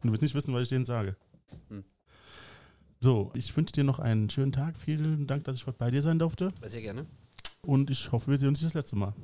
Und 0.00 0.08
du 0.08 0.10
willst 0.10 0.22
nicht 0.22 0.34
wissen, 0.34 0.54
was 0.54 0.62
ich 0.62 0.68
denen 0.68 0.84
sage. 0.84 1.16
Hm. 1.68 1.84
So, 3.00 3.30
ich 3.34 3.56
wünsche 3.56 3.72
dir 3.72 3.84
noch 3.84 3.98
einen 3.98 4.30
schönen 4.30 4.52
Tag. 4.52 4.76
Vielen 4.76 5.26
Dank, 5.26 5.44
dass 5.44 5.56
ich 5.56 5.66
heute 5.66 5.78
bei 5.78 5.90
dir 5.90 6.02
sein 6.02 6.18
durfte. 6.18 6.48
Sehr 6.62 6.80
gerne. 6.80 7.06
Und 7.62 7.90
ich 7.90 8.12
hoffe, 8.12 8.30
wir 8.30 8.38
sehen 8.38 8.48
uns 8.48 8.60
nicht 8.60 8.66
das 8.66 8.74
letzte 8.74 8.96
Mal. 8.96 9.14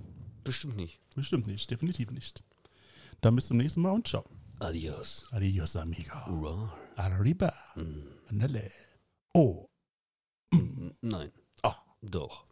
Bestimmt 0.45 0.77
nicht. 0.77 1.01
Bestimmt 1.15 1.47
nicht, 1.47 1.71
definitiv 1.71 2.11
nicht. 2.11 2.43
Dann 3.21 3.35
bis 3.37 3.47
zum 3.47 3.57
nächsten 3.57 3.81
Mal 3.81 3.93
und 3.93 4.09
ciao. 4.09 4.25
Adios. 4.59 5.29
Adios, 5.31 5.77
amiga. 5.77 6.27
Hurra. 6.27 6.77
Arriba. 6.97 7.53
Nelle. 8.31 8.71
Oh. 9.35 9.69
Nein. 11.01 11.31
Ah. 11.63 11.77
Doch. 12.03 12.47